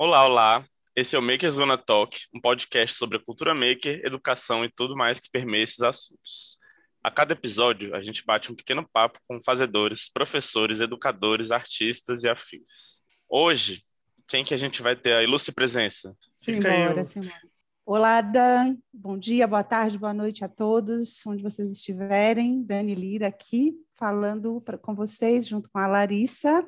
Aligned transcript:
Olá, 0.00 0.24
olá. 0.24 0.64
Esse 0.94 1.16
é 1.16 1.18
o 1.18 1.22
Makers 1.22 1.56
Gonna 1.56 1.76
Talk, 1.76 2.20
um 2.32 2.40
podcast 2.40 2.96
sobre 2.96 3.16
a 3.16 3.20
cultura 3.20 3.52
maker, 3.52 4.00
educação 4.04 4.64
e 4.64 4.70
tudo 4.70 4.94
mais 4.94 5.18
que 5.18 5.28
permeia 5.28 5.64
esses 5.64 5.80
assuntos. 5.80 6.56
A 7.02 7.10
cada 7.10 7.32
episódio, 7.32 7.92
a 7.96 8.00
gente 8.00 8.24
bate 8.24 8.52
um 8.52 8.54
pequeno 8.54 8.88
papo 8.92 9.18
com 9.26 9.42
fazedores, 9.42 10.08
professores, 10.08 10.80
educadores, 10.80 11.50
artistas 11.50 12.22
e 12.22 12.28
afins. 12.28 13.02
Hoje, 13.28 13.84
quem 14.28 14.44
que 14.44 14.54
a 14.54 14.56
gente 14.56 14.82
vai 14.82 14.94
ter 14.94 15.14
a 15.14 15.22
ilustre 15.24 15.52
presença? 15.52 16.16
Fica 16.40 16.70
simbora, 16.70 17.04
simbora. 17.04 17.42
Olá, 17.84 18.20
Dan. 18.20 18.76
Bom 18.92 19.18
dia, 19.18 19.48
boa 19.48 19.64
tarde, 19.64 19.98
boa 19.98 20.14
noite 20.14 20.44
a 20.44 20.48
todos, 20.48 21.26
onde 21.26 21.42
vocês 21.42 21.72
estiverem. 21.72 22.62
Dani 22.62 22.94
Lira 22.94 23.26
aqui, 23.26 23.74
falando 23.96 24.60
pra, 24.60 24.78
com 24.78 24.94
vocês, 24.94 25.48
junto 25.48 25.68
com 25.68 25.78
a 25.80 25.88
Larissa. 25.88 26.64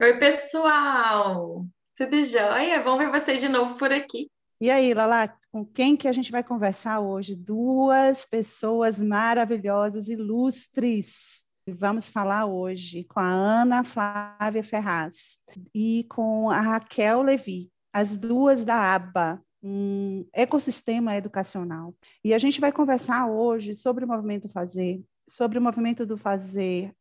Oi, 0.00 0.18
pessoal! 0.18 1.66
Tudo 1.96 2.22
jóia? 2.22 2.82
Bom 2.82 2.98
ver 2.98 3.10
vocês 3.10 3.40
de 3.40 3.48
novo 3.48 3.74
por 3.78 3.90
aqui. 3.90 4.30
E 4.60 4.70
aí, 4.70 4.92
Lala, 4.92 5.34
com 5.50 5.64
quem 5.64 5.96
que 5.96 6.06
a 6.06 6.12
gente 6.12 6.30
vai 6.30 6.44
conversar 6.44 7.00
hoje? 7.00 7.34
Duas 7.34 8.26
pessoas 8.26 8.98
maravilhosas, 8.98 10.10
ilustres. 10.10 11.46
Vamos 11.66 12.10
falar 12.10 12.44
hoje 12.44 13.04
com 13.04 13.18
a 13.18 13.26
Ana 13.26 13.82
Flávia 13.82 14.62
Ferraz 14.62 15.38
e 15.74 16.04
com 16.10 16.50
a 16.50 16.60
Raquel 16.60 17.22
Levi, 17.22 17.70
as 17.94 18.18
duas 18.18 18.62
da 18.62 18.94
ABA, 18.94 19.42
um 19.62 20.26
ecossistema 20.34 21.16
educacional. 21.16 21.94
E 22.22 22.34
a 22.34 22.38
gente 22.38 22.60
vai 22.60 22.72
conversar 22.72 23.26
hoje 23.26 23.72
sobre 23.72 24.04
o 24.04 24.08
movimento 24.08 24.50
Fazer, 24.50 25.02
sobre 25.26 25.58
o 25.58 25.62
movimento 25.62 26.04
do 26.04 26.18
Fazer 26.18 26.92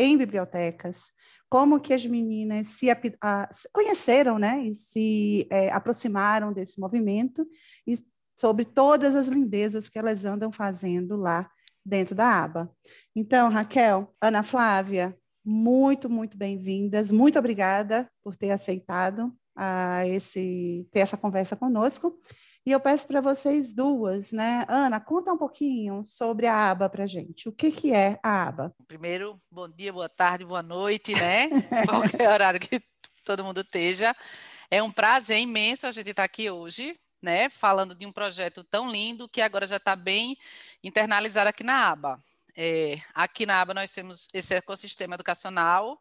em 0.00 0.16
bibliotecas, 0.16 1.10
como 1.48 1.80
que 1.80 1.92
as 1.92 2.06
meninas 2.06 2.68
se, 2.68 2.88
a, 3.20 3.48
se 3.52 3.68
conheceram, 3.72 4.38
né, 4.38 4.64
e 4.64 4.72
se 4.72 5.46
é, 5.50 5.70
aproximaram 5.70 6.52
desse 6.52 6.80
movimento 6.80 7.46
e 7.86 7.98
sobre 8.38 8.64
todas 8.64 9.14
as 9.14 9.28
lindezas 9.28 9.88
que 9.88 9.98
elas 9.98 10.24
andam 10.24 10.50
fazendo 10.50 11.16
lá 11.16 11.50
dentro 11.84 12.14
da 12.14 12.42
aba. 12.42 12.70
Então, 13.14 13.50
Raquel, 13.50 14.14
Ana 14.20 14.42
Flávia, 14.42 15.16
muito, 15.44 16.08
muito 16.08 16.36
bem-vindas. 16.36 17.10
Muito 17.10 17.38
obrigada 17.38 18.10
por 18.22 18.36
ter 18.36 18.50
aceitado 18.50 19.32
a 19.56 20.06
esse 20.06 20.88
ter 20.92 21.00
essa 21.00 21.16
conversa 21.16 21.56
conosco. 21.56 22.18
E 22.64 22.72
eu 22.72 22.78
peço 22.78 23.06
para 23.06 23.22
vocês 23.22 23.72
duas, 23.72 24.32
né? 24.32 24.66
Ana, 24.68 25.00
conta 25.00 25.32
um 25.32 25.38
pouquinho 25.38 26.04
sobre 26.04 26.46
a 26.46 26.70
aba 26.70 26.90
para 26.90 27.06
gente. 27.06 27.48
O 27.48 27.52
que, 27.52 27.72
que 27.72 27.94
é 27.94 28.20
a 28.22 28.48
aba? 28.48 28.74
Primeiro, 28.86 29.40
bom 29.50 29.66
dia, 29.66 29.90
boa 29.90 30.10
tarde, 30.10 30.44
boa 30.44 30.62
noite, 30.62 31.14
né? 31.14 31.48
Qualquer 31.88 32.28
horário 32.28 32.60
que 32.60 32.82
todo 33.24 33.42
mundo 33.42 33.62
esteja. 33.62 34.14
É 34.70 34.82
um 34.82 34.92
prazer 34.92 35.38
imenso 35.38 35.86
a 35.86 35.90
gente 35.90 36.10
estar 36.10 36.24
aqui 36.24 36.50
hoje, 36.50 36.94
né? 37.22 37.48
Falando 37.48 37.94
de 37.94 38.04
um 38.04 38.12
projeto 38.12 38.62
tão 38.62 38.90
lindo 38.90 39.26
que 39.26 39.40
agora 39.40 39.66
já 39.66 39.78
está 39.78 39.96
bem 39.96 40.36
internalizado 40.84 41.48
aqui 41.48 41.64
na 41.64 41.88
aba. 41.88 42.18
É, 42.54 43.00
aqui 43.14 43.46
na 43.46 43.58
aba 43.58 43.72
nós 43.72 43.90
temos 43.90 44.28
esse 44.34 44.54
ecossistema 44.54 45.14
educacional 45.14 45.98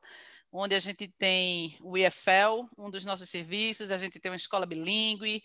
onde 0.52 0.74
a 0.74 0.80
gente 0.80 1.08
tem 1.08 1.78
o 1.82 1.98
IFL, 1.98 2.68
um 2.78 2.90
dos 2.90 3.06
nossos 3.06 3.30
serviços, 3.30 3.92
a 3.92 3.98
gente 3.98 4.20
tem 4.20 4.32
uma 4.32 4.36
escola 4.36 4.66
bilíngue, 4.66 5.44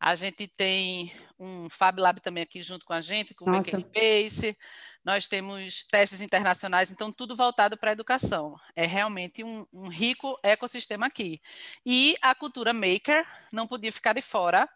a 0.00 0.16
gente 0.16 0.46
tem 0.48 1.12
um 1.38 1.68
Fab 1.68 2.00
Lab 2.00 2.20
também 2.20 2.42
aqui 2.42 2.62
junto 2.62 2.86
com 2.86 2.92
a 2.92 3.00
gente, 3.00 3.34
com 3.34 3.44
o 3.44 3.50
Makerspace, 3.50 4.56
nós 5.04 5.28
temos 5.28 5.86
testes 5.86 6.20
internacionais, 6.20 6.90
então 6.90 7.12
tudo 7.12 7.36
voltado 7.36 7.76
para 7.76 7.90
a 7.90 7.92
educação. 7.92 8.56
É 8.74 8.86
realmente 8.86 9.44
um, 9.44 9.66
um 9.72 9.88
rico 9.88 10.38
ecossistema 10.42 11.06
aqui. 11.06 11.40
E 11.84 12.16
a 12.22 12.34
cultura 12.34 12.72
maker 12.72 13.26
não 13.52 13.66
podia 13.66 13.92
ficar 13.92 14.14
de 14.14 14.22
fora 14.22 14.68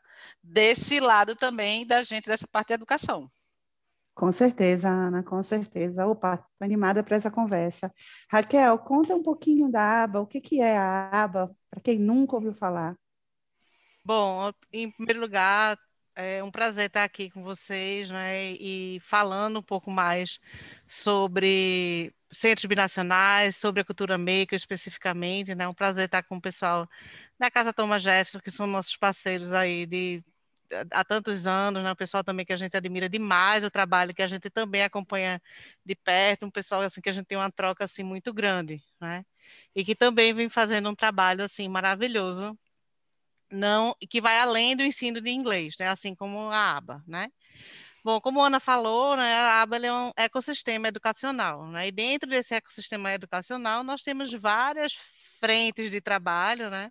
desse 0.42 1.00
lado 1.00 1.34
também 1.34 1.86
da 1.86 2.02
gente, 2.02 2.26
dessa 2.26 2.46
parte 2.46 2.68
da 2.68 2.74
educação. 2.74 3.30
Com 4.14 4.30
certeza, 4.32 4.88
Ana, 4.88 5.22
com 5.22 5.42
certeza. 5.42 6.06
Opa, 6.06 6.34
estou 6.34 6.64
animada 6.64 7.02
para 7.02 7.16
essa 7.16 7.30
conversa. 7.30 7.92
Raquel, 8.28 8.78
conta 8.78 9.14
um 9.14 9.22
pouquinho 9.22 9.70
da 9.70 10.02
aba, 10.04 10.20
o 10.20 10.26
que, 10.26 10.40
que 10.40 10.60
é 10.60 10.76
a 10.76 11.22
aba, 11.22 11.50
para 11.70 11.80
quem 11.80 11.98
nunca 11.98 12.36
ouviu 12.36 12.52
falar. 12.52 12.96
Bom, 14.04 14.52
em 14.72 14.90
primeiro 14.90 15.20
lugar, 15.20 15.78
é 16.14 16.42
um 16.42 16.50
prazer 16.50 16.86
estar 16.86 17.04
aqui 17.04 17.30
com 17.30 17.42
vocês, 17.42 18.10
né, 18.10 18.52
e 18.52 19.00
falando 19.08 19.60
um 19.60 19.62
pouco 19.62 19.90
mais 19.90 20.38
sobre 20.88 22.12
centros 22.30 22.66
binacionais, 22.66 23.56
sobre 23.56 23.80
a 23.80 23.84
cultura 23.84 24.18
maker 24.18 24.54
especificamente, 24.54 25.54
né, 25.54 25.66
um 25.68 25.72
prazer 25.72 26.06
estar 26.06 26.22
com 26.22 26.36
o 26.36 26.40
pessoal 26.40 26.88
da 27.38 27.50
Casa 27.50 27.72
Thomas 27.72 28.02
Jefferson, 28.02 28.40
que 28.40 28.50
são 28.50 28.66
nossos 28.66 28.96
parceiros 28.96 29.52
aí 29.52 29.86
de 29.86 30.22
há 30.92 31.04
tantos 31.04 31.46
anos, 31.46 31.82
né? 31.82 31.92
um 31.92 31.96
pessoal 31.96 32.22
também 32.24 32.46
que 32.46 32.52
a 32.52 32.56
gente 32.56 32.76
admira 32.76 33.08
demais 33.08 33.64
o 33.64 33.70
trabalho, 33.70 34.14
que 34.14 34.22
a 34.22 34.28
gente 34.28 34.48
também 34.50 34.82
acompanha 34.82 35.40
de 35.84 35.94
perto, 35.94 36.46
um 36.46 36.50
pessoal 36.50 36.82
assim 36.82 37.00
que 37.00 37.08
a 37.10 37.12
gente 37.12 37.26
tem 37.26 37.38
uma 37.38 37.50
troca 37.50 37.84
assim 37.84 38.02
muito 38.02 38.32
grande, 38.32 38.82
né? 39.00 39.24
E 39.74 39.84
que 39.84 39.94
também 39.94 40.32
vem 40.32 40.48
fazendo 40.48 40.88
um 40.88 40.94
trabalho 40.94 41.44
assim 41.44 41.68
maravilhoso, 41.68 42.58
não 43.50 43.94
que 44.08 44.20
vai 44.20 44.38
além 44.38 44.76
do 44.76 44.82
ensino 44.84 45.20
de 45.20 45.30
inglês, 45.30 45.74
né? 45.78 45.88
Assim 45.88 46.14
como 46.14 46.50
a 46.50 46.76
aba, 46.76 47.02
né? 47.06 47.28
Bom, 48.04 48.20
como 48.20 48.40
a 48.40 48.46
Ana 48.46 48.60
falou, 48.60 49.14
né, 49.16 49.34
a 49.34 49.62
aba 49.62 49.76
é 49.76 49.92
um 49.92 50.10
ecossistema 50.16 50.88
educacional, 50.88 51.66
né? 51.68 51.88
E 51.88 51.92
dentro 51.92 52.28
desse 52.30 52.54
ecossistema 52.54 53.12
educacional 53.12 53.84
nós 53.84 54.02
temos 54.02 54.32
várias 54.32 54.94
frentes 55.38 55.90
de 55.90 56.00
trabalho, 56.00 56.70
né? 56.70 56.90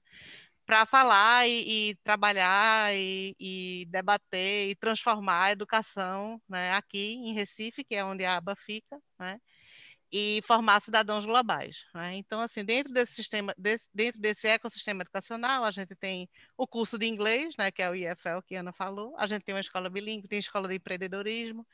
Para 0.70 0.86
falar 0.86 1.48
e, 1.48 1.90
e 1.90 1.96
trabalhar 2.04 2.96
e, 2.96 3.36
e, 3.40 3.88
debater 3.90 4.70
e 4.70 4.76
transformar 4.76 5.46
a 5.46 5.52
educação 5.52 6.40
né, 6.48 6.74
aqui 6.74 7.16
em 7.16 7.34
Recife, 7.34 7.84
que 7.84 7.96
é 7.96 8.06
onde 8.06 8.24
a 8.24 8.36
aba 8.36 8.56
fica, 8.56 9.02
né, 9.18 9.42
e 10.12 10.44
formar 10.46 10.80
cidadãos 10.80 11.26
globais. 11.26 11.78
Né? 11.92 12.18
Então, 12.18 12.40
assim, 12.40 12.64
dentro 12.64 12.94
desse 12.94 13.16
sistema, 13.16 13.52
desse, 13.58 13.90
dentro 13.92 14.22
desse 14.22 14.48
ecossistema 14.48 15.02
educacional, 15.02 15.64
a 15.64 15.72
gente 15.72 15.96
tem 15.96 16.30
o 16.56 16.68
curso 16.68 17.00
de 17.00 17.08
inglês, 17.08 17.56
né, 17.58 17.72
que 17.72 17.82
é 17.82 17.90
o 17.90 17.96
IFL 17.96 18.44
que 18.46 18.56
a 18.56 18.60
Ana 18.60 18.72
falou, 18.72 19.16
a 19.18 19.26
gente 19.26 19.44
tem 19.44 19.56
uma 19.56 19.62
escola 19.62 19.90
bilíngue, 19.90 20.28
tem 20.28 20.38
escola 20.38 20.68
de 20.68 20.76
empreendedorismo. 20.76 21.66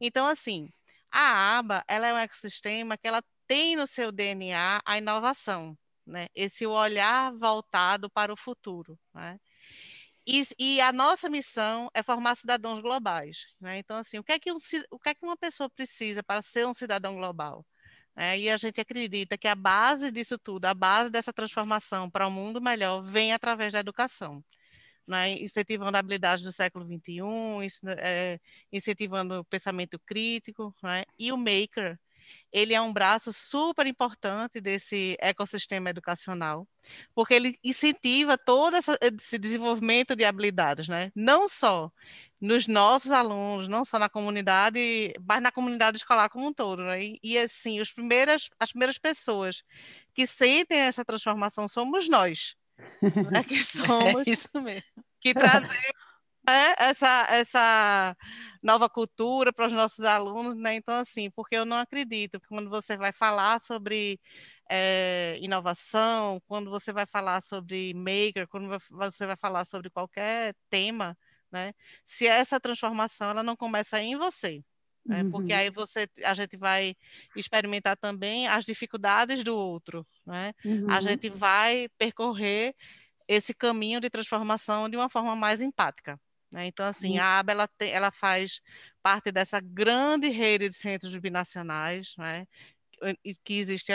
Então, 0.00 0.26
assim, 0.26 0.70
a 1.10 1.58
aba 1.58 1.84
ela 1.86 2.06
é 2.06 2.14
um 2.14 2.18
ecossistema 2.18 2.96
que 2.96 3.06
ela 3.06 3.22
tem 3.46 3.76
no 3.76 3.86
seu 3.86 4.10
DNA 4.10 4.80
a 4.86 4.96
inovação 4.96 5.76
né? 6.08 6.28
Esse 6.34 6.66
olhar 6.66 7.32
voltado 7.34 8.10
para 8.10 8.32
o 8.32 8.36
futuro, 8.36 8.98
né? 9.14 9.38
E, 10.26 10.42
e, 10.58 10.80
a 10.80 10.92
nossa 10.92 11.28
missão 11.30 11.90
é 11.94 12.02
formar 12.02 12.34
cidadãos 12.36 12.80
globais, 12.82 13.46
né? 13.60 13.78
Então, 13.78 13.96
assim, 13.96 14.18
o 14.18 14.24
que 14.24 14.32
é 14.32 14.38
que, 14.38 14.52
um, 14.52 14.58
o 14.90 14.98
que 14.98 15.08
é 15.10 15.14
que 15.14 15.24
uma 15.24 15.36
pessoa 15.38 15.70
precisa 15.70 16.22
para 16.22 16.42
ser 16.42 16.66
um 16.66 16.74
cidadão 16.74 17.14
global? 17.16 17.64
É, 18.16 18.38
e 18.38 18.50
a 18.50 18.56
gente 18.56 18.80
acredita 18.80 19.38
que 19.38 19.48
a 19.48 19.54
base 19.54 20.10
disso 20.10 20.38
tudo, 20.38 20.66
a 20.66 20.74
base 20.74 21.10
dessa 21.10 21.32
transformação 21.32 22.10
para 22.10 22.28
um 22.28 22.30
mundo 22.30 22.60
melhor, 22.60 23.02
vem 23.02 23.32
através 23.32 23.72
da 23.72 23.80
educação. 23.80 24.44
Né, 25.06 25.32
incentivando 25.40 25.96
a 25.96 26.00
habilidade 26.00 26.44
do 26.44 26.52
século 26.52 26.84
XXI, 26.84 27.80
é, 27.98 28.38
incentivando 28.70 29.40
o 29.40 29.44
pensamento 29.44 29.98
crítico, 30.00 30.74
né, 30.82 31.04
e 31.18 31.32
o 31.32 31.38
maker, 31.38 31.98
ele 32.52 32.74
é 32.74 32.80
um 32.80 32.92
braço 32.92 33.32
super 33.32 33.86
importante 33.86 34.60
desse 34.60 35.16
ecossistema 35.20 35.90
educacional, 35.90 36.66
porque 37.14 37.34
ele 37.34 37.58
incentiva 37.62 38.38
todo 38.38 38.76
esse 38.76 39.38
desenvolvimento 39.38 40.16
de 40.16 40.24
habilidades, 40.24 40.88
né? 40.88 41.12
Não 41.14 41.48
só 41.48 41.90
nos 42.40 42.66
nossos 42.66 43.10
alunos, 43.10 43.68
não 43.68 43.84
só 43.84 43.98
na 43.98 44.08
comunidade, 44.08 45.12
mas 45.26 45.42
na 45.42 45.50
comunidade 45.50 45.98
escolar 45.98 46.28
como 46.28 46.46
um 46.46 46.52
todo, 46.52 46.82
né? 46.82 47.02
E, 47.02 47.18
e 47.22 47.38
assim, 47.38 47.80
os 47.80 47.92
primeiras, 47.92 48.48
as 48.58 48.70
primeiras 48.70 48.98
pessoas 48.98 49.62
que 50.14 50.26
sentem 50.26 50.78
essa 50.78 51.04
transformação 51.04 51.68
somos 51.68 52.08
nós, 52.08 52.54
né? 53.32 53.42
que 53.42 53.62
somos, 53.62 54.26
é 54.26 54.30
isso 54.30 54.48
mesmo. 54.54 55.04
que 55.20 55.34
trazemos 55.34 56.07
é, 56.48 56.74
essa, 56.78 57.26
essa 57.30 58.16
nova 58.62 58.88
cultura 58.88 59.52
para 59.52 59.66
os 59.66 59.72
nossos 59.72 60.04
alunos, 60.04 60.56
né? 60.56 60.74
Então, 60.74 60.94
assim, 60.94 61.30
porque 61.30 61.56
eu 61.56 61.64
não 61.64 61.76
acredito 61.76 62.40
que 62.40 62.48
quando 62.48 62.70
você 62.70 62.96
vai 62.96 63.12
falar 63.12 63.60
sobre 63.60 64.18
é, 64.68 65.38
inovação, 65.40 66.40
quando 66.46 66.70
você 66.70 66.92
vai 66.92 67.06
falar 67.06 67.40
sobre 67.40 67.92
maker, 67.94 68.48
quando 68.48 68.68
você 68.90 69.26
vai 69.26 69.36
falar 69.36 69.64
sobre 69.64 69.90
qualquer 69.90 70.54
tema, 70.70 71.16
né? 71.50 71.72
Se 72.04 72.26
essa 72.26 72.60
transformação 72.60 73.30
ela 73.30 73.42
não 73.42 73.56
começa 73.56 74.00
em 74.00 74.16
você, 74.16 74.62
né? 75.04 75.22
Uhum. 75.22 75.30
Porque 75.30 75.52
aí 75.52 75.70
você, 75.70 76.08
a 76.24 76.34
gente 76.34 76.56
vai 76.56 76.94
experimentar 77.34 77.96
também 77.96 78.46
as 78.46 78.64
dificuldades 78.64 79.42
do 79.42 79.56
outro, 79.56 80.06
né? 80.26 80.52
Uhum. 80.64 80.90
A 80.90 81.00
gente 81.00 81.30
vai 81.30 81.88
percorrer 81.96 82.74
esse 83.26 83.52
caminho 83.54 84.00
de 84.00 84.10
transformação 84.10 84.88
de 84.88 84.96
uma 84.96 85.08
forma 85.08 85.36
mais 85.36 85.60
empática. 85.60 86.18
Né? 86.50 86.66
Então, 86.66 86.86
assim, 86.86 87.18
a 87.18 87.38
ABA 87.38 87.52
ela, 87.52 87.68
tem, 87.68 87.90
ela 87.90 88.10
faz 88.10 88.60
parte 89.02 89.30
dessa 89.30 89.60
grande 89.60 90.28
rede 90.28 90.68
de 90.68 90.74
centros 90.74 91.14
binacionais 91.16 92.14
né? 92.16 92.46
que 93.44 93.54
existe 93.54 93.92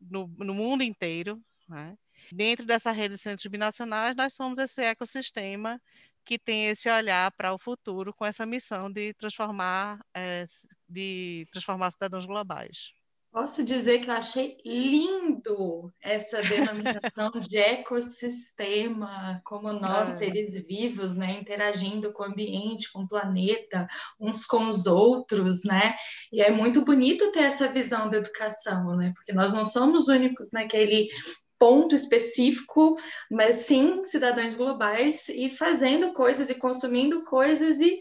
no, 0.00 0.28
no, 0.38 0.54
mundo 0.54 0.82
inteiro. 0.82 1.40
Né? 1.68 1.96
Dentro 2.32 2.66
dessa 2.66 2.90
rede 2.90 3.14
de 3.14 3.20
centros 3.20 3.46
binacionais, 3.46 4.16
nós 4.16 4.34
somos 4.34 4.58
esse 4.58 4.82
ecossistema 4.82 5.80
que 6.24 6.38
tem 6.38 6.68
esse 6.68 6.88
olhar 6.88 7.30
para 7.32 7.52
o 7.52 7.58
futuro 7.58 8.12
com 8.14 8.24
essa 8.24 8.46
missão 8.46 8.90
de 8.90 9.12
transformar, 9.14 10.00
é, 10.14 10.46
de 10.88 11.46
transformar 11.50 11.90
cidadãos 11.90 12.26
globais. 12.26 12.92
Posso 13.32 13.64
dizer 13.64 14.00
que 14.00 14.10
eu 14.10 14.14
achei 14.14 14.58
lindo 14.62 15.90
essa 16.02 16.42
denominação 16.42 17.30
de 17.40 17.56
ecossistema, 17.56 19.40
como 19.42 19.72
nós, 19.72 20.10
é. 20.10 20.16
seres 20.16 20.52
vivos, 20.66 21.16
né, 21.16 21.38
interagindo 21.40 22.12
com 22.12 22.24
o 22.24 22.26
ambiente, 22.26 22.92
com 22.92 23.04
o 23.04 23.08
planeta, 23.08 23.88
uns 24.20 24.44
com 24.44 24.68
os 24.68 24.86
outros, 24.86 25.64
né? 25.64 25.96
E 26.30 26.42
é 26.42 26.50
muito 26.50 26.84
bonito 26.84 27.32
ter 27.32 27.44
essa 27.44 27.72
visão 27.72 28.06
da 28.10 28.18
educação, 28.18 28.96
né? 28.98 29.14
Porque 29.14 29.32
nós 29.32 29.50
não 29.50 29.64
somos 29.64 30.08
únicos 30.08 30.50
naquele 30.52 31.08
ponto 31.58 31.94
específico, 31.94 32.96
mas 33.30 33.54
sim 33.56 34.04
cidadãos 34.04 34.56
globais 34.56 35.30
e 35.30 35.48
fazendo 35.48 36.12
coisas 36.12 36.50
e 36.50 36.56
consumindo 36.56 37.24
coisas 37.24 37.80
e 37.80 37.98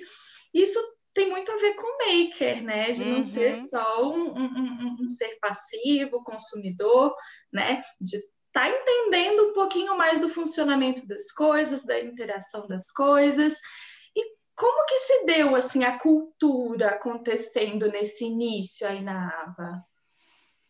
isso 0.54 0.78
tem 1.14 1.30
muito 1.30 1.52
a 1.52 1.58
ver 1.58 1.76
com 1.76 1.98
maker, 1.98 2.64
né? 2.64 2.92
De 2.92 3.06
não 3.06 3.16
uhum. 3.16 3.22
ser 3.22 3.66
só 3.66 4.10
um, 4.10 4.34
um, 4.34 4.98
um, 5.02 5.10
ser 5.10 5.38
passivo, 5.40 6.24
consumidor, 6.24 7.14
né? 7.52 7.82
De 8.00 8.18
estar 8.18 8.32
tá 8.54 8.70
entendendo 8.70 9.50
um 9.50 9.54
pouquinho 9.54 9.98
mais 9.98 10.20
do 10.20 10.30
funcionamento 10.30 11.06
das 11.08 11.32
coisas, 11.32 11.84
da 11.84 12.00
interação 12.00 12.68
das 12.68 12.92
coisas. 12.92 13.56
E 14.16 14.24
como 14.56 14.86
que 14.86 14.98
se 15.00 15.26
deu 15.26 15.56
assim 15.56 15.84
a 15.84 16.00
cultura 16.00 16.90
acontecendo 16.90 17.92
nesse 17.92 18.26
início 18.26 18.88
aí 18.88 19.02
na 19.02 19.28
Ava? 19.28 19.84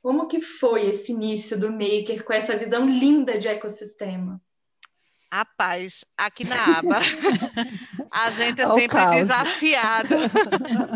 Como 0.01 0.27
que 0.27 0.41
foi 0.41 0.87
esse 0.87 1.11
início 1.11 1.59
do 1.59 1.71
maker 1.71 2.23
com 2.23 2.33
essa 2.33 2.57
visão 2.57 2.87
linda 2.87 3.37
de 3.37 3.47
ecossistema? 3.47 4.41
Rapaz, 5.33 6.03
aqui 6.17 6.43
na 6.43 6.79
aba, 6.79 6.99
a 8.11 8.29
gente 8.31 8.61
é 8.61 8.67
sempre 8.67 9.09
desafiado. 9.11 10.15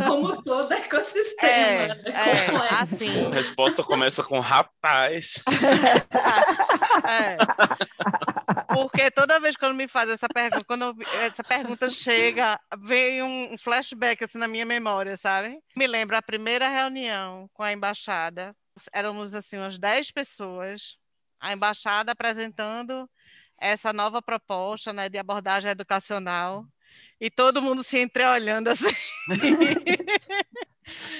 Como 0.05 0.43
todo 0.43 0.73
ecossistema. 0.73 1.49
É, 1.49 1.87
né? 1.87 2.03
é 2.05 2.73
assim. 2.73 3.27
A 3.27 3.29
resposta 3.33 3.81
começa 3.81 4.21
com 4.23 4.41
rapaz. 4.41 5.41
É. 7.07 7.37
Porque 8.73 9.09
toda 9.11 9.39
vez 9.39 9.55
que 9.55 9.67
me 9.71 9.87
faz 9.87 10.09
essa 10.09 10.27
pergunta, 10.27 10.65
quando 10.67 10.93
essa 11.21 11.43
pergunta 11.43 11.89
chega, 11.89 12.59
vem 12.79 13.23
um 13.23 13.57
flashback 13.57 14.25
assim 14.25 14.37
na 14.37 14.49
minha 14.49 14.65
memória, 14.65 15.15
sabe? 15.15 15.59
Me 15.77 15.87
lembra 15.87 16.17
a 16.17 16.21
primeira 16.21 16.67
reunião 16.67 17.49
com 17.53 17.63
a 17.63 17.71
embaixada. 17.71 18.53
Éramos 18.91 19.33
assim 19.33 19.57
umas 19.57 19.77
10 19.77 20.11
pessoas, 20.11 20.97
a 21.39 21.53
embaixada 21.53 22.11
apresentando 22.11 23.09
essa 23.59 23.93
nova 23.93 24.21
proposta 24.21 24.91
né, 24.91 25.09
de 25.09 25.17
abordagem 25.17 25.69
educacional 25.71 26.65
e 27.19 27.29
todo 27.29 27.61
mundo 27.61 27.83
se 27.83 27.99
entreolhando 27.99 28.69
assim. 28.69 28.93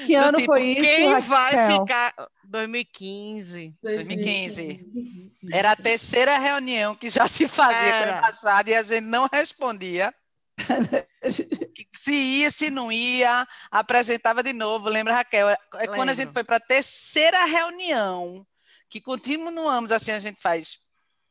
Que 0.06 0.14
ano 0.14 0.38
tipo, 0.38 0.52
foi 0.52 0.64
isso? 0.64 0.82
Quem 0.82 1.10
Raquel? 1.10 1.28
vai 1.28 1.80
ficar 1.80 2.14
2015. 2.44 3.76
2015. 3.82 5.32
Era 5.52 5.72
a 5.72 5.76
terceira 5.76 6.38
reunião 6.38 6.96
que 6.96 7.10
já 7.10 7.28
se 7.28 7.48
fazia 7.48 7.78
Era. 7.78 8.08
com 8.08 8.14
a 8.14 8.18
embaixada 8.20 8.70
e 8.70 8.76
a 8.76 8.84
gente 8.84 9.02
não 9.02 9.28
respondia. 9.32 10.14
se 11.92 12.14
ia, 12.14 12.52
se 12.52 12.70
não 12.70 12.92
ia, 12.92 13.48
apresentava 13.72 14.44
de 14.44 14.54
novo. 14.54 14.88
Lembra, 14.88 15.16
Raquel? 15.16 15.50
É 15.50 15.58
Lembro. 15.74 15.96
Quando 15.96 16.10
a 16.10 16.14
gente 16.14 16.32
foi 16.32 16.44
para 16.44 16.58
a 16.58 16.62
terceira 16.62 17.44
reunião, 17.46 18.46
que 18.88 19.02
continuamos 19.02 19.92
assim, 19.92 20.12
a 20.12 20.20
gente 20.20 20.40
faz 20.40 20.85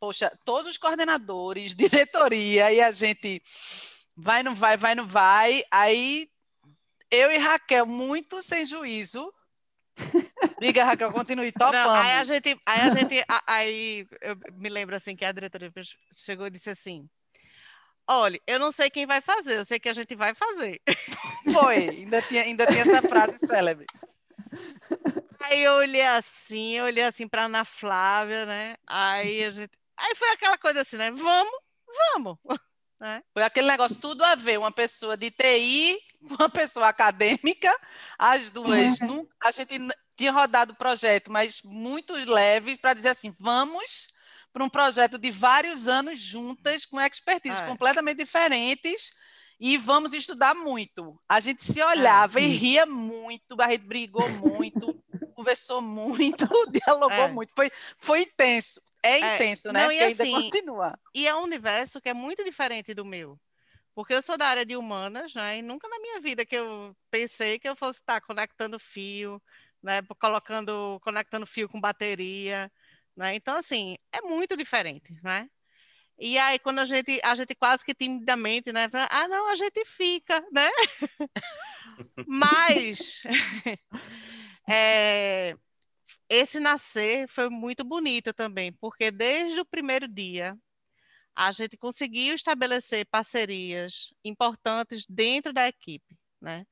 poxa, 0.04 0.30
todos 0.44 0.70
os 0.70 0.76
coordenadores, 0.76 1.74
diretoria, 1.76 2.70
e 2.70 2.80
a 2.80 2.90
gente 2.90 3.42
vai, 4.14 4.42
não 4.42 4.54
vai, 4.54 4.76
vai, 4.76 4.94
não 4.94 5.06
vai. 5.06 5.62
Aí 5.70 6.28
eu 7.10 7.30
e 7.30 7.38
Raquel, 7.38 7.86
muito 7.86 8.42
sem 8.42 8.66
juízo. 8.66 9.32
Diga, 10.60 10.84
Raquel, 10.84 11.10
continue 11.10 11.52
topando. 11.52 11.72
Não, 11.72 11.94
aí 11.94 12.12
a 12.12 12.24
gente, 12.24 12.60
aí 12.66 12.80
a 12.80 12.90
gente, 12.90 13.24
aí 13.46 14.06
eu 14.20 14.36
me 14.52 14.68
lembro 14.68 14.94
assim 14.94 15.16
que 15.16 15.24
a 15.24 15.32
diretoria 15.32 15.72
chegou 16.12 16.46
e 16.48 16.50
disse 16.50 16.68
assim: 16.68 17.08
Olha, 18.06 18.38
eu 18.46 18.58
não 18.58 18.72
sei 18.72 18.90
quem 18.90 19.06
vai 19.06 19.22
fazer, 19.22 19.56
eu 19.56 19.64
sei 19.64 19.78
que 19.80 19.88
a 19.88 19.94
gente 19.94 20.14
vai 20.14 20.34
fazer. 20.34 20.82
Foi, 21.50 21.88
ainda 21.88 22.20
tinha, 22.20 22.42
ainda 22.42 22.66
tinha 22.66 22.82
essa 22.82 23.00
frase 23.08 23.38
célebre. 23.38 23.86
Aí 25.40 25.62
eu 25.62 25.74
olhei 25.74 26.02
assim, 26.02 26.72
eu 26.72 26.86
olhei 26.86 27.04
assim 27.04 27.28
para 27.28 27.44
Ana 27.44 27.64
Flávia, 27.64 28.46
né? 28.46 28.76
Aí 28.86 29.44
a 29.44 29.50
gente, 29.50 29.72
Aí 29.96 30.14
foi 30.16 30.30
aquela 30.30 30.58
coisa 30.58 30.82
assim, 30.82 30.96
né? 30.96 31.10
Vamos, 31.10 31.60
vamos. 32.12 32.38
É. 33.02 33.20
Foi 33.34 33.42
aquele 33.42 33.66
negócio, 33.66 34.00
tudo 34.00 34.24
a 34.24 34.36
ver, 34.36 34.56
uma 34.56 34.72
pessoa 34.72 35.14
de 35.14 35.30
TI 35.30 35.98
uma 36.38 36.48
pessoa 36.48 36.88
acadêmica, 36.88 37.74
as 38.18 38.50
duas, 38.50 39.00
é. 39.00 39.04
nunca, 39.04 39.34
a 39.42 39.50
gente 39.50 39.78
tinha 40.16 40.32
rodado 40.32 40.72
o 40.72 40.76
projeto, 40.76 41.30
mas 41.30 41.60
muito 41.64 42.14
leve, 42.14 42.76
para 42.76 42.94
dizer 42.94 43.10
assim, 43.10 43.34
vamos 43.38 44.12
para 44.52 44.64
um 44.64 44.68
projeto 44.68 45.18
de 45.18 45.30
vários 45.30 45.88
anos 45.88 46.20
juntas, 46.20 46.86
com 46.86 47.00
expertise 47.00 47.60
é. 47.60 47.66
completamente 47.66 48.18
diferentes, 48.18 49.10
e 49.58 49.76
vamos 49.76 50.12
estudar 50.12 50.54
muito. 50.54 51.20
A 51.28 51.40
gente 51.40 51.64
se 51.64 51.82
olhava 51.82 52.40
e 52.40 52.46
ria 52.46 52.86
muito, 52.86 53.60
a 53.60 53.70
gente 53.70 53.84
brigou 53.84 54.28
muito, 54.28 54.94
conversou 55.34 55.82
muito, 55.82 56.46
dialogou 56.70 57.24
é. 57.24 57.32
muito, 57.32 57.52
foi, 57.54 57.70
foi 57.98 58.22
intenso. 58.22 58.80
É, 59.04 59.20
é 59.20 59.34
intenso, 59.34 59.70
né? 59.70 59.84
Não, 59.84 59.92
e 59.92 59.98
Porque 59.98 60.22
assim, 60.22 60.34
ainda 60.34 60.44
continua. 60.44 60.98
E 61.14 61.28
é 61.28 61.34
um 61.34 61.42
universo 61.42 62.00
que 62.00 62.08
é 62.08 62.14
muito 62.14 62.42
diferente 62.42 62.94
do 62.94 63.04
meu. 63.04 63.38
Porque 63.94 64.14
eu 64.14 64.22
sou 64.22 64.36
da 64.36 64.46
área 64.46 64.64
de 64.64 64.76
humanas, 64.76 65.34
né? 65.34 65.58
E 65.58 65.62
nunca 65.62 65.88
na 65.88 66.00
minha 66.00 66.20
vida 66.20 66.44
que 66.44 66.56
eu 66.56 66.96
pensei 67.10 67.58
que 67.58 67.68
eu 67.68 67.76
fosse 67.76 68.00
estar 68.00 68.20
conectando 68.22 68.78
fio, 68.78 69.40
né? 69.82 70.00
Colocando, 70.18 70.98
conectando 71.00 71.46
fio 71.46 71.68
com 71.68 71.80
bateria, 71.80 72.72
né? 73.14 73.34
Então, 73.34 73.56
assim, 73.56 73.96
é 74.10 74.22
muito 74.22 74.56
diferente, 74.56 75.14
né? 75.22 75.48
E 76.18 76.38
aí, 76.38 76.58
quando 76.58 76.78
a 76.78 76.84
gente, 76.84 77.20
a 77.22 77.34
gente 77.34 77.54
quase 77.54 77.84
que 77.84 77.94
timidamente, 77.94 78.72
né? 78.72 78.88
Ah, 79.10 79.28
não, 79.28 79.50
a 79.50 79.56
gente 79.56 79.84
fica, 79.84 80.40
né? 80.52 80.70
Mas 82.26 83.22
é, 84.68 85.56
esse 86.28 86.58
nascer 86.58 87.28
foi 87.28 87.48
muito 87.48 87.84
bonito 87.84 88.32
também, 88.32 88.72
porque 88.72 89.10
desde 89.10 89.60
o 89.60 89.66
primeiro 89.66 90.08
dia 90.08 90.56
a 91.34 91.50
gente 91.50 91.76
conseguiu 91.76 92.34
estabelecer 92.34 93.06
parcerias 93.06 94.10
importantes 94.24 95.04
dentro 95.08 95.52
da 95.52 95.66
equipe, 95.66 96.16
né? 96.40 96.64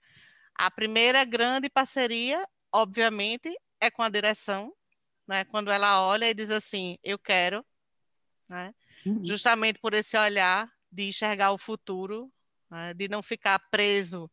A 0.55 0.71
primeira 0.71 1.25
grande 1.25 1.69
parceria, 1.69 2.47
obviamente, 2.71 3.55
é 3.81 3.91
com 3.91 4.03
a 4.03 4.09
direção, 4.09 4.73
né? 5.27 5.45
Quando 5.45 5.71
ela 5.71 6.07
olha 6.07 6.31
e 6.31 6.35
diz 6.35 6.51
assim, 6.51 6.97
eu 7.03 7.19
quero, 7.19 7.65
né? 8.49 8.73
Uhum. 9.05 9.27
Justamente 9.27 9.81
por 9.81 9.95
esse 9.95 10.17
olhar 10.17 10.71
de 10.91 11.09
enxergar 11.09 11.51
o 11.53 11.59
futuro, 11.59 12.33
né? 12.71 12.95
de 12.95 13.09
não 13.09 13.23
ficar 13.23 13.59
preso 13.71 14.31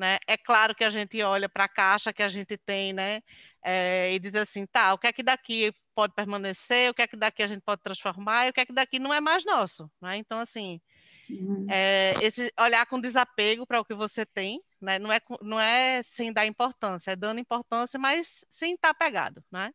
né? 0.00 0.18
É 0.26 0.34
claro 0.34 0.74
que 0.74 0.82
a 0.82 0.88
gente 0.88 1.20
olha 1.22 1.46
para 1.46 1.64
a 1.64 1.68
caixa 1.68 2.10
que 2.10 2.22
a 2.22 2.28
gente 2.30 2.56
tem, 2.56 2.90
né? 2.90 3.20
É, 3.62 4.12
e 4.12 4.18
diz 4.18 4.34
assim, 4.34 4.66
tá, 4.66 4.94
o 4.94 4.98
que 4.98 5.06
é 5.06 5.12
que 5.12 5.22
daqui 5.22 5.72
pode 5.94 6.14
permanecer, 6.14 6.90
o 6.90 6.94
que 6.94 7.02
é 7.02 7.06
que 7.06 7.16
daqui 7.16 7.42
a 7.42 7.46
gente 7.46 7.60
pode 7.60 7.82
transformar, 7.82 8.46
e 8.46 8.50
o 8.50 8.52
que 8.52 8.60
é 8.60 8.66
que 8.66 8.72
daqui 8.72 8.98
não 8.98 9.12
é 9.12 9.20
mais 9.20 9.44
nosso, 9.44 9.90
né? 10.00 10.16
Então, 10.16 10.38
assim, 10.38 10.80
uhum. 11.28 11.66
é, 11.68 12.14
esse 12.22 12.52
olhar 12.58 12.86
com 12.86 13.00
desapego 13.00 13.66
para 13.66 13.80
o 13.80 13.84
que 13.84 13.94
você 13.94 14.24
tem, 14.24 14.62
né? 14.80 14.98
Não 14.98 15.12
é, 15.12 15.20
não 15.42 15.60
é 15.60 16.02
sem 16.02 16.32
dar 16.32 16.46
importância, 16.46 17.10
é 17.12 17.16
dando 17.16 17.40
importância, 17.40 17.98
mas 17.98 18.44
sem 18.48 18.74
estar 18.74 18.94
pegado, 18.94 19.44
né? 19.50 19.72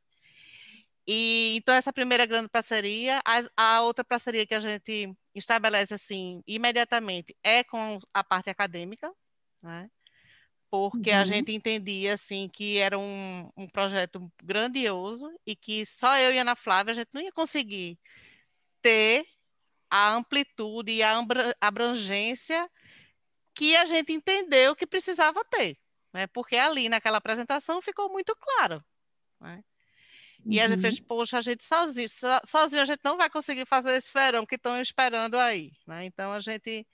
E 1.07 1.55
então 1.57 1.75
essa 1.75 1.93
primeira 1.93 2.25
grande 2.25 2.49
parceria, 2.49 3.21
a, 3.23 3.43
a, 3.77 3.81
outra 3.81 4.03
parceria 4.03 4.45
que 4.45 4.55
a 4.55 4.59
gente 4.59 5.15
estabelece 5.35 5.93
assim 5.93 6.41
imediatamente 6.47 7.35
é 7.43 7.63
com 7.63 7.99
a 8.13 8.23
parte 8.23 8.49
acadêmica, 8.49 9.11
né? 9.61 9.89
Porque 10.69 11.11
uhum. 11.11 11.17
a 11.17 11.23
gente 11.23 11.51
entendia 11.51 12.13
assim 12.13 12.49
que 12.49 12.77
era 12.77 12.97
um, 12.97 13.49
um 13.55 13.67
projeto 13.67 14.31
grandioso 14.43 15.29
e 15.45 15.55
que 15.55 15.85
só 15.85 16.17
eu 16.17 16.33
e 16.33 16.37
Ana 16.37 16.55
Flávia 16.55 16.91
a 16.91 16.95
gente 16.95 17.09
não 17.13 17.21
ia 17.21 17.31
conseguir 17.31 17.97
ter 18.81 19.25
a 19.89 20.13
amplitude 20.13 20.91
e 20.91 21.03
a 21.03 21.21
abrangência 21.61 22.69
que 23.53 23.75
a 23.75 23.85
gente 23.85 24.11
entendeu 24.11 24.75
que 24.75 24.85
precisava 24.85 25.43
ter, 25.45 25.77
né? 26.13 26.27
Porque 26.27 26.57
ali 26.57 26.89
naquela 26.89 27.17
apresentação 27.17 27.81
ficou 27.81 28.11
muito 28.11 28.35
claro, 28.35 28.83
né? 29.39 29.63
E 30.45 30.59
uhum. 30.59 30.65
a 30.65 30.67
gente 30.67 30.81
fez, 30.81 30.99
uhum. 30.99 31.05
poxa, 31.05 31.37
a 31.37 31.41
gente 31.41 31.63
sozinho, 31.63 32.07
sozinho 32.47 32.81
a 32.81 32.85
gente 32.85 32.99
não 33.03 33.17
vai 33.17 33.29
conseguir 33.29 33.65
fazer 33.65 33.95
esse 33.95 34.11
verão 34.13 34.45
que 34.45 34.55
estão 34.55 34.79
esperando 34.79 35.35
aí, 35.35 35.71
né? 35.87 36.05
Então 36.05 36.31
a 36.31 36.39
gente 36.39 36.85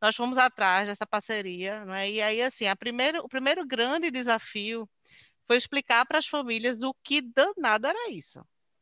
nós 0.00 0.16
fomos 0.16 0.38
atrás 0.38 0.88
dessa 0.88 1.06
parceria, 1.06 1.84
não 1.84 1.94
é? 1.94 2.10
E 2.10 2.22
aí, 2.22 2.40
assim, 2.40 2.64
primeiro, 2.78 3.24
o 3.24 3.28
primeiro 3.28 3.66
grande 3.66 4.10
desafio 4.10 4.88
foi 5.46 5.56
explicar 5.56 6.06
para 6.06 6.18
as 6.18 6.26
famílias 6.26 6.82
o 6.82 6.94
que 7.02 7.20
danado 7.20 7.86
era 7.86 8.10
isso. 8.10 8.40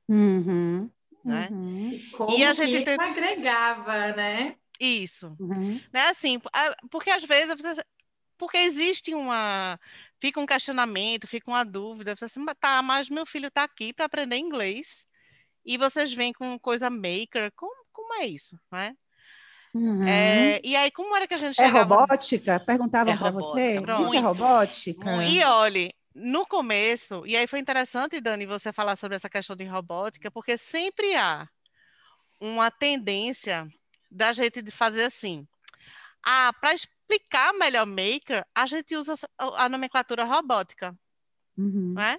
Uhum. 0.09 0.91
né? 1.25 1.49
Uhum. 1.51 1.93
E 1.93 2.11
como 2.11 2.39
e 2.39 2.45
a 2.45 2.53
gente 2.53 2.89
isso 2.89 3.01
agregava, 3.01 4.13
né? 4.13 4.57
Isso. 4.79 5.35
Uhum. 5.41 5.81
Né, 5.93 6.09
assim, 6.09 6.41
porque 6.91 7.11
às 7.11 7.25
vezes 7.25 7.55
porque 8.39 8.59
existe 8.59 9.13
uma 9.13 9.79
fica 10.21 10.41
um 10.41 10.47
questionamento, 10.47 11.27
fica 11.27 11.51
uma 11.51 11.65
dúvida, 11.65 12.15
assim, 12.21 12.45
tá, 12.61 12.83
mas 12.83 13.09
meu 13.09 13.27
filho 13.27 13.49
está 13.49 13.65
aqui 13.65 13.93
para 13.93 14.05
aprender 14.05 14.37
inglês 14.37 15.07
e 15.65 15.77
vocês 15.77 16.13
vêm 16.13 16.33
com 16.33 16.59
coisa 16.59 16.89
maker, 16.89 17.53
como, 17.55 17.85
como 17.93 18.15
é 18.15 18.27
isso, 18.27 18.59
né? 18.71 18.97
Uhum. 19.75 20.07
É, 20.07 20.61
e 20.65 20.75
aí, 20.75 20.91
como 20.91 21.15
era 21.15 21.27
que 21.27 21.35
a 21.35 21.39
gente 21.39 21.61
é 21.61 21.67
chegava... 21.67 21.79
É 21.79 21.83
robótica? 21.83 22.61
Perguntavam 22.61 23.13
é 23.13 23.17
para 23.17 23.31
você. 23.31 23.81
Pronto. 23.81 24.03
Isso 24.03 24.15
é 24.15 24.19
robótica? 24.19 25.25
E 25.25 25.45
olhe, 25.45 25.93
no 26.15 26.47
começo, 26.47 27.27
e 27.27 27.37
aí 27.37 27.47
foi 27.47 27.59
interessante, 27.59 28.21
Dani, 28.21 28.47
você 28.47 28.73
falar 28.73 28.97
sobre 28.97 29.17
essa 29.17 29.29
questão 29.29 29.55
de 29.55 29.65
robótica, 29.65 30.31
porque 30.31 30.57
sempre 30.57 31.15
há 31.15 31.47
uma 32.41 32.71
tendência 32.71 33.69
da 34.11 34.33
gente 34.33 34.63
de 34.63 34.71
fazer 34.71 35.05
assim. 35.05 35.47
Ah, 36.25 36.53
para 36.61 36.75
explicar 36.75 37.53
melhor 37.55 37.87
maker, 37.87 38.45
a 38.55 38.67
gente 38.67 38.97
usa 38.97 39.15
a 39.39 39.69
nomenclatura 39.69 40.25
robótica. 40.25 40.97
Uhum. 41.57 41.95
Né? 41.95 42.19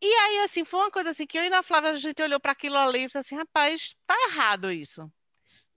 E 0.00 0.06
aí, 0.06 0.38
assim, 0.40 0.64
foi 0.64 0.80
uma 0.80 0.90
coisa 0.90 1.10
assim 1.10 1.26
que 1.26 1.38
eu 1.38 1.44
e 1.44 1.52
a 1.52 1.62
Flávia, 1.62 1.90
a 1.90 1.96
gente 1.96 2.20
olhou 2.22 2.40
para 2.40 2.52
aquilo 2.52 2.76
ali 2.76 3.04
e 3.04 3.08
falou 3.08 3.22
assim, 3.24 3.36
rapaz, 3.36 3.94
tá 4.06 4.16
errado 4.28 4.70
isso. 4.70 5.10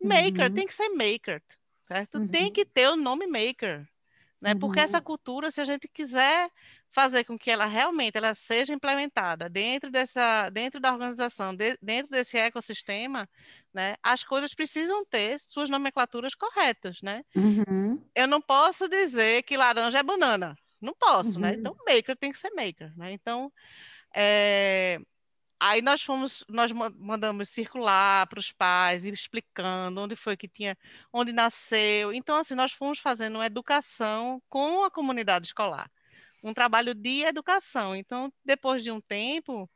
Maker 0.06 0.48
uhum. 0.48 0.54
tem 0.54 0.68
que 0.68 0.74
ser 0.74 0.90
maker, 0.90 1.42
certo? 1.82 2.18
Uhum. 2.18 2.28
Tem 2.28 2.52
que 2.52 2.66
ter 2.66 2.88
o 2.90 2.96
nome 2.96 3.28
maker, 3.28 3.88
né? 4.42 4.56
Porque 4.56 4.80
essa 4.80 4.98
uhum. 4.98 5.04
cultura, 5.04 5.52
se 5.52 5.62
a 5.62 5.66
gente 5.66 5.88
quiser 5.88 6.50
fazer 6.96 7.26
com 7.26 7.38
que 7.38 7.52
ela 7.52 7.66
realmente 7.66 8.18
ela 8.18 8.34
seja 8.34 8.74
implementada 8.74 9.50
dentro 9.50 9.92
dessa 9.92 10.50
dentro 10.50 10.80
da 10.80 10.94
organização 10.94 11.54
de, 11.54 11.78
dentro 11.82 12.10
desse 12.10 12.38
ecossistema 12.38 13.28
né 13.74 13.98
as 14.02 14.24
coisas 14.24 14.54
precisam 14.54 15.06
ter 15.06 15.38
suas 15.42 15.70
nomenclaturas 15.70 16.34
corretas 16.34 17.02
né 17.02 17.22
uhum. 17.36 18.02
eu 18.16 18.26
não 18.26 18.40
posso 18.40 18.88
dizer 18.88 19.44
que 19.44 19.58
laranja 19.58 20.00
é 20.00 20.04
banana 20.04 20.56
não 20.80 20.94
posso 20.94 21.38
né? 21.38 21.50
uhum. 21.50 21.56
né 21.56 21.60
então 21.60 21.76
maker 21.86 22.16
tem 22.16 22.32
que 22.32 22.38
ser 22.38 22.52
maker 22.52 22.94
né 22.96 23.12
então 23.12 23.52
é, 24.16 24.98
aí 25.70 25.82
nós 25.82 26.02
fomos 26.02 26.44
nós 26.50 26.72
mandamos 26.72 27.50
circular 27.50 28.28
para 28.28 28.40
os 28.40 28.52
pais 28.52 29.06
explicando 29.06 30.02
onde 30.02 30.16
foi 30.16 30.38
que 30.38 30.48
tinha 30.48 30.78
onde 31.14 31.32
nasceu 31.34 32.14
então 32.14 32.38
assim 32.38 32.56
nós 32.56 32.72
fomos 32.74 33.00
fazendo 33.00 33.36
uma 33.36 33.46
educação 33.46 34.42
com 34.50 34.84
a 34.84 34.92
comunidade 34.92 35.48
escolar 35.48 35.90
um 36.46 36.54
trabalho 36.54 36.94
de 36.94 37.24
educação. 37.24 37.96
Então, 37.96 38.32
depois 38.44 38.84
de 38.84 38.92
um 38.92 39.02
tempo, 39.02 39.70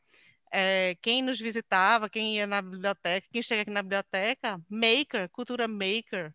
é, 0.52 0.96
quem 1.02 1.22
nos 1.22 1.40
visitava, 1.40 2.10
quem 2.10 2.36
ia 2.36 2.48
na 2.48 2.62
biblioteca, 2.62 3.28
quem 3.32 3.42
chega 3.42 3.64
aqui 3.64 3.72
na 3.72 3.82
biblioteca, 3.82 4.62
maker, 4.70 5.30
cultura 5.32 5.68
maker, 5.68 6.34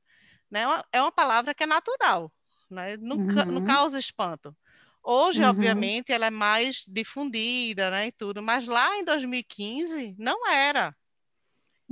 né? 0.50 0.62
É 0.92 1.00
uma 1.00 1.08
é 1.08 1.12
palavra 1.12 1.54
que 1.54 1.62
é 1.62 1.66
natural, 1.66 2.32
né? 2.70 2.96
não, 2.96 3.16
uhum. 3.16 3.44
não 3.46 3.64
causa 3.64 3.99
espanto. 3.99 4.56
Hoje, 5.04 5.42
uhum. 5.42 5.50
obviamente, 5.50 6.12
ela 6.12 6.26
é 6.26 6.30
mais 6.30 6.82
difundida, 6.88 7.90
né, 7.90 8.06
e 8.06 8.12
tudo, 8.12 8.42
mas 8.42 8.66
lá 8.66 8.96
em 8.96 9.04
2015 9.04 10.14
não 10.18 10.50
era. 10.50 10.96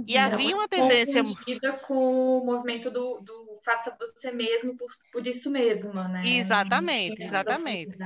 E 0.06 0.16
havia 0.16 0.56
uma 0.56 0.66
tendência. 0.66 1.22
Confundida 1.22 1.74
com 1.80 2.38
o 2.38 2.46
movimento 2.46 2.90
do, 2.90 3.20
do 3.20 3.52
faça 3.62 3.94
você 4.00 4.32
mesmo 4.32 4.74
por, 4.76 4.90
por 5.12 5.26
isso 5.26 5.50
mesmo, 5.50 5.92
né? 5.92 6.22
Exatamente, 6.24 7.22
exatamente. 7.22 7.96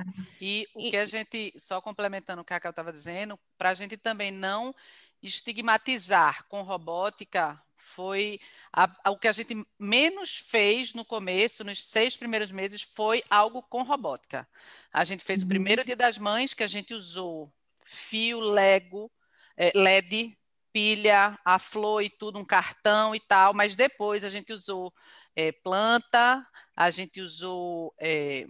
E 0.40 0.66
o 0.74 0.90
que 0.90 0.96
a 0.96 1.06
gente, 1.06 1.54
só 1.56 1.80
complementando 1.80 2.42
o 2.42 2.44
que 2.44 2.52
a 2.52 2.56
Cacau 2.56 2.70
estava 2.70 2.92
dizendo, 2.92 3.38
para 3.56 3.70
a 3.70 3.74
gente 3.74 3.96
também 3.96 4.32
não 4.32 4.74
estigmatizar 5.22 6.44
com 6.48 6.62
robótica 6.62 7.60
foi 7.86 8.40
a, 8.72 8.90
a, 9.04 9.10
o 9.10 9.18
que 9.18 9.28
a 9.28 9.32
gente 9.32 9.66
menos 9.78 10.38
fez 10.38 10.92
no 10.92 11.04
começo, 11.04 11.64
nos 11.64 11.84
seis 11.84 12.16
primeiros 12.16 12.50
meses, 12.50 12.82
foi 12.82 13.22
algo 13.30 13.62
com 13.62 13.82
robótica. 13.82 14.46
A 14.92 15.04
gente 15.04 15.22
fez 15.24 15.40
uhum. 15.40 15.46
o 15.46 15.48
primeiro 15.48 15.84
dia 15.84 15.96
das 15.96 16.18
mães 16.18 16.52
que 16.52 16.62
a 16.62 16.66
gente 16.66 16.92
usou 16.92 17.52
fio 17.84 18.40
Lego, 18.40 19.10
é, 19.56 19.70
LED 19.74 20.36
pilha, 20.76 21.38
a 21.42 21.58
flor 21.58 22.02
e 22.02 22.10
tudo, 22.10 22.38
um 22.38 22.44
cartão 22.44 23.14
e 23.14 23.20
tal, 23.20 23.54
mas 23.54 23.76
depois 23.76 24.24
a 24.24 24.28
gente 24.28 24.52
usou 24.52 24.92
é, 25.34 25.50
planta, 25.50 26.46
a 26.76 26.90
gente 26.90 27.18
usou 27.18 27.94
é, 27.98 28.46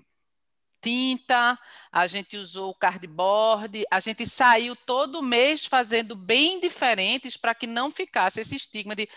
tinta, 0.81 1.59
a 1.91 2.07
gente 2.07 2.37
usou 2.37 2.75
cardboard, 2.75 3.85
a 3.91 4.01
gente 4.01 4.27
saiu 4.27 4.77
todo 4.77 5.23
mês 5.23 5.67
fazendo 5.67 6.15
bem 6.15 6.61
diferentes 6.61 7.37
para 7.37 7.55
que 7.55 7.67
não 7.67 7.91
ficasse 7.91 8.41
esse 8.41 8.57
estigma 8.57 8.95
de 8.95 9.09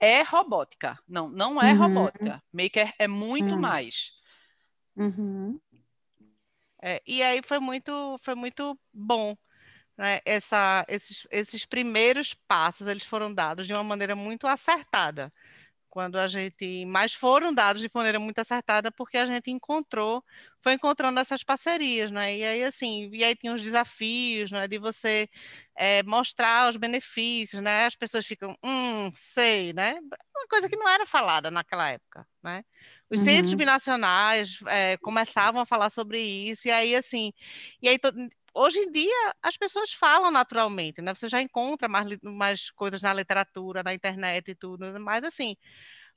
é 0.00 0.22
robótica. 0.22 0.98
Não, 1.08 1.28
não 1.28 1.60
é 1.60 1.72
uhum. 1.72 1.78
robótica. 1.78 2.42
Maker 2.52 2.92
é 2.98 3.08
muito 3.08 3.54
uhum. 3.54 3.60
mais. 3.60 4.12
Uhum. 4.96 5.60
É, 6.80 7.02
e 7.06 7.22
aí 7.22 7.42
foi 7.42 7.58
muito, 7.58 8.18
foi 8.22 8.34
muito 8.34 8.78
bom 8.92 9.36
né, 9.98 10.20
essa, 10.24 10.84
esses, 10.88 11.26
esses 11.28 11.64
primeiros 11.64 12.32
passos 12.32 12.86
eles 12.86 13.04
foram 13.04 13.34
dados 13.34 13.66
de 13.66 13.72
uma 13.72 13.82
maneira 13.82 14.14
muito 14.14 14.46
acertada 14.46 15.32
quando 15.98 16.16
a 16.16 16.28
gente 16.28 16.86
mas 16.86 17.12
foram 17.12 17.52
dados 17.52 17.82
de 17.82 17.90
maneira 17.92 18.20
muito 18.20 18.38
acertada 18.38 18.88
porque 18.92 19.18
a 19.18 19.26
gente 19.26 19.50
encontrou 19.50 20.22
foi 20.62 20.74
encontrando 20.74 21.18
essas 21.18 21.42
parcerias 21.42 22.12
né? 22.12 22.36
E 22.36 22.44
aí 22.44 22.62
assim 22.62 23.10
e 23.12 23.24
aí 23.24 23.34
tinha 23.34 23.52
os 23.52 23.60
desafios 23.60 24.52
né 24.52 24.68
de 24.68 24.78
você 24.78 25.28
é, 25.74 26.04
mostrar 26.04 26.70
os 26.70 26.76
benefícios 26.76 27.60
né? 27.60 27.86
As 27.86 27.96
pessoas 27.96 28.24
ficam 28.24 28.56
hum 28.62 29.10
sei 29.16 29.72
né? 29.72 29.98
Uma 30.36 30.46
coisa 30.48 30.68
que 30.68 30.76
não 30.76 30.88
era 30.88 31.04
falada 31.04 31.50
naquela 31.50 31.90
época 31.90 32.24
né? 32.44 32.64
Os 33.10 33.18
uhum. 33.18 33.24
centros 33.24 33.54
binacionais 33.54 34.60
é, 34.68 34.96
começavam 34.98 35.60
a 35.60 35.66
falar 35.66 35.90
sobre 35.90 36.20
isso 36.20 36.68
e 36.68 36.70
aí 36.70 36.94
assim 36.94 37.32
e 37.82 37.88
aí 37.88 37.98
hoje 38.54 38.78
em 38.80 38.90
dia 38.90 39.34
as 39.42 39.56
pessoas 39.56 39.92
falam 39.92 40.30
naturalmente, 40.30 41.00
né? 41.00 41.14
Você 41.14 41.28
já 41.28 41.40
encontra 41.40 41.88
mais, 41.88 42.08
mais 42.22 42.70
coisas 42.70 43.02
na 43.02 43.12
literatura, 43.12 43.82
na 43.82 43.94
internet 43.94 44.50
e 44.50 44.54
tudo, 44.54 44.98
mas 45.00 45.24
assim, 45.24 45.56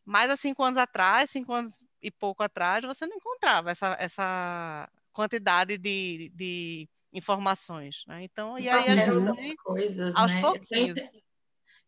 mais 0.06 0.30
há 0.32 0.36
cinco 0.36 0.64
anos 0.64 0.78
atrás, 0.78 1.30
cinco 1.30 1.54
anos 1.54 1.74
e 2.02 2.10
pouco 2.10 2.44
atrás, 2.44 2.84
você 2.84 3.06
não 3.06 3.18
encontrava 3.18 3.72
essa, 3.72 3.96
essa 4.00 4.90
quantidade 5.14 5.78
de, 5.78 6.32
de 6.34 6.90
informações, 7.14 8.04
né? 8.08 8.24
Então, 8.24 8.58
e 8.58 8.70
aí 8.70 8.88
a 8.88 8.96
gente, 8.96 9.56
coisas, 9.58 10.16
aos 10.16 10.34
né? 10.34 10.42
pouquinhos. 10.42 11.00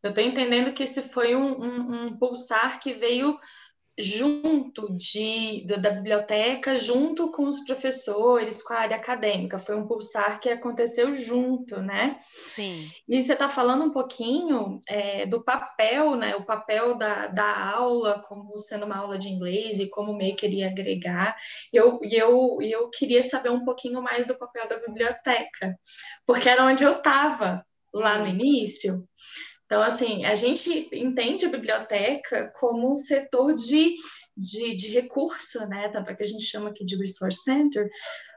Eu 0.04 0.10
estou 0.10 0.24
entendendo 0.24 0.74
que 0.74 0.84
esse 0.84 1.02
foi 1.02 1.34
um, 1.34 1.62
um, 1.62 2.06
um 2.06 2.18
pulsar 2.18 2.80
que 2.80 2.94
veio 2.94 3.40
junto 3.98 4.92
de, 4.98 5.66
da, 5.66 5.92
biblioteca, 5.92 6.78
junto 6.78 7.32
com 7.32 7.48
os 7.48 7.60
professores, 7.64 8.64
com 8.64 8.74
a 8.74 8.80
área 8.80 8.98
acadêmica. 8.98 9.60
Foi 9.60 9.76
um 9.76 9.86
pulsar 9.86 10.40
que 10.40 10.50
aconteceu 10.50 11.14
junto, 11.14 11.80
né? 11.82 12.18
Sim. 12.22 12.90
E 13.08 13.22
você 13.22 13.34
está 13.34 13.48
falando 13.50 13.84
um 13.84 13.92
pouquinho 13.92 14.82
é, 14.88 15.26
do 15.28 15.44
papel, 15.44 16.16
né? 16.16 16.36
O 16.36 16.44
papel 16.44 16.98
da, 16.98 17.28
da 17.28 17.72
aula, 17.72 18.20
como 18.28 18.58
sendo 18.58 18.86
uma 18.86 18.98
aula 18.98 19.18
de 19.18 19.30
inglês 19.30 19.80
e 19.80 19.90
como 19.90 20.16
meio 20.16 20.36
queria 20.36 20.68
agregar. 20.68 21.36
E 21.72 21.78
eu, 21.78 22.00
eu, 22.02 22.58
eu 22.62 22.90
queria 22.90 23.22
saber 23.22 23.50
um 23.50 23.64
pouquinho 23.64 24.02
mais 24.02 24.26
do 24.26 24.36
papel 24.36 24.68
da 24.68 24.80
biblioteca, 24.80 25.78
porque 26.26 26.50
era 26.50 26.66
onde 26.66 26.84
eu 26.84 26.98
estava 26.98 27.64
lá 27.94 28.18
no 28.18 28.28
início. 28.28 29.08
Então, 29.74 29.82
assim, 29.82 30.24
a 30.24 30.36
gente 30.36 30.88
entende 30.94 31.48
a 31.48 31.50
biblioteca 31.50 32.54
como 32.60 32.92
um 32.92 32.96
setor 32.96 33.56
de, 33.56 33.96
de, 34.38 34.76
de 34.76 34.90
recurso, 34.90 35.66
né? 35.66 35.90
Tanto 35.90 36.12
é 36.12 36.16
que 36.16 36.22
a 36.22 36.28
gente 36.28 36.44
chama 36.44 36.70
aqui 36.70 36.86
de 36.86 36.96
Resource 36.96 37.42
Center, 37.42 37.90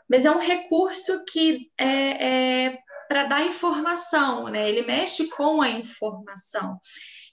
mas 0.09 0.25
é 0.25 0.31
um 0.31 0.38
recurso 0.38 1.23
que 1.26 1.71
é, 1.76 2.64
é 2.66 2.78
para 3.07 3.25
dar 3.25 3.47
informação, 3.47 4.49
né? 4.49 4.66
Ele 4.66 4.81
mexe 4.81 5.28
com 5.28 5.61
a 5.61 5.69
informação 5.69 6.81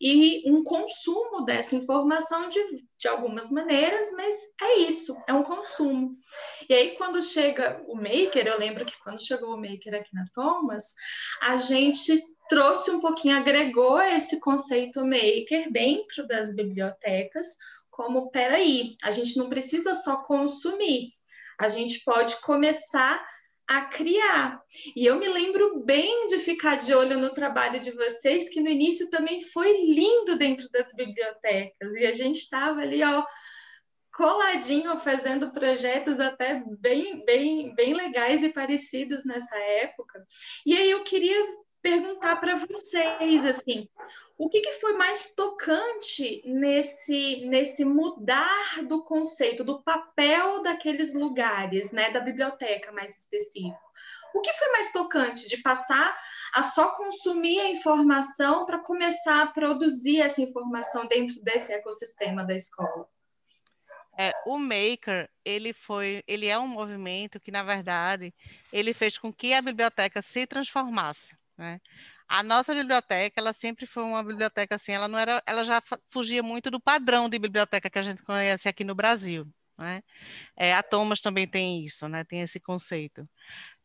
e 0.02 0.44
um 0.52 0.66
consumo 0.66 1.46
dessa 1.46 1.78
informação 1.78 2.50
de, 2.50 2.60
de 3.00 3.08
algumas 3.08 3.50
maneiras, 3.52 4.12
mas 4.18 4.36
é 4.62 4.80
isso, 4.80 5.16
é 5.26 5.34
um 5.34 5.44
consumo. 5.44 6.18
E 6.70 6.74
aí, 6.74 6.98
quando 6.98 7.22
chega 7.22 7.82
o 7.88 7.96
Maker, 7.96 8.48
eu 8.48 8.60
lembro 8.60 8.84
que 8.84 9.00
quando 9.02 9.26
chegou 9.26 9.54
o 9.54 9.58
Maker 9.58 9.96
aqui 9.96 10.14
na 10.14 10.26
Thomas, 10.34 10.94
a 11.42 11.56
gente 11.56 12.22
trouxe 12.48 12.92
um 12.92 13.00
pouquinho, 13.00 13.38
agregou 13.38 14.02
esse 14.02 14.40
conceito 14.40 15.06
maker 15.06 15.72
dentro 15.72 16.28
das 16.28 16.54
bibliotecas, 16.54 17.58
como 17.90 18.32
peraí, 18.32 18.96
a 19.04 19.12
gente 19.12 19.38
não 19.38 19.50
precisa 19.50 19.94
só 19.94 20.18
consumir, 20.18 21.10
a 21.60 21.70
gente 21.70 22.04
pode 22.04 22.42
começar 22.42 23.24
a 23.68 23.86
criar. 23.86 24.62
E 24.96 25.06
eu 25.06 25.16
me 25.18 25.28
lembro 25.28 25.84
bem 25.86 26.28
de 26.28 26.40
ficar 26.40 26.76
de 26.76 26.94
olho 26.94 27.18
no 27.18 27.34
trabalho 27.34 27.80
de 27.80 27.92
vocês, 27.92 28.50
que 28.50 28.60
no 28.60 28.70
início 28.70 29.10
também 29.10 29.42
foi 29.42 29.72
lindo 29.86 30.36
dentro 30.38 30.70
das 30.70 30.94
bibliotecas, 30.94 31.96
e 31.96 32.06
a 32.06 32.12
gente 32.12 32.40
estava 32.40 32.82
ali, 32.82 33.04
ó, 33.04 33.24
coladinho 34.16 34.96
fazendo 34.98 35.52
projetos 35.52 36.20
até 36.20 36.64
bem, 36.80 37.24
bem, 37.26 37.74
bem 37.74 37.94
legais 37.94 38.44
e 38.44 38.50
parecidos 38.50 39.26
nessa 39.26 39.56
época. 39.56 40.24
E 40.66 40.76
aí 40.78 40.92
eu 40.92 41.04
queria 41.04 41.46
perguntar 41.84 42.38
para 42.38 42.56
vocês, 42.56 43.46
assim, 43.46 43.90
o 44.38 44.50
que, 44.50 44.62
que, 44.62 44.72
foi 44.72 44.94
mais 44.94 45.36
tocante 45.36 46.42
nesse, 46.46 47.46
nesse 47.46 47.84
mudar 47.84 48.82
do 48.88 49.04
conceito, 49.04 49.64
do 49.64 49.84
papel 49.84 50.64
daqueles 50.64 51.14
lugares, 51.14 51.92
né, 51.92 52.10
da 52.10 52.22
biblioteca 52.22 52.92
mais 52.94 53.20
específico? 53.20 53.84
O 54.34 54.42
que 54.42 54.52
foi 54.54 54.72
mais 54.72 54.92
tocante 54.92 55.48
de 55.48 55.58
passar 55.58 56.18
a 56.56 56.64
só 56.64 56.90
consumir 56.96 57.60
a 57.60 57.70
informação 57.70 58.66
para 58.66 58.80
começar 58.80 59.44
a 59.44 59.48
produzir 59.48 60.22
essa 60.22 60.42
informação 60.42 61.06
dentro 61.06 61.40
desse 61.44 61.72
ecossistema 61.72 62.44
da 62.44 62.56
escola? 62.56 63.08
É, 64.18 64.32
o 64.46 64.58
Maker, 64.58 65.30
ele 65.44 65.74
foi, 65.74 66.24
ele 66.28 66.48
é 66.48 66.58
um 66.58 66.68
movimento 66.68 67.40
que, 67.40 67.52
na 67.52 67.64
verdade, 67.64 68.34
ele 68.72 68.94
fez 68.94 69.18
com 69.18 69.34
que 69.34 69.54
a 69.54 69.62
biblioteca 69.62 70.22
se 70.22 70.46
transformasse, 70.46 71.36
né? 71.58 71.80
A 72.28 72.42
nossa 72.42 72.74
biblioteca, 72.74 73.40
ela 73.40 73.54
sempre 73.54 73.86
foi 73.86 74.04
uma 74.04 74.24
biblioteca 74.24 74.76
assim, 74.76 74.94
ela 74.94 75.08
não 75.08 75.20
era, 75.20 75.44
ela 75.46 75.64
já 75.64 75.82
fugia 76.12 76.42
muito 76.42 76.72
do 76.72 76.80
padrão 76.80 77.30
de 77.30 77.38
biblioteca 77.38 77.90
que 77.90 78.00
a 78.00 78.04
gente 78.04 78.24
conhece 78.24 78.68
aqui 78.68 78.84
no 78.84 78.96
Brasil, 78.96 79.48
né? 79.78 80.02
É, 80.56 80.74
a 80.74 80.82
Thomas 80.84 81.22
também 81.22 81.48
tem 81.48 81.84
isso, 81.84 82.08
né? 82.08 82.24
Tem 82.24 82.42
esse 82.42 82.60
conceito. 82.60 83.28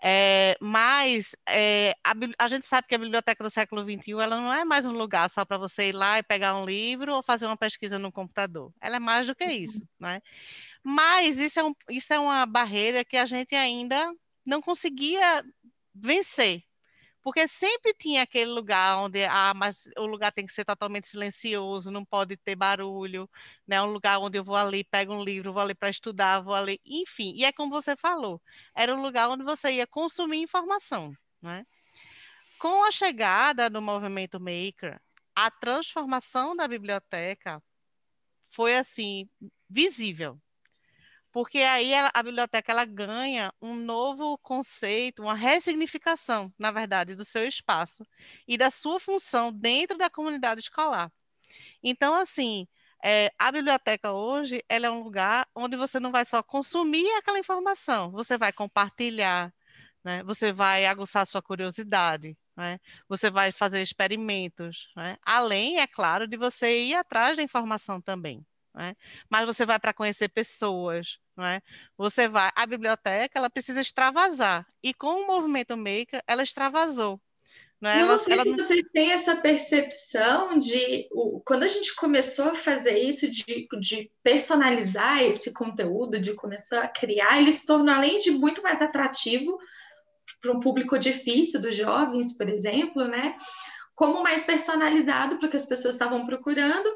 É, 0.03 0.57
mas 0.61 1.35
é, 1.49 1.93
a, 2.05 2.13
a, 2.39 2.49
gente 2.49 2.67
sabe 2.67 2.87
que 2.87 2.95
a 2.95 2.99
biblioteca 2.99 3.43
do 3.43 3.51
século 3.51 3.83
XXI 3.83 4.13
ela 4.13 4.41
não 4.41 4.53
é 4.53 4.65
mais 4.65 4.87
um 4.87 4.93
lugar 4.93 5.29
só 5.29 5.45
para 5.45 5.59
você 5.59 5.89
ir 5.89 5.93
lá 5.93 6.19
e 6.19 6.23
pegar 6.23 6.57
um 6.57 6.65
livro 6.65 7.15
ou 7.15 7.23
fazer 7.23 7.47
uma 7.47 7.57
pesquisa 7.57 7.99
no 7.99 8.13
computador. 8.13 8.73
Ela 8.81 8.97
é 8.97 9.01
mais 9.01 9.27
do 9.27 9.35
que 9.35 9.45
isso, 9.45 9.83
né? 9.99 10.21
Mas 10.83 11.39
isso 11.39 11.59
é, 11.61 11.65
um, 11.65 11.75
isso 11.91 12.13
é 12.13 12.19
uma 12.19 12.47
barreira 12.47 13.05
que 13.05 13.17
a 13.17 13.27
gente 13.27 13.55
ainda 13.57 14.11
não 14.47 14.63
conseguia 14.63 15.45
vencer, 15.95 16.63
porque 17.23 17.49
sempre 17.49 17.95
tinha 17.95 18.23
aquele 18.23 18.51
lugar 18.51 18.99
onde 18.99 19.25
ah, 19.25 19.53
mas 19.55 19.89
o 19.97 20.07
lugar 20.07 20.33
tem 20.33 20.47
que 20.47 20.53
ser 20.53 20.65
totalmente 20.65 21.09
silencioso, 21.09 21.91
não 21.91 22.05
pode 22.05 22.37
ter 22.37 22.55
barulho, 22.57 23.29
né? 23.67 23.83
Um 23.83 23.93
lugar 23.93 24.19
onde 24.19 24.39
eu 24.39 24.45
vou 24.45 24.57
ali, 24.57 24.85
pego 24.85 25.15
um 25.15 25.23
livro, 25.23 25.53
vou 25.53 25.63
ali 25.63 25.75
para 25.75 25.91
estudar, 25.91 26.41
vou 26.41 26.55
ali, 26.55 26.81
enfim. 26.85 27.33
E 27.37 27.45
é 27.45 27.53
como 27.53 27.71
você 27.71 27.97
falou, 27.97 28.41
era 28.75 28.95
um 28.95 29.03
lugar 29.03 29.29
onde 29.31 29.45
você 29.45 29.73
ia 29.73 29.87
consumir 29.87 30.39
informação, 30.43 31.13
né? 31.43 31.65
Com 32.59 32.85
a 32.85 32.91
chegada 32.91 33.71
do 33.71 33.81
movimento 33.83 34.41
Maker, 34.41 35.01
a 35.35 35.51
transformação 35.51 36.57
da 36.57 36.67
biblioteca 36.67 37.63
foi 38.51 38.77
assim 38.77 39.29
visível, 39.69 40.41
porque 41.33 41.59
aí 41.59 41.93
ela, 41.93 42.11
a 42.15 42.23
biblioteca 42.23 42.73
ela 42.73 42.85
ganha 42.85 43.53
um 43.61 43.75
novo 43.75 44.39
conceito, 44.39 45.23
uma 45.23 45.35
ressignificação, 45.35 46.53
na 46.59 46.71
verdade, 46.71 47.15
do 47.15 47.25
seu 47.25 47.47
espaço 47.47 48.05
e 48.47 48.57
da 48.59 48.71
sua 48.71 48.99
função 49.01 49.53
dentro 49.53 49.99
da 49.99 50.11
comunidade 50.11 50.61
escolar. 50.61 51.13
Então, 51.83 52.15
assim, 52.15 52.67
é, 53.05 53.33
a 53.39 53.53
biblioteca 53.53 54.13
hoje 54.13 54.65
ela 54.69 54.87
é 54.87 54.91
um 54.91 55.03
lugar 55.03 55.47
onde 55.55 55.77
você 55.77 56.01
não 56.01 56.13
vai 56.13 56.25
só 56.25 56.43
consumir 56.43 57.09
aquela 57.17 57.39
informação, 57.39 58.11
você 58.11 58.39
vai 58.39 58.53
compartilhar, 58.53 59.53
né? 60.05 60.23
você 60.25 60.53
vai 60.53 60.87
aguçar 60.87 61.27
sua 61.27 61.43
curiosidade, 61.43 62.37
né? 62.57 62.79
você 63.09 63.31
vai 63.31 63.53
fazer 63.53 63.83
experimentos, 63.83 64.89
né? 64.97 65.17
além, 65.23 65.79
é 65.81 65.87
claro, 65.87 66.27
de 66.29 66.37
você 66.37 66.85
ir 66.87 66.95
atrás 66.95 67.37
da 67.37 67.43
informação 67.43 68.01
também 68.01 68.45
né? 68.79 68.97
mas 69.29 69.45
você 69.45 69.67
vai 69.67 69.79
para 69.79 69.93
conhecer 69.93 70.29
pessoas, 70.29 71.19
não 71.37 71.45
é? 71.45 71.61
Você 71.97 72.29
vai, 72.29 72.51
a 72.55 72.65
biblioteca, 72.65 73.39
ela 73.39 73.51
precisa 73.51 73.81
extravasar, 73.81 74.67
e 74.83 74.95
com 74.95 75.23
o 75.23 75.27
movimento 75.27 75.77
maker, 75.77 76.23
ela 76.27 76.45
extravasou. 76.45 77.21
Não, 77.81 77.91
é? 77.91 77.99
não 77.99 78.09
ela, 78.09 78.19
sei 78.19 78.35
ela 78.35 78.43
se 78.43 78.51
não... 78.51 78.59
você 78.59 78.83
tem 78.83 79.13
essa 79.13 79.37
percepção 79.37 80.59
de 80.59 81.09
o, 81.13 81.41
quando 81.41 81.65
a 81.65 81.69
gente 81.69 81.95
começou 81.95 82.47
a 82.47 82.55
fazer 82.55 82.99
isso, 82.99 83.29
de, 83.29 83.69
de 83.81 84.11
personalizar 84.23 85.23
esse 85.23 85.53
conteúdo, 85.53 86.21
de 86.21 86.35
começar 86.35 86.83
a 86.83 86.89
criar, 86.89 87.41
ele 87.41 87.53
se 87.53 87.67
tornou, 87.67 87.95
além 87.95 88.19
de 88.19 88.31
muito 88.31 88.63
mais 88.63 88.81
atrativo 88.81 89.59
para 90.41 90.53
um 90.53 90.61
público 90.61 90.99
difícil 90.99 91.61
dos 91.61 91.75
jovens, 91.75 92.37
por 92.37 92.49
exemplo, 92.49 93.07
né? 93.07 93.35
Como 93.95 94.23
mais 94.23 94.45
personalizado 94.45 95.37
para 95.37 95.47
o 95.47 95.51
que 95.51 95.57
as 95.57 95.67
pessoas 95.67 95.95
estavam 95.95 96.25
procurando, 96.27 96.89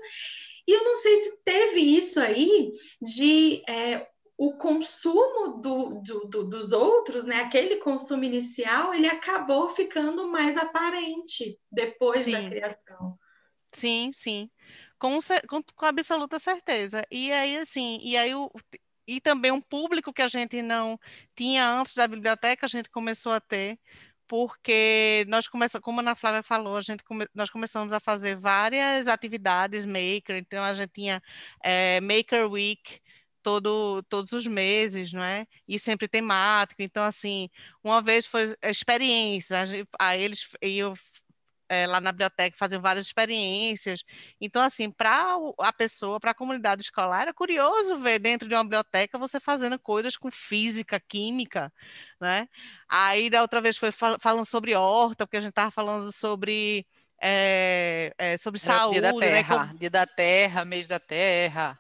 e 0.67 0.73
eu 0.73 0.85
não 0.85 0.95
sei 0.97 1.17
se 1.17 1.37
teve 1.45 1.81
isso 1.81 2.21
aí 2.21 2.71
de 3.01 3.63
é, 3.69 4.07
o 4.37 4.57
consumo 4.57 5.61
do, 5.61 6.01
do, 6.03 6.21
do, 6.29 6.45
dos 6.45 6.73
outros, 6.73 7.27
né? 7.27 7.43
Aquele 7.43 7.77
consumo 7.77 8.25
inicial, 8.25 8.95
ele 8.95 9.07
acabou 9.07 9.69
ficando 9.69 10.29
mais 10.29 10.57
aparente 10.57 11.59
depois 11.71 12.25
sim. 12.25 12.33
da 12.33 12.45
criação. 12.45 13.19
Sim, 13.73 14.11
sim. 14.13 14.51
Com, 14.99 15.19
com, 15.49 15.63
com 15.75 15.87
absoluta 15.87 16.39
certeza. 16.39 17.05
E 17.11 17.33
aí, 17.33 17.57
assim, 17.57 17.99
e 18.03 18.17
aí 18.17 18.35
o, 18.35 18.51
e 19.07 19.21
também 19.21 19.51
um 19.51 19.61
público 19.61 20.13
que 20.13 20.23
a 20.23 20.29
gente 20.29 20.63
não 20.63 20.99
tinha 21.35 21.69
antes 21.69 21.95
da 21.95 22.07
biblioteca, 22.07 22.67
a 22.67 22.69
gente 22.69 22.91
começou 22.91 23.33
a 23.33 23.41
ter, 23.41 23.79
porque 24.29 25.25
nós 25.29 25.47
começamos, 25.49 25.85
como 25.85 26.01
a 26.01 26.03
Ana 26.03 26.15
Flávia 26.15 26.43
falou, 26.43 26.77
a 26.77 26.83
gente 26.83 27.05
come, 27.05 27.27
nós 27.35 27.51
começamos 27.51 27.93
a 27.93 28.01
fazer 28.01 28.37
várias 28.37 29.07
atividades 29.07 29.85
maker, 29.85 30.37
então 30.37 30.63
a 30.63 30.75
gente 30.75 30.91
tinha 30.91 31.23
é, 31.63 32.01
Maker 32.01 32.51
Week 32.51 33.01
todo, 33.43 34.03
todos 34.05 34.33
os 34.33 34.47
meses, 34.47 35.13
não 35.13 35.23
é? 35.23 35.47
E 35.69 35.79
sempre 35.79 36.09
temático, 36.09 36.83
então 36.83 37.03
assim, 37.03 37.49
uma 37.83 38.01
vez 38.03 38.27
foi 38.27 38.57
experiência, 38.63 39.65
aí 39.99 40.23
eles 40.23 40.49
eu 40.61 40.95
é, 41.73 41.87
lá 41.87 42.03
na 42.03 42.13
biblioteca, 42.13 42.55
faziam 42.59 42.83
várias 42.83 43.07
experiências. 43.07 44.05
Então, 44.39 44.61
assim, 44.61 44.91
para 44.91 45.37
a 45.59 45.73
pessoa, 45.73 46.21
para 46.21 46.33
a 46.33 46.35
comunidade 46.35 46.83
escolar, 46.83 47.27
é 47.29 47.33
curioso 47.33 47.97
ver 47.97 48.19
dentro 48.19 48.47
de 48.47 48.55
uma 48.55 48.63
biblioteca 48.63 49.19
você 49.19 49.41
fazendo 49.41 49.79
coisas 49.79 50.15
com 50.15 50.31
física, 50.31 51.01
química, 51.01 51.73
né? 52.21 52.47
Aí, 52.87 53.31
da 53.31 53.41
outra 53.41 53.63
vez, 53.63 53.79
foi 53.79 53.91
fal 53.91 54.19
falando 54.21 54.45
sobre 54.45 54.75
horta, 54.75 55.27
porque 55.27 55.39
a 55.39 55.41
gente 55.41 55.51
estava 55.51 55.71
falando 55.71 56.13
sobre... 56.13 56.87
É, 57.25 58.13
é, 58.19 58.37
sobre 58.37 58.59
saúde, 58.59 59.01
dia 59.01 59.03
da 59.03 59.13
né? 59.13 59.21
terra, 59.21 59.67
né? 59.67 59.73
dia 59.79 59.91
da 59.91 60.07
terra, 60.07 60.65
mês 60.65 60.89
da 60.89 60.99
terra. 60.99 61.79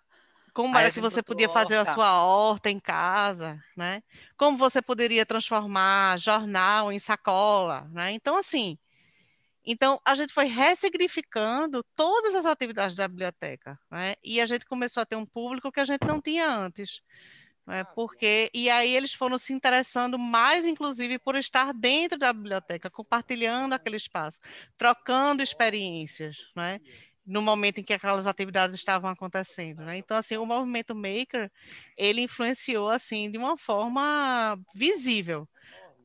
Como 0.54 0.78
era 0.78 0.90
que 0.90 1.00
você 1.00 1.22
podia 1.22 1.48
fazer 1.48 1.78
horta. 1.78 1.90
a 1.90 1.94
sua 1.94 2.24
horta 2.24 2.70
em 2.70 2.78
casa, 2.78 3.58
né? 3.76 4.02
Como 4.36 4.56
você 4.56 4.80
poderia 4.80 5.26
transformar 5.26 6.18
jornal 6.18 6.92
em 6.92 6.98
sacola, 6.98 7.88
né? 7.90 8.12
Então, 8.12 8.38
assim, 8.38 8.78
então, 9.64 10.00
a 10.04 10.14
gente 10.14 10.32
foi 10.32 10.46
ressignificando 10.46 11.84
todas 11.94 12.34
as 12.34 12.46
atividades 12.46 12.96
da 12.96 13.06
biblioteca, 13.06 13.78
né? 13.90 14.14
e 14.22 14.40
a 14.40 14.46
gente 14.46 14.66
começou 14.66 15.02
a 15.02 15.06
ter 15.06 15.16
um 15.16 15.26
público 15.26 15.70
que 15.70 15.80
a 15.80 15.84
gente 15.84 16.06
não 16.06 16.20
tinha 16.20 16.48
antes. 16.48 17.00
Né? 17.64 17.84
Porque, 17.94 18.50
e 18.52 18.68
aí 18.68 18.94
eles 18.94 19.14
foram 19.14 19.38
se 19.38 19.52
interessando 19.52 20.18
mais, 20.18 20.66
inclusive, 20.66 21.18
por 21.18 21.36
estar 21.36 21.72
dentro 21.72 22.18
da 22.18 22.32
biblioteca, 22.32 22.90
compartilhando 22.90 23.72
aquele 23.72 23.96
espaço, 23.96 24.40
trocando 24.76 25.42
experiências, 25.42 26.36
né? 26.56 26.80
no 27.24 27.40
momento 27.40 27.78
em 27.78 27.84
que 27.84 27.92
aquelas 27.92 28.26
atividades 28.26 28.74
estavam 28.74 29.08
acontecendo, 29.08 29.82
né? 29.82 29.96
Então, 29.96 30.16
assim, 30.16 30.36
o 30.36 30.44
movimento 30.44 30.94
maker, 30.94 31.50
ele 31.96 32.22
influenciou, 32.22 32.88
assim, 32.90 33.30
de 33.30 33.38
uma 33.38 33.56
forma 33.56 34.58
visível, 34.74 35.48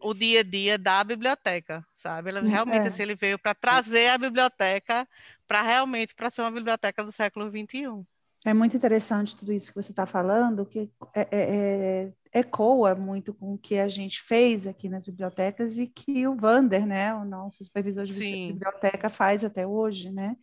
o 0.02 0.14
dia 0.14 0.42
a 0.42 0.44
dia 0.44 0.78
da 0.78 1.04
biblioteca, 1.04 1.86
sabe? 1.96 2.30
Ele, 2.30 2.40
hum, 2.40 2.50
realmente 2.50 2.86
é. 2.86 2.88
assim, 2.88 3.04
ele 3.04 3.16
veio 3.16 3.40
para 3.40 3.54
trazer 3.54 4.10
a 4.10 4.18
biblioteca 4.18 5.08
para 5.48 5.62
realmente 5.62 6.14
para 6.14 6.30
ser 6.30 6.42
uma 6.42 6.52
biblioteca 6.52 7.04
do 7.04 7.12
século 7.12 7.50
XXI. 7.50 8.06
É 8.46 8.54
muito 8.54 8.78
interessante 8.78 9.36
tudo 9.36 9.52
isso 9.52 9.72
que 9.72 9.82
você 9.82 9.92
está 9.92 10.06
falando, 10.06 10.66
que 10.66 10.90
é, 11.14 11.22
é, 11.22 11.28
é, 11.32 12.40
ecoa 12.40 12.96
muito 12.96 13.34
com 13.34 13.54
o 13.54 13.58
que 13.58 13.78
a 13.78 13.88
gente 13.88 14.22
fez 14.22 14.68
aqui 14.68 14.88
nas 14.88 15.06
bibliotecas 15.06 15.78
e 15.78 15.88
que 15.88 16.28
o 16.28 16.36
Vander, 16.36 16.86
né, 16.86 17.14
o 17.14 17.26
nosso 17.26 17.64
supervisor 17.64 18.06
de 18.06 18.14
Sim. 18.14 18.54
biblioteca, 18.54 19.10
faz 19.10 19.44
até 19.44 19.66
hoje, 19.66 20.12
né? 20.12 20.36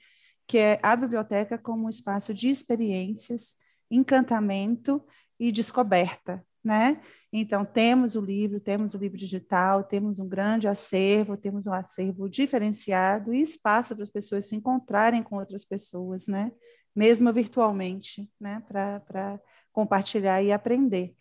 Que 0.47 0.59
é 0.59 0.81
a 0.83 0.95
biblioteca 0.95 1.57
como 1.57 1.87
um 1.87 1.89
espaço 1.89 2.35
de 2.35 2.49
experiências, 2.49 3.57
encantamento 3.91 5.03
e 5.39 5.53
descoberta, 5.53 6.45
né? 6.65 7.01
Então, 7.33 7.65
temos 7.65 8.17
o 8.17 8.21
livro, 8.21 8.59
temos 8.59 8.95
o 8.95 8.99
livro 8.99 9.19
digital, 9.19 9.85
temos 9.85 10.19
um 10.19 10.29
grande 10.29 10.67
acervo, 10.67 11.37
temos 11.37 11.67
um 11.67 11.73
acervo 11.73 12.29
diferenciado 12.29 13.35
e 13.35 13.43
espaço 13.43 13.95
para 13.95 14.03
as 14.03 14.11
pessoas 14.11 14.47
se 14.47 14.57
encontrarem 14.57 15.23
com 15.23 15.37
outras 15.37 15.65
pessoas, 15.65 16.27
né? 16.27 16.51
Mesmo 16.97 17.33
virtualmente, 17.33 18.31
né? 18.41 18.63
Para 18.67 19.41
compartilhar 19.73 20.43
e 20.43 20.53
aprender. 20.53 21.15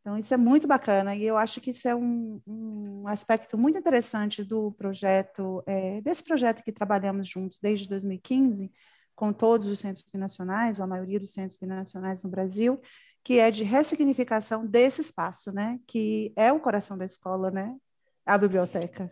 Então, 0.00 0.16
isso 0.16 0.32
é 0.32 0.38
muito 0.38 0.66
bacana 0.66 1.14
e 1.14 1.22
eu 1.24 1.36
acho 1.36 1.60
que 1.60 1.68
isso 1.68 1.86
é 1.86 1.94
um, 1.94 2.40
um 2.46 3.06
aspecto 3.06 3.58
muito 3.58 3.78
interessante 3.78 4.42
do 4.42 4.72
projeto, 4.72 5.62
é, 5.66 6.00
desse 6.00 6.24
projeto 6.24 6.62
que 6.62 6.72
trabalhamos 6.72 7.28
juntos 7.28 7.58
desde 7.60 7.86
2015, 7.88 8.72
com 9.14 9.34
todos 9.34 9.68
os 9.68 9.80
centros 9.80 10.06
binacionais, 10.10 10.78
ou 10.78 10.84
a 10.84 10.86
maioria 10.86 11.20
dos 11.20 11.32
centros 11.32 11.58
binacionais 11.58 12.22
no 12.22 12.30
Brasil, 12.30 12.80
que 13.24 13.38
é 13.38 13.50
de 13.50 13.64
ressignificação 13.64 14.66
desse 14.66 15.00
espaço, 15.00 15.52
né? 15.52 15.80
Que 15.86 16.32
é 16.36 16.52
o 16.52 16.60
coração 16.60 16.96
da 16.98 17.04
escola, 17.04 17.50
né? 17.50 17.76
A 18.26 18.38
biblioteca. 18.38 19.10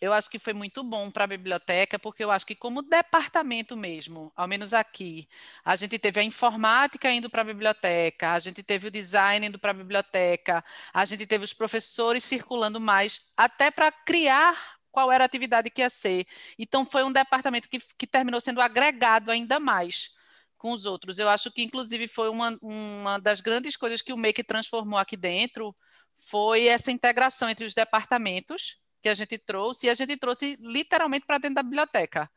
eu 0.00 0.12
acho 0.12 0.30
que 0.30 0.38
foi 0.38 0.52
muito 0.52 0.82
bom 0.84 1.10
para 1.10 1.24
a 1.24 1.26
biblioteca, 1.26 1.98
porque 1.98 2.22
eu 2.24 2.30
acho 2.30 2.46
que 2.46 2.54
como 2.54 2.82
departamento 2.82 3.76
mesmo, 3.76 4.32
ao 4.36 4.46
menos 4.48 4.74
aqui, 4.74 5.28
a 5.64 5.76
gente 5.76 5.98
teve 5.98 6.20
a 6.20 6.22
informática 6.22 7.10
indo 7.10 7.30
para 7.30 7.42
a 7.42 7.44
biblioteca, 7.44 8.32
a 8.32 8.38
gente 8.38 8.62
teve 8.62 8.88
o 8.88 8.90
design 8.90 9.46
indo 9.46 9.58
para 9.58 9.70
a 9.70 9.74
biblioteca, 9.74 10.64
a 10.92 11.04
gente 11.04 11.26
teve 11.26 11.44
os 11.44 11.52
professores 11.52 12.24
circulando 12.24 12.80
mais, 12.80 13.32
até 13.36 13.70
para 13.70 13.90
criar 13.92 14.76
qual 14.90 15.12
era 15.12 15.24
a 15.24 15.26
atividade 15.26 15.70
que 15.70 15.82
ia 15.82 15.90
ser. 15.90 16.26
Então, 16.58 16.84
foi 16.84 17.04
um 17.04 17.12
departamento 17.12 17.68
que, 17.68 17.78
que 17.98 18.06
terminou 18.06 18.40
sendo 18.40 18.60
agregado 18.60 19.30
ainda 19.30 19.60
mais 19.60 20.15
com 20.56 20.72
os 20.72 20.86
outros. 20.86 21.18
Eu 21.18 21.28
acho 21.28 21.50
que, 21.50 21.62
inclusive, 21.62 22.08
foi 22.08 22.28
uma, 22.28 22.56
uma 22.62 23.18
das 23.18 23.40
grandes 23.40 23.76
coisas 23.76 24.02
que 24.02 24.12
o 24.12 24.16
Make 24.16 24.42
transformou 24.44 24.98
aqui 24.98 25.16
dentro, 25.16 25.74
foi 26.18 26.66
essa 26.66 26.90
integração 26.90 27.48
entre 27.48 27.64
os 27.64 27.74
departamentos, 27.74 28.78
que 29.02 29.08
a 29.08 29.14
gente 29.14 29.38
trouxe, 29.38 29.86
e 29.86 29.90
a 29.90 29.94
gente 29.94 30.16
trouxe 30.16 30.56
literalmente 30.60 31.26
para 31.26 31.38
dentro 31.38 31.56
da 31.56 31.62
biblioteca. 31.62 32.30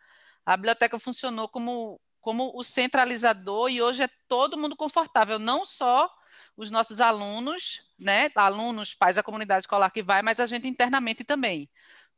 A 0.45 0.55
biblioteca 0.57 0.99
funcionou 0.99 1.47
como, 1.47 1.99
como 2.19 2.51
o 2.55 2.63
centralizador 2.63 3.69
e 3.69 3.81
hoje 3.81 4.03
é 4.03 4.09
todo 4.27 4.57
mundo 4.57 4.75
confortável, 4.75 5.39
não 5.39 5.63
só 5.65 6.09
os 6.55 6.69
nossos 6.69 6.99
alunos, 7.01 7.93
né, 7.97 8.29
alunos, 8.35 8.93
pais, 8.93 9.17
a 9.17 9.23
comunidade 9.23 9.63
escolar 9.63 9.91
que 9.91 10.03
vai, 10.03 10.21
mas 10.21 10.39
a 10.39 10.45
gente 10.45 10.67
internamente 10.67 11.23
também. 11.23 11.69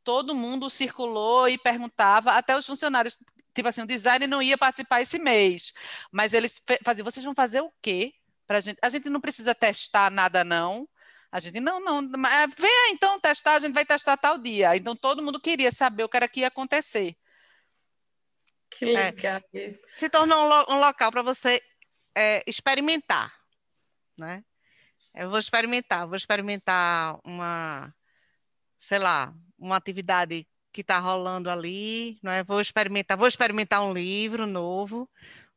Todo 0.04 0.34
mundo 0.34 0.68
circulou 0.68 1.48
e 1.48 1.56
perguntava, 1.56 2.32
até 2.32 2.56
os 2.56 2.66
funcionários, 2.66 3.16
tipo 3.54 3.68
assim, 3.68 3.82
o 3.82 3.86
design 3.86 4.26
não 4.26 4.42
ia 4.42 4.58
participar 4.58 5.00
esse 5.02 5.18
mês, 5.18 5.72
mas 6.10 6.32
eles 6.32 6.62
faziam, 6.84 7.04
vocês 7.04 7.24
vão 7.24 7.34
fazer 7.34 7.60
o 7.60 7.72
quê? 7.82 8.14
Pra 8.46 8.60
gente, 8.60 8.78
a 8.82 8.88
gente 8.88 9.08
não 9.08 9.20
precisa 9.20 9.54
testar 9.54 10.10
nada, 10.10 10.44
não. 10.44 10.88
A 11.30 11.40
gente, 11.40 11.60
não, 11.60 11.80
não, 11.80 12.26
é, 12.26 12.46
venha 12.46 12.90
então 12.90 13.18
testar, 13.18 13.54
a 13.54 13.60
gente 13.60 13.72
vai 13.72 13.86
testar 13.86 14.16
tal 14.18 14.36
dia. 14.36 14.76
Então 14.76 14.94
todo 14.94 15.22
mundo 15.22 15.40
queria 15.40 15.70
saber 15.70 16.04
o 16.04 16.08
que 16.08 16.16
era 16.16 16.28
que 16.28 16.40
ia 16.40 16.48
acontecer. 16.48 17.16
Que 18.70 18.84
legal 18.84 19.40
é, 19.52 19.66
isso. 19.68 19.82
Se 19.94 20.10
tornou 20.10 20.44
um, 20.44 20.48
lo 20.48 20.66
um 20.68 20.78
local 20.78 21.10
para 21.10 21.22
você 21.22 21.62
é, 22.14 22.42
experimentar, 22.46 23.32
né? 24.16 24.44
Eu 25.14 25.30
vou 25.30 25.38
experimentar, 25.38 26.06
vou 26.06 26.16
experimentar 26.16 27.18
uma, 27.24 27.94
sei 28.78 28.98
lá, 28.98 29.34
uma 29.58 29.76
atividade 29.76 30.46
que 30.72 30.80
está 30.82 30.98
rolando 30.98 31.50
ali, 31.50 32.18
não 32.22 32.32
é? 32.32 32.42
Vou 32.44 32.60
experimentar, 32.60 33.16
vou 33.18 33.28
experimentar 33.28 33.82
um 33.84 33.92
livro 33.92 34.46
novo, 34.46 35.08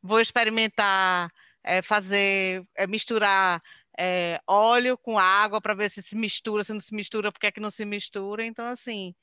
vou 0.01 0.19
experimentar 0.19 1.31
é, 1.63 1.81
fazer, 1.81 2.63
é, 2.75 2.87
misturar 2.87 3.61
é, 3.97 4.39
óleo 4.47 4.97
com 4.97 5.17
água 5.17 5.61
para 5.61 5.73
ver 5.73 5.89
se 5.89 6.01
se 6.03 6.15
mistura, 6.15 6.63
se 6.63 6.73
não 6.73 6.79
se 6.81 6.93
mistura, 6.93 7.31
porque 7.31 7.47
é 7.47 7.51
que 7.51 7.59
não 7.59 7.69
se 7.69 7.85
mistura. 7.85 8.45
Então, 8.45 8.65
assim, 8.65 9.15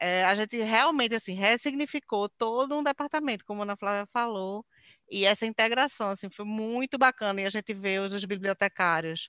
é, 0.00 0.24
a 0.24 0.34
gente 0.34 0.56
realmente 0.62 1.14
assim, 1.14 1.34
ressignificou 1.34 2.28
todo 2.28 2.76
um 2.76 2.82
departamento, 2.82 3.44
como 3.44 3.62
a 3.62 3.64
Ana 3.64 3.76
Flávia 3.76 4.06
falou, 4.12 4.64
e 5.10 5.24
essa 5.26 5.46
integração 5.46 6.10
assim, 6.10 6.30
foi 6.30 6.44
muito 6.46 6.98
bacana. 6.98 7.40
E 7.42 7.44
a 7.46 7.50
gente 7.50 7.74
vê 7.74 7.98
os, 8.00 8.12
os 8.12 8.24
bibliotecários 8.24 9.28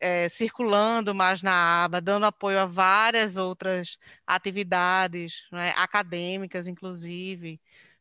é, 0.00 0.28
circulando 0.28 1.14
mais 1.14 1.42
na 1.42 1.84
aba, 1.84 2.00
dando 2.00 2.26
apoio 2.26 2.58
a 2.58 2.66
várias 2.66 3.36
outras 3.36 3.98
atividades, 4.26 5.46
né, 5.52 5.72
acadêmicas, 5.76 6.66
inclusive. 6.66 7.60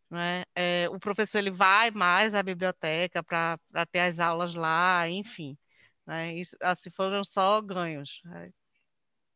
Né? 0.09 0.43
É, 0.55 0.87
o 0.89 0.99
professor 0.99 1.39
ele 1.39 1.51
vai 1.51 1.91
mais 1.91 2.35
à 2.35 2.43
biblioteca 2.43 3.23
para 3.23 3.57
ter 3.91 3.99
as 3.99 4.19
aulas 4.19 4.53
lá, 4.53 5.09
enfim. 5.09 5.57
Né? 6.05 6.35
Isso, 6.35 6.55
assim, 6.61 6.89
foram 6.91 7.23
só 7.23 7.61
ganhos. 7.61 8.21
Né? 8.25 8.51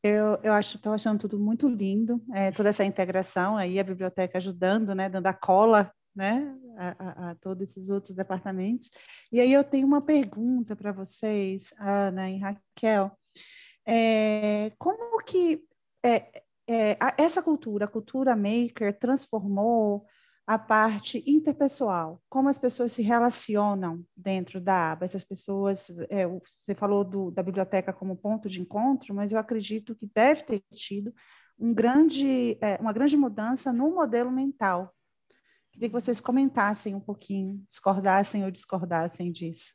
Eu, 0.03 0.39
eu 0.43 0.53
acho, 0.53 0.77
estou 0.77 0.93
achando 0.93 1.19
tudo 1.19 1.37
muito 1.39 1.67
lindo, 1.67 2.23
é, 2.33 2.51
toda 2.51 2.69
essa 2.69 2.85
integração 2.85 3.57
aí, 3.57 3.79
a 3.79 3.83
biblioteca 3.83 4.37
ajudando, 4.37 4.95
né, 4.95 5.09
dando 5.09 5.27
a 5.27 5.33
cola, 5.33 5.93
né, 6.19 6.53
a, 6.77 6.89
a, 6.89 7.29
a, 7.31 7.35
todos 7.35 7.69
esses 7.69 7.89
outros 7.89 8.13
departamentos. 8.13 8.89
E 9.31 9.39
aí 9.39 9.53
eu 9.53 9.63
tenho 9.63 9.87
uma 9.87 10.01
pergunta 10.01 10.75
para 10.75 10.91
vocês, 10.91 11.73
Ana 11.79 12.29
e 12.29 12.37
Raquel. 12.37 13.09
É, 13.87 14.73
como 14.77 15.23
que 15.23 15.63
é, 16.03 16.43
é, 16.67 16.97
essa 17.17 17.41
cultura, 17.41 17.85
a 17.85 17.87
cultura 17.87 18.35
maker, 18.35 18.99
transformou 18.99 20.05
a 20.45 20.59
parte 20.59 21.23
interpessoal, 21.25 22.21
como 22.27 22.49
as 22.49 22.59
pessoas 22.59 22.91
se 22.91 23.01
relacionam 23.01 24.03
dentro 24.15 24.59
da 24.59 24.91
aba. 24.91 25.05
Essas 25.05 25.23
pessoas, 25.23 25.89
é, 26.09 26.27
você 26.27 26.75
falou 26.75 27.05
do, 27.05 27.31
da 27.31 27.41
biblioteca 27.41 27.93
como 27.93 28.17
ponto 28.17 28.49
de 28.49 28.59
encontro, 28.59 29.15
mas 29.15 29.31
eu 29.31 29.39
acredito 29.39 29.95
que 29.95 30.09
deve 30.13 30.43
ter 30.43 30.63
tido 30.73 31.13
um 31.57 31.73
grande, 31.73 32.57
é, 32.59 32.75
uma 32.81 32.91
grande 32.91 33.15
mudança 33.15 33.71
no 33.71 33.95
modelo 33.95 34.31
mental. 34.31 34.93
Queria 35.79 35.91
que 35.91 35.93
vocês 35.93 36.19
comentassem 36.19 36.93
um 36.93 36.99
pouquinho, 36.99 37.65
discordassem 37.69 38.43
ou 38.43 38.51
discordassem 38.51 39.31
disso. 39.31 39.73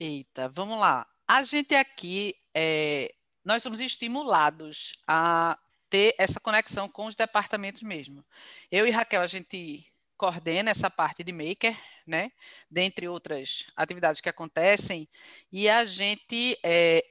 Eita, 0.00 0.48
vamos 0.48 0.76
lá. 0.80 1.06
A 1.24 1.44
gente 1.44 1.72
aqui, 1.72 2.34
é, 2.52 3.14
nós 3.44 3.62
somos 3.62 3.78
estimulados 3.78 5.00
a 5.06 5.56
ter 5.88 6.16
essa 6.18 6.40
conexão 6.40 6.88
com 6.88 7.06
os 7.06 7.14
departamentos 7.14 7.84
mesmo. 7.84 8.26
Eu 8.72 8.88
e 8.88 8.90
Raquel, 8.90 9.22
a 9.22 9.26
gente 9.28 9.86
coordena 10.16 10.72
essa 10.72 10.90
parte 10.90 11.22
de 11.22 11.30
maker, 11.30 11.78
né? 12.04 12.32
Dentre 12.68 13.06
outras 13.06 13.68
atividades 13.76 14.20
que 14.20 14.28
acontecem, 14.28 15.08
e 15.52 15.68
a 15.68 15.84
gente 15.84 16.58
é, 16.64 17.04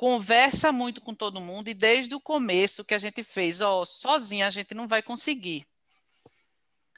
conversa 0.00 0.72
muito 0.72 0.98
com 1.02 1.14
todo 1.14 1.42
mundo, 1.42 1.68
e 1.68 1.74
desde 1.74 2.14
o 2.14 2.20
começo 2.20 2.82
que 2.82 2.94
a 2.94 2.98
gente 2.98 3.22
fez, 3.22 3.60
ó, 3.60 3.84
sozinha 3.84 4.46
a 4.46 4.50
gente 4.50 4.72
não 4.72 4.88
vai 4.88 5.02
conseguir. 5.02 5.66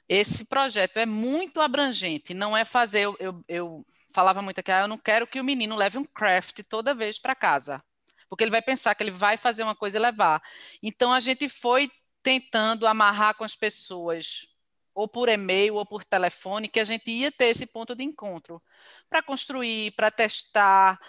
Esse 0.07 0.45
projeto 0.45 0.95
é 0.95 1.05
muito 1.05 1.59
abrangente, 1.59 2.33
não 2.33 2.55
é 2.55 2.63
fazer. 2.63 3.01
Eu, 3.01 3.17
eu, 3.19 3.43
eu 3.49 3.85
falava 4.13 4.41
muito 4.41 4.59
aqui, 4.59 4.71
ah, 4.71 4.83
eu 4.83 4.87
não 4.87 4.97
quero 4.97 5.27
que 5.27 5.41
o 5.41 5.43
menino 5.43 5.75
leve 5.75 5.97
um 5.97 6.05
craft 6.05 6.61
toda 6.69 6.93
vez 6.93 7.19
para 7.19 7.35
casa 7.35 7.83
porque 8.29 8.45
ele 8.45 8.51
vai 8.51 8.63
pensar 8.63 8.95
que 8.95 9.03
ele 9.03 9.11
vai 9.11 9.37
fazer 9.37 9.61
uma 9.61 9.75
coisa 9.75 9.97
e 9.97 9.99
levar. 9.99 10.41
Então 10.81 11.13
a 11.13 11.19
gente 11.19 11.47
foi 11.47 11.91
tentando 12.23 12.87
amarrar 12.87 13.35
com 13.35 13.43
as 13.43 13.55
pessoas, 13.55 14.47
ou 14.95 15.07
por 15.07 15.29
e-mail 15.29 15.75
ou 15.75 15.85
por 15.85 16.03
telefone, 16.03 16.67
que 16.67 16.79
a 16.79 16.83
gente 16.83 17.11
ia 17.11 17.31
ter 17.31 17.45
esse 17.45 17.67
ponto 17.67 17.95
de 17.95 18.03
encontro 18.03 18.59
para 19.07 19.21
construir, 19.21 19.91
para 19.91 20.09
testar, 20.09 20.99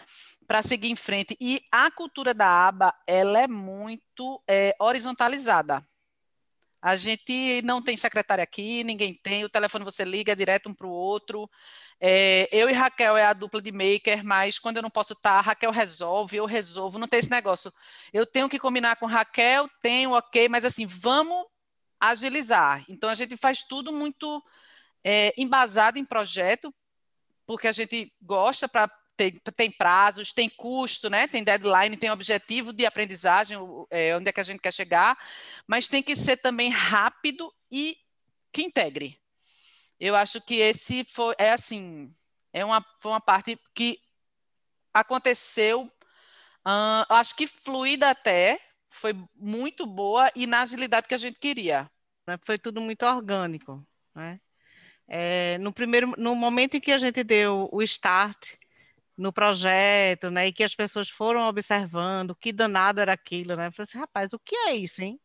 para 0.47 0.63
seguir 0.63 0.91
em 0.91 0.97
frente. 0.97 1.37
E 1.41 1.61
a 1.71 1.91
cultura 1.91 2.35
da 2.35 2.69
aba, 2.69 2.95
ela 3.07 3.41
é 3.41 3.49
muito 3.49 4.43
é, 4.49 4.75
horizontalizada. 4.79 5.85
A 6.85 6.97
gente 6.97 7.63
não 7.63 7.81
tem 7.81 7.97
secretária 7.97 8.45
aqui, 8.45 8.85
ninguém 8.85 9.15
tem, 9.15 9.43
o 9.43 9.49
telefone 9.49 9.87
você 9.87 10.05
liga 10.05 10.37
direto 10.37 10.69
um 10.69 10.75
para 10.75 10.87
o 10.87 10.91
outro. 10.91 11.49
É, 11.99 12.47
eu 12.53 12.69
e 12.69 12.75
Raquel 12.75 13.17
é 13.17 13.25
a 13.25 13.33
dupla 13.33 13.63
de 13.63 13.73
maker, 13.73 14.23
mas 14.23 14.59
quando 14.59 14.77
eu 14.77 14.83
não 14.83 14.91
posso 14.91 15.15
estar, 15.15 15.41
Raquel 15.41 15.71
resolve, 15.71 16.37
eu 16.37 16.45
resolvo, 16.45 16.99
não 16.99 17.09
tem 17.09 17.21
esse 17.21 17.31
negócio. 17.31 17.73
Eu 18.13 18.27
tenho 18.27 18.51
que 18.51 18.59
combinar 18.59 18.97
com 18.97 19.07
Raquel, 19.07 19.67
tenho, 19.81 20.13
ok, 20.13 20.47
mas 20.51 20.63
assim, 20.63 20.85
vamos 20.85 21.47
agilizar. 21.99 22.85
Então 22.87 23.09
a 23.09 23.15
gente 23.15 23.35
faz 23.35 23.63
tudo 23.63 23.91
muito 23.91 24.45
é, 25.03 25.33
embasado 25.39 25.99
em 25.99 26.05
projeto, 26.05 26.71
porque 27.47 27.67
a 27.67 27.73
gente 27.73 28.13
gosta 28.21 28.69
para 28.69 28.91
tem, 29.17 29.33
tem, 29.57 29.71
prazos, 29.71 30.33
tem 30.33 30.49
custo, 30.49 31.09
né? 31.09 31.27
tem 31.27 31.45
deadline, 31.45 31.97
tem 31.97 32.11
objetivo 32.11 32.73
de 32.73 32.85
aprendizagem, 32.85 33.57
é, 33.91 34.17
onde 34.17 34.29
é 34.29 34.33
que 34.33 34.41
a 34.41 34.45
gente 34.45 34.61
quer 34.61 34.73
chegar, 34.73 35.19
mas 35.67 35.89
tem 35.89 36.03
que 36.03 36.17
ser 36.17 36.37
também 36.37 36.71
rápido 36.71 37.53
e 37.71 37.97
que 38.53 38.63
integre. 38.63 39.19
Eu 39.99 40.17
acho 40.17 40.41
que 40.41 40.57
esse 40.57 41.05
foi, 41.05 41.35
é 41.39 41.53
assim, 41.53 42.11
é 42.53 42.65
uma, 42.65 42.85
foi 42.99 43.13
uma 43.13 43.21
parte 43.21 43.59
que 43.75 43.99
aconteceu, 44.93 45.91
acho 47.09 47.35
que 47.37 47.47
fluida 47.47 48.11
até, 48.11 48.61
foi 48.91 49.13
muito 49.35 49.87
boa 49.87 50.31
e 50.37 50.47
na 50.47 50.63
agilidade 50.63 51.09
que 51.09 51.15
a 51.15 51.19
gente 51.19 51.39
queria. 51.39 51.91
Né, 52.27 52.39
foi 52.45 52.59
tudo 52.59 52.81
muito 52.81 53.05
orgânico, 53.05 53.87
né? 54.15 54.41
É, 55.07 55.59
no 55.59 55.71
primeiro, 55.73 56.15
no 56.17 56.35
momento 56.35 56.77
em 56.77 56.81
que 56.81 56.91
a 56.91 56.99
gente 56.99 57.23
deu 57.23 57.69
o 57.71 57.83
start, 57.83 58.55
no 59.17 59.33
projeto, 59.33 60.31
né? 60.31 60.49
E 60.49 60.53
que 60.53 60.65
as 60.65 60.75
pessoas 60.75 61.09
foram 61.09 61.49
observando 61.49 62.35
que 62.35 62.53
danado 62.53 63.01
era 63.01 63.13
aquilo, 63.13 63.57
né? 63.57 63.69
Eu 63.69 63.73
falei 63.73 63.87
assim, 63.89 63.99
rapaz, 63.99 64.33
o 64.33 64.39
que 64.39 64.57
é 64.57 64.75
isso, 64.75 65.03
hein? 65.03 65.19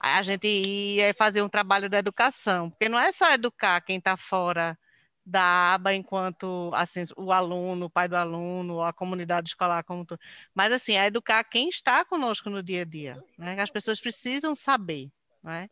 Aí 0.00 0.18
a 0.18 0.22
gente 0.22 0.46
ia 0.46 1.14
fazer 1.14 1.42
um 1.42 1.48
trabalho 1.48 1.88
da 1.88 1.98
educação, 1.98 2.70
porque 2.70 2.88
não 2.88 2.98
é 2.98 3.12
só 3.12 3.32
educar 3.32 3.80
quem 3.80 3.98
está 3.98 4.16
fora 4.16 4.78
da 5.26 5.74
aba 5.74 5.94
enquanto 5.94 6.70
assim 6.74 7.04
o 7.16 7.32
aluno, 7.32 7.86
o 7.86 7.90
pai 7.90 8.08
do 8.08 8.16
aluno, 8.16 8.82
a 8.82 8.92
comunidade 8.92 9.48
escolar 9.48 9.82
como 9.84 10.04
tudo, 10.04 10.20
mas 10.54 10.72
assim 10.72 10.96
é 10.98 11.06
educar 11.06 11.42
quem 11.44 11.68
está 11.68 12.04
conosco 12.04 12.50
no 12.50 12.62
dia 12.62 12.82
a 12.82 12.84
dia, 12.84 13.24
né? 13.38 13.58
As 13.60 13.70
pessoas 13.70 14.00
precisam 14.00 14.54
saber, 14.54 15.10
né? 15.42 15.68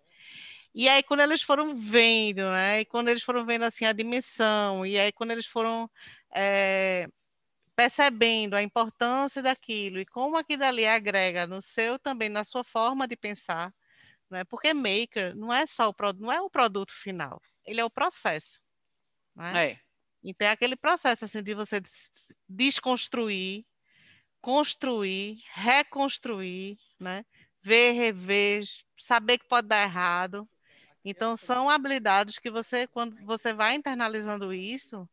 E 0.74 0.88
aí 0.88 1.02
quando 1.02 1.20
eles 1.20 1.42
foram 1.42 1.76
vendo, 1.76 2.42
né? 2.50 2.80
E 2.80 2.84
quando 2.86 3.08
eles 3.08 3.22
foram 3.22 3.44
vendo 3.44 3.64
assim 3.64 3.84
a 3.84 3.92
dimensão, 3.92 4.86
e 4.86 4.98
aí 4.98 5.12
quando 5.12 5.32
eles 5.32 5.46
foram 5.46 5.90
é, 6.34 7.08
percebendo 7.74 8.54
a 8.54 8.62
importância 8.62 9.42
daquilo 9.42 9.98
e 9.98 10.06
como 10.06 10.36
aquilo 10.36 10.64
ali 10.64 10.86
agrega 10.86 11.46
no 11.46 11.60
seu 11.62 11.98
também 11.98 12.28
na 12.28 12.44
sua 12.44 12.62
forma 12.62 13.08
de 13.08 13.16
pensar, 13.16 13.72
não 14.30 14.38
é? 14.38 14.44
Porque 14.44 14.74
maker 14.74 15.34
não 15.34 15.52
é 15.52 15.64
só 15.66 15.88
o 15.88 15.94
produto, 15.94 16.22
não 16.22 16.32
é 16.32 16.40
o 16.40 16.50
produto 16.50 16.92
final, 16.92 17.40
ele 17.64 17.80
é 17.80 17.84
o 17.84 17.90
processo, 17.90 18.60
não 19.34 19.44
é? 19.44 19.70
é. 19.70 19.80
Então 20.22 20.46
é 20.46 20.50
aquele 20.50 20.76
processo 20.76 21.24
assim 21.24 21.42
de 21.42 21.54
você 21.54 21.80
desconstruir, 22.48 23.64
construir, 24.40 25.42
reconstruir, 25.52 26.78
né? 26.98 27.24
Ver, 27.62 27.92
rever, 27.92 28.64
saber 28.98 29.38
que 29.38 29.48
pode 29.48 29.68
dar 29.68 29.82
errado. 29.82 30.48
Então 31.04 31.36
são 31.36 31.68
habilidades 31.68 32.38
que 32.38 32.50
você 32.50 32.86
quando 32.86 33.16
você 33.24 33.52
vai 33.52 33.74
internalizando 33.74 34.52
isso, 34.52 35.08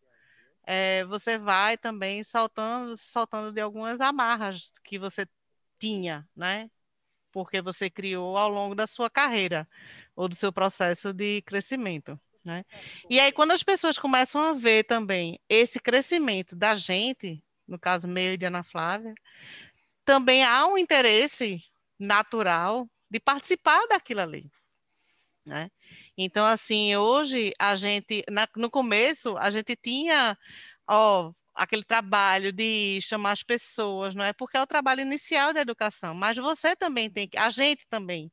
é, 0.71 1.03
você 1.05 1.36
vai 1.36 1.75
também 1.79 2.21
saltando, 2.21 2.95
saltando 2.95 3.51
de 3.51 3.60
algumas 3.60 3.99
amarras 3.99 4.71
que 4.84 4.99
você 4.99 5.27
tinha, 5.79 6.29
né? 6.36 6.69
Porque 7.32 7.60
você 7.60 7.89
criou 7.89 8.38
ao 8.38 8.49
longo 8.49 8.75
da 8.75 8.86
sua 8.86 9.10
carreira 9.10 9.67
ou 10.15 10.29
do 10.29 10.36
seu 10.36 10.53
processo 10.53 11.12
de 11.12 11.41
crescimento. 11.41 12.19
Né? 12.45 12.63
E 13.10 13.19
aí, 13.19 13.32
quando 13.32 13.49
as 13.49 13.63
pessoas 13.63 13.97
começam 13.97 14.39
a 14.39 14.53
ver 14.53 14.84
também 14.84 15.39
esse 15.49 15.79
crescimento 15.79 16.55
da 16.55 16.75
gente, 16.75 17.43
no 17.67 17.79
caso 17.79 18.08
meu 18.08 18.36
e 18.36 18.38
de 18.38 18.45
Ana 18.45 18.62
Flávia, 18.62 19.15
também 20.05 20.43
há 20.43 20.67
um 20.67 20.77
interesse 20.77 21.63
natural 21.97 22.88
de 23.10 23.19
participar 23.19 23.88
daquilo 23.88 24.21
ali. 24.21 24.51
Né? 25.43 25.71
Então, 26.21 26.45
assim, 26.45 26.93
hoje 26.97 27.53
a 27.58 27.77
gente, 27.77 28.23
na, 28.29 28.45
no 28.58 28.69
começo, 28.69 29.38
a 29.38 29.49
gente 29.49 29.73
tinha, 29.77 30.38
ó, 30.86 31.32
aquele 31.55 31.84
trabalho 31.84 32.51
de 32.51 32.99
chamar 33.01 33.32
as 33.32 33.41
pessoas, 33.43 34.13
não 34.13 34.25
é? 34.25 34.34
Porque 34.34 34.58
é 34.58 34.62
o 34.62 34.67
trabalho 34.67 34.99
inicial 35.01 35.53
da 35.53 35.62
educação, 35.62 36.13
mas 36.13 36.36
você 36.38 36.75
também 36.75 37.10
tem 37.10 37.25
que, 37.27 37.38
a 37.38 37.49
gente 37.49 37.86
também 37.89 38.29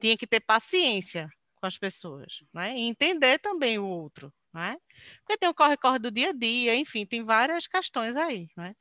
tinha 0.00 0.16
que 0.16 0.26
ter 0.26 0.40
paciência 0.40 1.28
com 1.60 1.66
as 1.66 1.78
pessoas, 1.78 2.40
né? 2.52 2.76
E 2.76 2.82
entender 2.88 3.38
também 3.38 3.78
o 3.78 3.86
outro, 3.86 4.32
né? 4.52 4.76
Porque 5.20 5.38
tem 5.38 5.48
o 5.48 5.54
corre-corre 5.54 6.00
do 6.00 6.10
dia 6.10 6.30
a 6.30 6.32
dia, 6.32 6.74
enfim, 6.74 7.06
tem 7.06 7.24
várias 7.24 7.68
questões 7.68 8.16
aí, 8.16 8.48
né? 8.56 8.74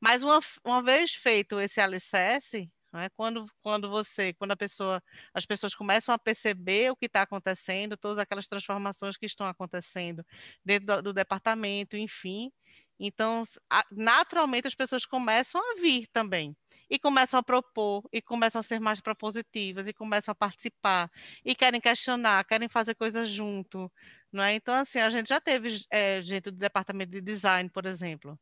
Mas 0.00 0.22
uma, 0.22 0.40
uma 0.64 0.82
vez 0.82 1.14
feito 1.14 1.58
esse 1.60 1.80
alicerce, 1.80 2.70
é? 3.00 3.08
Quando, 3.10 3.46
quando 3.62 3.88
você, 3.88 4.32
quando 4.34 4.52
a 4.52 4.56
pessoa, 4.56 5.02
as 5.32 5.46
pessoas 5.46 5.74
começam 5.74 6.14
a 6.14 6.18
perceber 6.18 6.90
o 6.90 6.96
que 6.96 7.06
está 7.06 7.22
acontecendo, 7.22 7.96
todas 7.96 8.18
aquelas 8.18 8.46
transformações 8.48 9.16
que 9.16 9.26
estão 9.26 9.46
acontecendo 9.46 10.24
dentro 10.64 10.86
do, 10.86 11.02
do 11.02 11.12
departamento, 11.12 11.96
enfim, 11.96 12.52
então 12.98 13.44
naturalmente 13.90 14.68
as 14.68 14.74
pessoas 14.74 15.06
começam 15.06 15.60
a 15.60 15.80
vir 15.80 16.06
também 16.12 16.56
e 16.90 16.98
começam 16.98 17.40
a 17.40 17.42
propor 17.42 18.04
e 18.12 18.20
começam 18.20 18.60
a 18.60 18.62
ser 18.62 18.78
mais 18.78 19.00
propositivas 19.00 19.88
e 19.88 19.94
começam 19.94 20.32
a 20.32 20.34
participar 20.34 21.10
e 21.44 21.54
querem 21.54 21.80
questionar, 21.80 22.44
querem 22.44 22.68
fazer 22.68 22.94
coisas 22.94 23.28
junto, 23.30 23.90
não 24.30 24.42
é? 24.44 24.54
Então 24.54 24.74
assim 24.74 24.98
a 25.00 25.10
gente 25.10 25.28
já 25.28 25.40
teve 25.40 25.82
é, 25.90 26.20
gente 26.22 26.50
do 26.50 26.58
departamento 26.58 27.10
de 27.12 27.20
design, 27.20 27.70
por 27.70 27.86
exemplo 27.86 28.38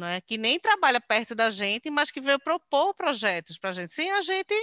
é? 0.00 0.20
que 0.20 0.38
nem 0.38 0.58
trabalha 0.58 1.00
perto 1.00 1.34
da 1.34 1.50
gente, 1.50 1.90
mas 1.90 2.10
que 2.10 2.20
veio 2.20 2.38
propor 2.40 2.94
projetos 2.94 3.58
para 3.58 3.70
a 3.70 3.72
gente, 3.72 3.94
sem 3.94 4.10
a 4.12 4.22
gente 4.22 4.54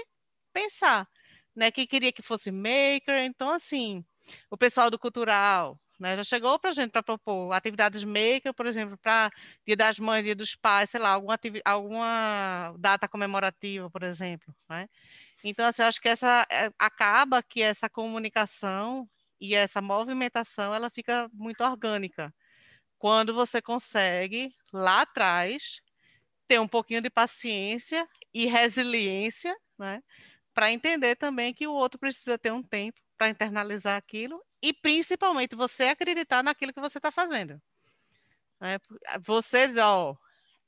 pensar, 0.53 1.07
né? 1.55 1.71
que 1.71 1.85
queria 1.85 2.11
que 2.11 2.21
fosse 2.21 2.51
maker. 2.51 3.23
Então, 3.23 3.51
assim, 3.51 4.03
o 4.49 4.57
pessoal 4.57 4.89
do 4.89 4.97
cultural 4.97 5.79
né, 5.99 6.15
já 6.15 6.23
chegou 6.23 6.57
para 6.57 6.69
a 6.69 6.73
gente 6.73 6.91
para 6.91 7.03
propor 7.03 7.51
atividades 7.51 8.03
maker, 8.03 8.53
por 8.53 8.65
exemplo, 8.65 8.97
para 8.97 9.29
Dia 9.67 9.75
das 9.75 9.99
Mães, 9.99 10.23
Dia 10.23 10.35
dos 10.35 10.55
Pais, 10.55 10.89
sei 10.89 10.99
lá, 10.99 11.09
alguma, 11.11 11.37
alguma 11.65 12.73
data 12.79 13.07
comemorativa, 13.07 13.89
por 13.89 14.03
exemplo. 14.03 14.55
Né? 14.69 14.87
Então, 15.43 15.65
assim, 15.65 15.81
eu 15.81 15.87
acho 15.87 16.01
que 16.01 16.09
essa 16.09 16.45
é, 16.49 16.71
acaba 16.79 17.43
que 17.43 17.61
essa 17.61 17.89
comunicação 17.89 19.07
e 19.39 19.55
essa 19.55 19.81
movimentação 19.81 20.73
ela 20.73 20.89
fica 20.89 21.29
muito 21.33 21.61
orgânica 21.63 22.33
quando 22.99 23.33
você 23.33 23.61
consegue, 23.61 24.53
lá 24.73 25.01
atrás, 25.01 25.81
ter 26.47 26.59
um 26.59 26.67
pouquinho 26.67 27.01
de 27.01 27.09
paciência 27.09 28.07
e 28.33 28.45
resiliência, 28.45 29.55
né? 29.77 30.03
Para 30.53 30.71
entender 30.71 31.15
também 31.15 31.53
que 31.53 31.65
o 31.65 31.73
outro 31.73 31.99
precisa 31.99 32.37
ter 32.37 32.51
um 32.51 32.61
tempo 32.61 32.99
para 33.17 33.29
internalizar 33.29 33.97
aquilo 33.97 34.43
e 34.61 34.73
principalmente 34.73 35.55
você 35.55 35.85
acreditar 35.85 36.43
naquilo 36.43 36.73
que 36.73 36.81
você 36.81 36.99
está 36.99 37.11
fazendo. 37.11 37.61
Né? 38.59 38.77
Você 39.25 39.67
diz, 39.67 39.77
ó, 39.77 40.17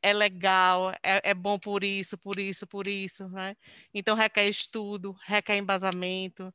é 0.02 0.14
legal, 0.14 0.92
é, 1.04 1.32
é, 1.32 1.34
bom 1.34 1.60
por 1.60 1.84
isso, 1.84 2.18
por 2.18 2.40
isso, 2.40 2.66
por 2.66 2.88
isso, 2.88 3.28
né? 3.30 3.56
Então 3.94 4.16
requer 4.16 4.48
estudo, 4.48 5.16
requer 5.26 5.58
embasamento, 5.58 6.54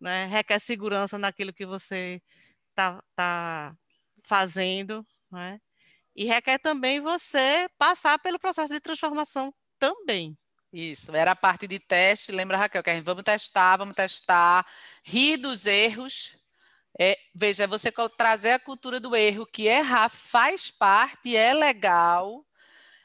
né? 0.00 0.26
requer 0.26 0.58
segurança 0.60 1.18
naquilo 1.18 1.52
que 1.52 1.66
você 1.66 2.22
está 2.70 3.02
tá 3.14 3.76
fazendo, 4.24 5.06
né? 5.30 5.60
E 6.14 6.24
requer 6.24 6.58
também 6.58 7.00
você 7.00 7.68
passar 7.78 8.18
pelo 8.18 8.38
processo 8.38 8.72
de 8.72 8.80
transformação 8.80 9.54
também. 9.78 10.36
Isso, 10.72 11.14
era 11.14 11.30
a 11.30 11.36
parte 11.36 11.66
de 11.66 11.78
teste. 11.78 12.32
Lembra, 12.32 12.56
Raquel, 12.56 12.82
que 12.82 12.90
a 12.90 12.94
gente 12.94 13.04
vamos 13.04 13.22
testar, 13.22 13.76
vamos 13.76 13.96
testar, 13.96 14.66
rir 15.04 15.36
dos 15.36 15.64
erros. 15.64 16.36
É, 16.98 17.16
veja, 17.34 17.66
você 17.66 17.92
trazer 18.16 18.52
a 18.52 18.58
cultura 18.58 18.98
do 18.98 19.14
erro, 19.14 19.46
que 19.46 19.66
errar 19.66 20.08
faz 20.08 20.70
parte, 20.70 21.36
é 21.36 21.54
legal. 21.54 22.44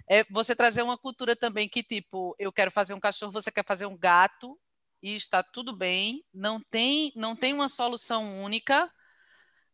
É 0.09 0.23
você 0.25 0.55
trazer 0.55 0.81
uma 0.81 0.97
cultura 0.97 1.35
também 1.35 1.69
que, 1.69 1.83
tipo, 1.83 2.35
eu 2.39 2.51
quero 2.51 2.71
fazer 2.71 2.93
um 2.93 2.99
cachorro, 2.99 3.31
você 3.31 3.51
quer 3.51 3.63
fazer 3.63 3.85
um 3.85 3.97
gato, 3.97 4.59
e 5.01 5.15
está 5.15 5.43
tudo 5.43 5.75
bem, 5.75 6.23
não 6.33 6.59
tem, 6.59 7.11
não 7.15 7.35
tem 7.35 7.53
uma 7.53 7.67
solução 7.67 8.41
única 8.41 8.89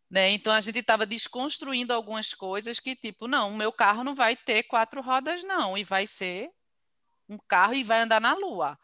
né? 0.10 0.32
Então 0.32 0.52
a 0.52 0.62
gente 0.62 0.80
estava 0.80 1.06
desconstruindo 1.06 1.94
algumas 1.94 2.34
coisas 2.34 2.80
que, 2.80 2.96
tipo, 2.96 3.28
não, 3.28 3.52
o 3.52 3.58
meu 3.58 3.72
carro 3.72 4.04
não 4.04 4.16
vai 4.16 4.36
ter 4.36 4.64
quatro 4.64 5.02
rodas, 5.02 5.44
não, 5.44 5.78
e 5.78 5.84
vai 5.84 6.08
ser 6.08 6.50
um 7.30 7.38
carro 7.48 7.76
e 7.76 7.84
vai 7.84 8.02
andar 8.02 8.20
na 8.20 8.34
Lua. 8.34 8.78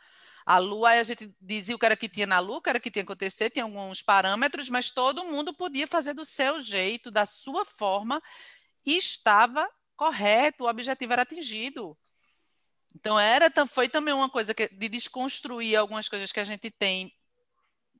A 0.45 0.59
Lua, 0.59 0.89
a 0.91 1.03
gente 1.03 1.33
dizia 1.41 1.75
o 1.75 1.79
que 1.79 1.85
era 1.85 1.97
que 1.97 2.07
tinha 2.07 2.27
na 2.27 2.39
Lua, 2.39 2.57
o 2.57 2.61
que 2.61 2.69
era 2.69 2.79
que 2.79 2.91
tinha 2.91 3.03
que 3.03 3.11
acontecer, 3.11 3.49
tinha 3.49 3.65
alguns 3.65 4.03
parâmetros, 4.03 4.69
mas 4.69 4.91
todo 4.91 5.25
mundo 5.25 5.53
podia 5.53 5.87
fazer 5.87 6.13
do 6.13 6.23
seu 6.23 6.59
jeito, 6.59 7.09
da 7.09 7.25
sua 7.25 7.65
forma, 7.65 8.21
e 8.85 8.95
estava 8.97 9.67
correto, 9.95 10.65
o 10.65 10.69
objetivo 10.69 11.13
era 11.13 11.23
atingido. 11.23 11.97
Então 12.93 13.19
era, 13.19 13.51
foi 13.67 13.89
também 13.89 14.13
uma 14.13 14.29
coisa 14.29 14.53
que, 14.53 14.67
de 14.67 14.87
desconstruir 14.87 15.75
algumas 15.75 16.07
coisas 16.07 16.31
que 16.31 16.39
a 16.39 16.43
gente 16.43 16.69
tem 16.69 17.11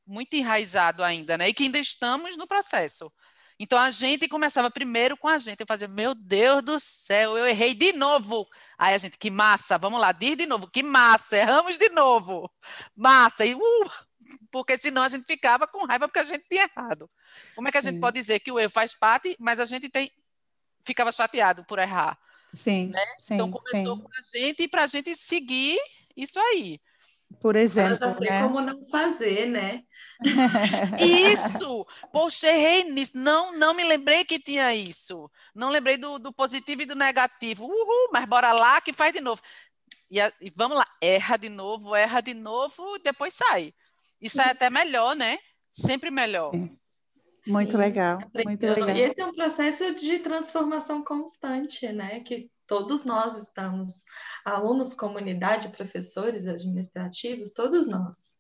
muito 0.06 0.36
enraizado 0.36 1.04
ainda, 1.04 1.38
né? 1.38 1.50
E 1.50 1.54
que 1.54 1.63
ainda 1.63 1.80
estamos 1.80 2.38
no 2.38 2.48
processo. 2.48 3.12
Então 3.58 3.80
a 3.80 3.89
gente 3.89 4.28
começava 4.28 4.70
primeiro 4.70 5.15
com 5.15 5.30
a 5.30 5.38
gente, 5.38 5.62
eu 5.62 5.65
fazia, 5.65 5.88
meu 5.88 6.13
Deus 6.13 6.62
do 6.62 6.78
céu, 6.80 7.38
eu 7.38 7.46
errei 7.46 7.74
de 7.74 7.94
novo. 7.94 8.46
Aí 8.78 8.94
a 8.94 8.98
gente, 8.98 9.18
que 9.18 9.32
massa, 9.32 9.78
vamos 9.78 10.00
lá, 10.00 10.12
diz 10.12 10.36
de 10.36 10.46
novo, 10.46 10.70
que 10.70 10.84
massa, 10.84 11.38
erramos 11.38 11.78
de 11.78 11.89
novo. 11.89 12.52
Massa, 12.94 13.46
e 13.46 13.56
uh, 13.56 13.91
porque 14.52 14.78
senão 14.78 15.04
a 15.04 15.10
gente 15.10 15.26
ficava 15.26 15.65
com 15.68 15.86
raiva 15.86 16.08
porque 16.08 16.20
a 16.20 16.24
gente 16.26 16.46
tinha 16.50 16.70
errado. 16.76 17.10
Como 17.56 17.68
é 17.68 17.72
que 17.72 17.78
a 17.78 17.82
gente 17.82 17.96
Sim. 17.96 18.02
pode 18.02 18.20
dizer 18.20 18.39
que 18.41 18.52
o 18.52 18.60
erro 18.60 18.72
faz 18.72 18.94
parte, 18.94 19.36
mas 19.39 19.60
a 19.60 19.65
gente 19.65 19.88
tem 19.89 20.12
ficava 20.82 21.12
chateado 21.12 21.63
por 21.63 21.80
errar? 21.80 22.20
Sim. 22.54 22.88
Né? 22.88 23.06
sim 23.20 23.36
então 23.36 23.50
começou 23.50 23.96
sim. 23.96 24.02
com 24.02 24.10
a 24.10 24.22
gente 24.38 24.63
e 24.63 24.68
para 24.68 24.84
a 24.84 24.88
gente 24.88 25.15
seguir 25.15 25.80
isso 26.15 26.39
aí. 26.39 26.80
Por 27.40 27.56
exemplo. 27.56 27.94
Eu 27.94 28.00
já 28.00 28.12
sei 28.12 28.30
né? 28.30 28.42
como 28.42 28.62
não 28.62 28.88
fazer, 28.90 29.48
né? 29.48 29.84
Isso! 31.00 31.86
Poxa, 32.12 32.48
errei 32.48 32.92
nisso. 32.92 33.18
Não, 33.18 33.52
não 33.58 33.74
me 33.74 33.84
lembrei 33.84 34.24
que 34.24 34.40
tinha 34.40 34.74
isso. 34.74 35.30
Não 35.54 35.70
lembrei 35.70 35.98
do, 35.98 36.18
do 36.18 36.34
positivo 36.34 36.82
e 36.82 36.86
do 36.86 36.96
negativo. 36.96 37.66
Uhul, 37.66 38.10
mas 38.12 38.26
bora 38.26 38.54
lá 38.54 38.82
que 38.82 38.94
faz 38.94 39.14
de 39.14 39.22
novo. 39.22 39.42
E, 40.10 40.20
e 40.42 40.52
vamos 40.56 40.78
lá, 40.78 40.88
erra 41.02 41.38
de 41.38 41.50
novo, 41.50 41.96
erra 41.96 42.22
de 42.22 42.34
novo, 42.34 42.98
depois 43.04 43.34
sai. 43.34 43.74
Isso 44.22 44.42
é 44.42 44.52
até 44.52 44.70
melhor, 44.70 45.16
né? 45.16 45.38
Sempre 45.72 46.10
melhor. 46.10 46.52
Muito 47.48 47.72
Sim, 47.74 47.78
legal, 47.78 48.20
muito 48.44 48.66
legal. 48.66 48.90
E 48.90 49.02
esse 49.02 49.22
é 49.22 49.26
um 49.26 49.34
processo 49.34 49.94
de 49.94 50.18
transformação 50.20 51.04
constante, 51.04 51.88
né? 51.92 52.22
Que 52.22 52.50
todos 52.67 53.06
nós 53.06 53.41
estamos, 53.41 54.04
alunos, 54.43 54.93
comunidade, 54.93 55.69
professores, 55.69 56.47
administrativos, 56.47 57.54
todos 57.54 57.88
nós. 57.88 58.36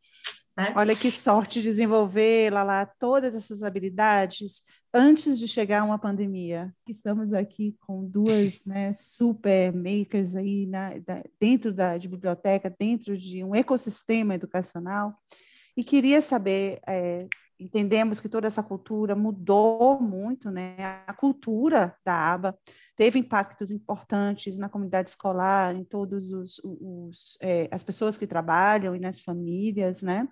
Né? 0.57 0.73
Olha 0.75 0.95
que 0.95 1.11
sorte 1.11 1.61
desenvolver, 1.61 2.51
lá 2.51 2.85
todas 2.85 3.35
essas 3.35 3.61
habilidades 3.61 4.61
antes 4.93 5.37
de 5.37 5.47
chegar 5.49 5.83
uma 5.83 5.99
pandemia. 5.99 6.73
Estamos 6.87 7.33
aqui 7.33 7.75
com 7.81 8.05
duas 8.05 8.63
né, 8.63 8.93
super 8.93 9.73
makers 9.73 10.33
aí 10.33 10.65
na, 10.65 10.97
da, 10.99 11.21
dentro 11.39 11.73
da, 11.73 11.97
de 11.97 12.07
biblioteca, 12.07 12.73
dentro 12.79 13.17
de 13.17 13.43
um 13.43 13.53
ecossistema 13.53 14.35
educacional. 14.35 15.11
E 15.75 15.83
queria 15.83 16.21
saber, 16.21 16.79
é, 16.87 17.27
entendemos 17.59 18.19
que 18.19 18.29
toda 18.29 18.47
essa 18.47 18.61
cultura 18.61 19.15
mudou 19.15 19.99
muito, 20.01 20.49
né? 20.49 20.75
A 21.07 21.13
cultura 21.13 21.95
da 22.03 22.33
aba 22.33 22.57
teve 22.95 23.19
impactos 23.19 23.71
importantes 23.71 24.57
na 24.57 24.69
comunidade 24.69 25.09
escolar, 25.09 25.75
em 25.75 25.83
todos 25.83 26.31
os, 26.31 26.61
os 26.63 27.37
é, 27.41 27.67
as 27.71 27.83
pessoas 27.83 28.17
que 28.17 28.27
trabalham 28.27 28.95
e 28.95 28.99
nas 28.99 29.19
famílias, 29.19 30.01
né? 30.01 30.27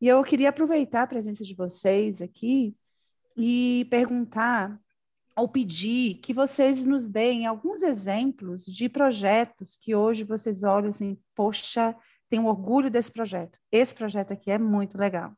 E 0.00 0.08
eu 0.08 0.22
queria 0.22 0.48
aproveitar 0.48 1.02
a 1.02 1.06
presença 1.06 1.44
de 1.44 1.54
vocês 1.54 2.20
aqui 2.20 2.74
e 3.36 3.86
perguntar 3.90 4.78
ou 5.36 5.48
pedir 5.48 6.16
que 6.16 6.34
vocês 6.34 6.84
nos 6.84 7.08
deem 7.08 7.46
alguns 7.46 7.82
exemplos 7.82 8.64
de 8.64 8.88
projetos 8.88 9.76
que 9.80 9.94
hoje 9.94 10.24
vocês 10.24 10.62
olham 10.62 10.88
assim, 10.88 11.16
poxa, 11.34 11.96
tenho 12.28 12.46
orgulho 12.46 12.90
desse 12.90 13.10
projeto. 13.10 13.58
Esse 13.70 13.94
projeto 13.94 14.32
aqui 14.32 14.50
é 14.50 14.58
muito 14.58 14.98
legal. 14.98 15.32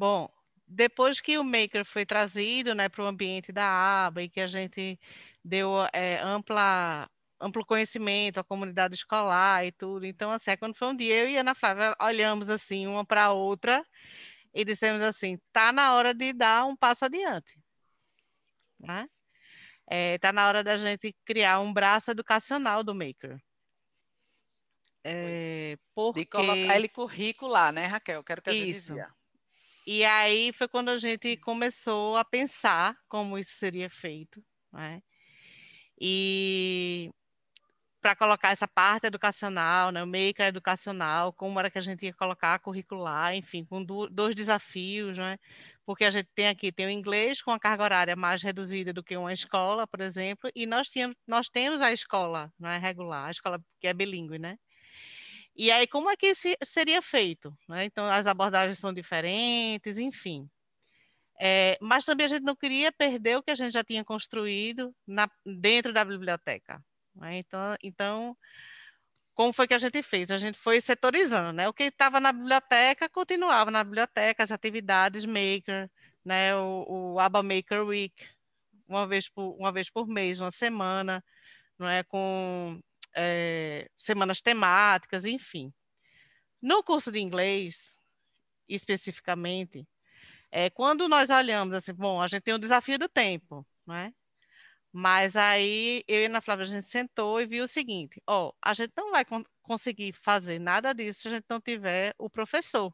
Bom, 0.00 0.32
depois 0.66 1.20
que 1.20 1.36
o 1.36 1.44
Maker 1.44 1.84
foi 1.84 2.06
trazido 2.06 2.74
né, 2.74 2.88
para 2.88 3.04
o 3.04 3.06
ambiente 3.06 3.52
da 3.52 4.06
aba 4.06 4.22
e 4.22 4.30
que 4.30 4.40
a 4.40 4.46
gente 4.46 4.98
deu 5.44 5.74
é, 5.92 6.18
ampla, 6.22 7.06
amplo 7.38 7.66
conhecimento 7.66 8.40
à 8.40 8.44
comunidade 8.44 8.94
escolar 8.94 9.66
e 9.66 9.70
tudo, 9.70 10.06
então, 10.06 10.30
assim, 10.30 10.56
quando 10.56 10.74
foi 10.74 10.88
um 10.88 10.96
dia, 10.96 11.16
eu 11.16 11.28
e 11.28 11.36
a 11.36 11.42
Ana 11.42 11.54
Flávia 11.54 11.94
olhamos 12.00 12.48
assim, 12.48 12.86
uma 12.86 13.04
para 13.04 13.24
a 13.24 13.32
outra 13.32 13.86
e 14.54 14.64
dissemos 14.64 15.02
assim, 15.02 15.38
tá 15.52 15.70
na 15.70 15.92
hora 15.94 16.14
de 16.14 16.32
dar 16.32 16.64
um 16.64 16.74
passo 16.74 17.04
adiante. 17.04 17.60
Né? 18.78 19.06
É, 19.86 20.16
tá 20.16 20.32
na 20.32 20.48
hora 20.48 20.64
da 20.64 20.78
gente 20.78 21.14
criar 21.26 21.60
um 21.60 21.74
braço 21.74 22.10
educacional 22.10 22.82
do 22.82 22.94
Maker. 22.94 23.38
É, 25.04 25.76
porque... 25.94 26.20
De 26.20 26.26
colocar 26.26 26.74
ele 26.74 26.88
curricular, 26.88 27.70
né, 27.70 27.84
Raquel? 27.84 28.24
Quero 28.24 28.40
que 28.40 28.48
a 28.48 28.54
gente 28.54 28.64
dizia. 28.64 29.12
E 29.92 30.04
aí 30.04 30.52
foi 30.52 30.68
quando 30.68 30.90
a 30.90 30.98
gente 30.98 31.36
começou 31.38 32.16
a 32.16 32.24
pensar 32.24 32.96
como 33.08 33.36
isso 33.36 33.54
seria 33.54 33.90
feito, 33.90 34.40
né? 34.72 35.02
E 36.00 37.10
para 38.00 38.14
colocar 38.14 38.50
essa 38.52 38.68
parte 38.68 39.08
educacional, 39.08 39.90
né, 39.90 40.02
o 40.04 40.06
maker 40.06 40.46
educacional, 40.46 41.32
como 41.32 41.58
era 41.58 41.70
que 41.70 41.78
a 41.78 41.80
gente 41.80 42.06
ia 42.06 42.14
colocar 42.14 42.60
curricular, 42.60 43.34
enfim, 43.34 43.64
com 43.64 43.84
do, 43.84 44.08
dois 44.08 44.36
desafios, 44.36 45.18
né? 45.18 45.38
Porque 45.84 46.04
a 46.04 46.10
gente 46.12 46.28
tem 46.36 46.46
aqui 46.48 46.70
tem 46.70 46.86
o 46.86 46.90
inglês 46.90 47.42
com 47.42 47.50
a 47.50 47.58
carga 47.58 47.82
horária 47.82 48.14
mais 48.16 48.42
reduzida 48.42 48.92
do 48.92 49.02
que 49.02 49.16
uma 49.16 49.32
escola, 49.32 49.88
por 49.88 50.00
exemplo, 50.00 50.48
e 50.54 50.66
nós 50.66 50.88
tínhamos, 50.88 51.16
nós 51.26 51.48
temos 51.48 51.80
a 51.82 51.92
escola, 51.92 52.52
não 52.60 52.70
é 52.70 52.78
regular, 52.78 53.26
a 53.26 53.30
escola 53.32 53.60
que 53.80 53.88
é 53.88 53.94
bilíngue, 53.94 54.38
né? 54.38 54.56
E 55.62 55.70
aí, 55.70 55.86
como 55.86 56.08
é 56.08 56.16
que 56.16 56.28
isso 56.28 56.48
seria 56.64 57.02
feito? 57.02 57.54
Né? 57.68 57.84
Então, 57.84 58.06
as 58.06 58.24
abordagens 58.24 58.78
são 58.78 58.94
diferentes, 58.94 59.98
enfim. 59.98 60.48
É, 61.38 61.76
mas 61.82 62.06
também 62.06 62.24
a 62.24 62.28
gente 62.30 62.44
não 62.44 62.56
queria 62.56 62.90
perder 62.90 63.36
o 63.36 63.42
que 63.42 63.50
a 63.50 63.54
gente 63.54 63.74
já 63.74 63.84
tinha 63.84 64.02
construído 64.02 64.96
na, 65.06 65.28
dentro 65.44 65.92
da 65.92 66.02
biblioteca. 66.02 66.82
Né? 67.14 67.36
Então, 67.36 67.76
então, 67.82 68.36
como 69.34 69.52
foi 69.52 69.68
que 69.68 69.74
a 69.74 69.78
gente 69.78 70.02
fez? 70.02 70.30
A 70.30 70.38
gente 70.38 70.58
foi 70.58 70.80
setorizando, 70.80 71.52
né? 71.52 71.68
O 71.68 71.74
que 71.74 71.84
estava 71.84 72.20
na 72.20 72.32
biblioteca 72.32 73.06
continuava 73.10 73.70
na 73.70 73.84
biblioteca, 73.84 74.42
as 74.42 74.50
atividades 74.50 75.26
maker, 75.26 75.90
né? 76.24 76.56
O, 76.56 77.12
o 77.16 77.20
ABA 77.20 77.42
Maker 77.42 77.84
Week, 77.84 78.14
uma 78.88 79.06
vez 79.06 79.28
por, 79.28 79.56
uma 79.58 79.70
vez 79.70 79.90
por 79.90 80.08
mês, 80.08 80.40
uma 80.40 80.50
semana, 80.50 81.22
não 81.78 81.86
é? 81.86 82.02
Com 82.02 82.80
é, 83.14 83.90
semanas 83.96 84.40
temáticas, 84.40 85.24
enfim. 85.24 85.72
No 86.62 86.82
curso 86.82 87.10
de 87.10 87.20
inglês, 87.20 87.98
especificamente, 88.68 89.86
é, 90.50 90.70
quando 90.70 91.08
nós 91.08 91.30
olhamos 91.30 91.74
assim, 91.74 91.94
bom, 91.94 92.20
a 92.20 92.28
gente 92.28 92.42
tem 92.42 92.54
o 92.54 92.58
desafio 92.58 92.98
do 92.98 93.08
tempo, 93.08 93.66
né? 93.86 94.12
Mas 94.92 95.36
aí 95.36 96.02
eu 96.08 96.22
e 96.22 96.26
a 96.26 96.28
Ana 96.28 96.40
Flávia 96.40 96.64
a 96.64 96.68
gente 96.68 96.86
sentou 96.86 97.40
e 97.40 97.46
viu 97.46 97.64
o 97.64 97.68
seguinte: 97.68 98.20
ó, 98.26 98.52
a 98.60 98.74
gente 98.74 98.92
não 98.96 99.12
vai 99.12 99.24
con 99.24 99.44
conseguir 99.62 100.12
fazer 100.12 100.58
nada 100.58 100.92
disso 100.92 101.20
se 101.20 101.28
a 101.28 101.30
gente 101.32 101.46
não 101.48 101.60
tiver 101.60 102.12
o 102.18 102.28
professor 102.28 102.92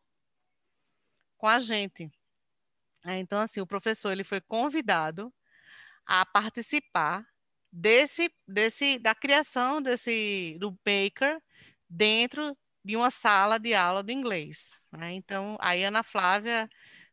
com 1.39 1.47
a 1.47 1.59
gente. 1.59 2.11
É, 3.05 3.19
então, 3.19 3.39
assim, 3.41 3.61
o 3.61 3.67
professor 3.67 4.13
ele 4.13 4.25
foi 4.25 4.41
convidado 4.43 5.33
a 6.05 6.27
participar 6.27 7.27
desse, 7.77 8.31
desse, 8.49 8.99
da 8.99 9.15
criação 9.15 9.83
desse 9.83 10.57
do 10.59 10.71
Baker 10.85 11.39
dentro 11.89 12.57
de 12.83 12.97
uma 12.97 13.11
sala 13.11 13.59
de 13.59 13.75
aula 13.75 14.03
do 14.03 14.11
inglês. 14.11 14.71
Né? 14.91 15.13
Então, 15.13 15.59
a 15.61 15.73
Ana 15.73 16.03
Flávia 16.03 16.69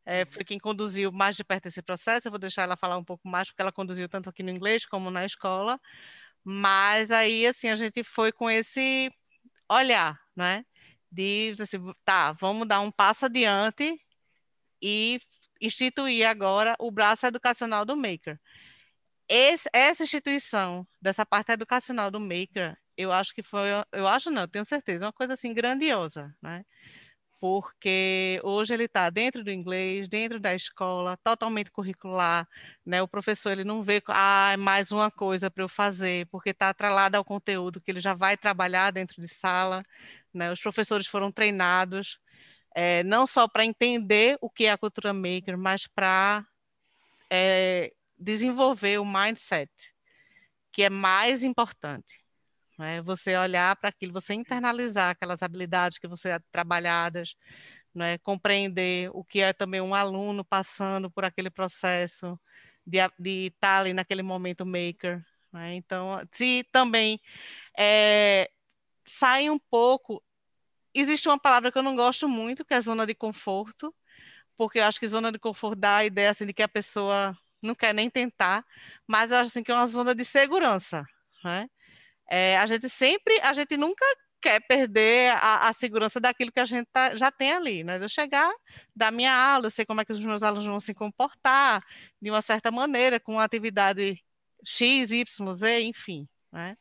é, 0.06 0.26
foi 0.26 0.46
quem 0.46 0.58
conduziu 0.58 1.12
mais 1.12 1.36
de 1.36 1.44
perto 1.44 1.66
esse 1.66 1.82
processo. 1.82 2.28
Eu 2.28 2.32
vou 2.32 2.40
deixar 2.40 2.64
ela 2.64 2.78
falar 2.78 2.98
um 2.98 3.04
pouco 3.04 3.28
mais, 3.28 3.50
porque 3.50 3.62
ela 3.62 3.74
conduziu 3.74 4.08
tanto 4.08 4.30
aqui 4.30 4.42
no 4.42 4.52
inglês 4.52 4.86
como 4.86 5.12
na 5.12 5.26
escola. 5.26 5.80
Mas 6.44 7.12
aí, 7.12 7.46
assim, 7.46 7.70
a 7.70 7.76
gente 7.76 8.04
foi 8.04 8.32
com 8.32 8.50
esse 8.50 9.12
olhar, 9.70 10.18
né? 10.36 10.66
De, 11.12 11.54
assim, 11.60 11.78
tá, 12.06 12.32
vamos 12.34 12.68
dar 12.68 12.80
um 12.82 12.92
passo 12.92 13.26
adiante 13.26 14.00
e 14.82 15.20
instituir 15.62 16.28
agora 16.28 16.76
o 16.80 16.92
braço 16.92 17.26
educacional 17.26 17.86
do 17.86 17.98
Maker 17.98 18.40
esse, 19.28 19.70
essa 19.74 20.04
instituição 20.04 20.88
dessa 21.02 21.26
parte 21.26 21.52
educacional 21.52 22.12
do 22.12 22.20
Maker, 22.20 22.78
eu 22.98 23.12
acho 23.12 23.34
que 23.34 23.44
foi, 23.44 23.70
eu 23.92 24.08
acho 24.08 24.30
não, 24.32 24.48
tenho 24.48 24.66
certeza, 24.66 25.06
uma 25.06 25.14
coisa 25.14 25.34
assim 25.34 25.54
grandiosa, 25.54 26.36
né? 26.42 26.64
Porque 27.40 28.40
hoje 28.44 28.74
ele 28.74 28.86
está 28.86 29.10
dentro 29.10 29.44
do 29.44 29.52
inglês, 29.52 30.08
dentro 30.08 30.40
da 30.40 30.56
escola, 30.56 31.18
totalmente 31.18 31.72
curricular, 31.72 32.48
né? 32.86 33.02
O 33.02 33.08
professor 33.08 33.52
ele 33.52 33.64
não 33.66 33.84
vê, 33.84 34.02
ah, 34.08 34.52
é 34.54 34.58
mais 34.58 34.92
uma 34.92 35.12
coisa 35.12 35.52
para 35.52 35.64
eu 35.64 35.70
fazer, 35.70 36.28
porque 36.28 36.52
está 36.52 36.70
atrelado 36.70 37.18
ao 37.18 37.26
conteúdo 37.26 37.82
que 37.82 37.92
ele 37.92 38.00
já 38.00 38.14
vai 38.14 38.38
trabalhar 38.38 38.92
dentro 38.92 39.22
de 39.22 39.28
sala, 39.28 39.84
né? 40.34 40.52
Os 40.52 40.62
professores 40.62 41.08
foram 41.08 41.32
treinados 41.32 42.20
é, 42.76 43.04
não 43.04 43.28
só 43.28 43.48
para 43.48 43.66
entender 43.66 44.38
o 44.42 44.50
que 44.50 44.66
é 44.66 44.72
a 44.72 44.78
cultura 44.78 45.14
maker, 45.14 45.58
mas 45.58 45.88
para 45.88 46.46
é, 47.30 47.94
desenvolver 48.24 49.00
o 49.00 49.06
mindset, 49.06 49.72
que 50.72 50.84
é 50.84 50.90
mais 50.90 51.44
importante. 51.44 52.24
Né? 52.78 53.02
Você 53.04 53.36
olhar 53.38 53.76
para 53.76 53.90
aquilo, 53.90 54.14
você 54.14 54.34
internalizar 54.34 55.12
aquelas 55.12 55.44
habilidades 55.44 55.98
que 55.98 56.08
você 56.08 56.40
trabalhadas, 56.52 57.36
né? 57.94 58.18
compreender 58.20 59.10
o 59.14 59.24
que 59.24 59.42
é 59.42 59.54
também 59.54 59.82
um 59.82 59.94
aluno 59.94 60.44
passando 60.44 61.12
por 61.12 61.26
aquele 61.26 61.50
processo 61.50 62.40
de, 62.86 62.98
de 63.20 63.48
estar 63.48 63.80
ali 63.80 63.94
naquele 63.94 64.24
momento 64.24 64.66
maker. 64.66 65.24
Né? 65.52 65.76
Então, 65.76 66.20
se 66.34 66.66
também 66.72 67.20
é, 67.78 68.50
sai 69.06 69.50
um 69.50 69.60
pouco. 69.60 70.24
Existe 70.94 71.28
uma 71.28 71.40
palavra 71.40 71.72
que 71.72 71.78
eu 71.78 71.84
não 71.84 71.96
gosto 71.96 72.28
muito, 72.28 72.66
que 72.66 72.74
é 72.74 72.82
zona 72.82 73.06
de 73.06 73.16
conforto, 73.16 73.94
porque 74.58 74.80
eu 74.80 74.86
acho 74.86 75.00
que 75.00 75.08
zona 75.08 75.32
de 75.32 75.40
conforto 75.40 75.76
dá 75.80 75.98
a 75.98 76.06
ideia 76.06 76.32
assim, 76.32 76.46
de 76.46 76.54
que 76.54 76.64
a 76.64 76.68
pessoa 76.68 77.38
não 77.66 77.76
quer 77.76 77.94
nem 77.94 78.10
tentar, 78.10 78.66
mas 79.08 79.32
eu 79.32 79.38
acho 79.38 79.48
assim, 79.48 79.64
que 79.64 79.72
é 79.72 79.76
uma 79.76 79.88
zona 79.88 80.14
de 80.16 80.26
segurança. 80.26 81.04
Né? 81.44 81.68
É, 82.30 82.58
a 82.58 82.66
gente 82.66 82.90
sempre, 82.90 83.40
a 83.42 83.54
gente 83.54 83.78
nunca 83.78 84.06
quer 84.42 84.60
perder 84.68 85.32
a, 85.32 85.70
a 85.70 85.74
segurança 85.74 86.20
daquilo 86.20 86.52
que 86.52 86.60
a 86.60 86.66
gente 86.66 86.88
tá, 86.92 87.16
já 87.16 87.32
tem 87.32 87.54
ali, 87.54 87.84
né? 87.84 87.98
De 87.98 88.06
eu 88.06 88.10
chegar 88.10 88.52
da 88.96 89.10
minha 89.10 89.34
aula, 89.34 89.68
eu 89.68 89.72
sei 89.72 89.86
como 89.86 90.02
é 90.02 90.06
que 90.06 90.12
os 90.12 90.20
meus 90.20 90.44
alunos 90.44 90.66
vão 90.68 90.80
se 90.82 90.94
comportar 90.94 91.82
de 92.22 92.30
uma 92.30 92.42
certa 92.42 92.70
maneira, 92.70 93.20
com 93.20 93.40
atividade 93.40 94.22
X, 94.66 95.12
Y, 95.12 95.54
Z, 95.54 95.82
enfim, 95.84 96.28
né? 96.52 96.76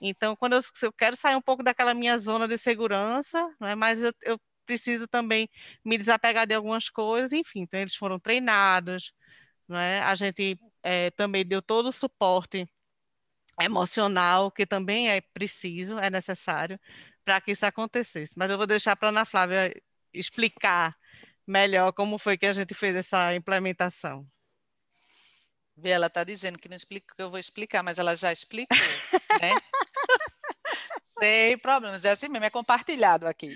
Então, 0.00 0.36
quando 0.36 0.54
eu, 0.54 0.62
eu 0.82 0.92
quero 0.92 1.16
sair 1.16 1.36
um 1.36 1.42
pouco 1.42 1.62
daquela 1.62 1.94
minha 1.94 2.16
zona 2.18 2.48
de 2.48 2.56
segurança, 2.56 3.54
né? 3.60 3.74
mas 3.74 4.00
eu, 4.00 4.12
eu 4.22 4.40
preciso 4.64 5.06
também 5.08 5.48
me 5.84 5.98
desapegar 5.98 6.46
de 6.46 6.54
algumas 6.54 6.88
coisas, 6.88 7.32
enfim, 7.32 7.62
então 7.62 7.80
eles 7.80 7.94
foram 7.94 8.18
treinados, 8.18 9.12
é? 9.78 10.00
A 10.00 10.14
gente 10.14 10.58
é, 10.82 11.10
também 11.12 11.44
deu 11.44 11.62
todo 11.62 11.88
o 11.88 11.92
suporte 11.92 12.68
emocional, 13.60 14.50
que 14.50 14.66
também 14.66 15.10
é 15.10 15.20
preciso, 15.20 15.98
é 15.98 16.10
necessário, 16.10 16.78
para 17.24 17.40
que 17.40 17.52
isso 17.52 17.66
acontecesse. 17.66 18.34
Mas 18.36 18.50
eu 18.50 18.56
vou 18.56 18.66
deixar 18.66 18.96
para 18.96 19.08
a 19.08 19.10
Ana 19.10 19.24
Flávia 19.24 19.74
explicar 20.12 20.96
melhor 21.46 21.92
como 21.92 22.18
foi 22.18 22.38
que 22.38 22.46
a 22.46 22.52
gente 22.52 22.74
fez 22.74 22.94
essa 22.96 23.34
implementação. 23.34 24.26
Vê, 25.76 25.90
ela 25.90 26.06
está 26.08 26.24
dizendo 26.24 26.58
que 26.58 26.68
não 26.68 26.76
explica 26.76 27.14
que 27.14 27.22
eu 27.22 27.30
vou 27.30 27.38
explicar, 27.38 27.82
mas 27.82 27.98
ela 27.98 28.16
já 28.16 28.32
explicou, 28.32 28.76
né? 29.40 29.54
Sem 31.22 31.58
problemas, 31.58 32.04
é 32.04 32.10
assim 32.10 32.28
mesmo, 32.28 32.46
é 32.46 32.50
compartilhado 32.50 33.26
aqui. 33.26 33.54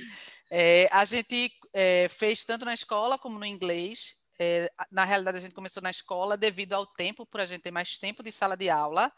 É, 0.51 0.89
a 0.93 1.05
gente 1.05 1.51
é, 1.73 2.09
fez 2.09 2.45
tanto 2.45 2.65
na 2.65 2.75
escola 2.75 3.19
como 3.19 3.39
no 3.39 3.47
inglês, 3.47 4.17
é, 4.39 4.71
na 4.91 5.05
realidade, 5.05 5.39
a 5.39 5.41
gente 5.41 5.55
começou 5.55 5.83
na 5.83 5.91
escola 5.91 6.37
devido 6.37 6.73
ao 6.75 6.87
tempo, 6.87 7.27
por 7.27 7.41
a 7.41 7.47
gente 7.47 7.63
ter 7.63 7.71
mais 7.71 7.99
tempo 7.99 8.23
de 8.23 8.33
sala 8.33 8.57
de 8.57 8.71
aula. 8.71 9.13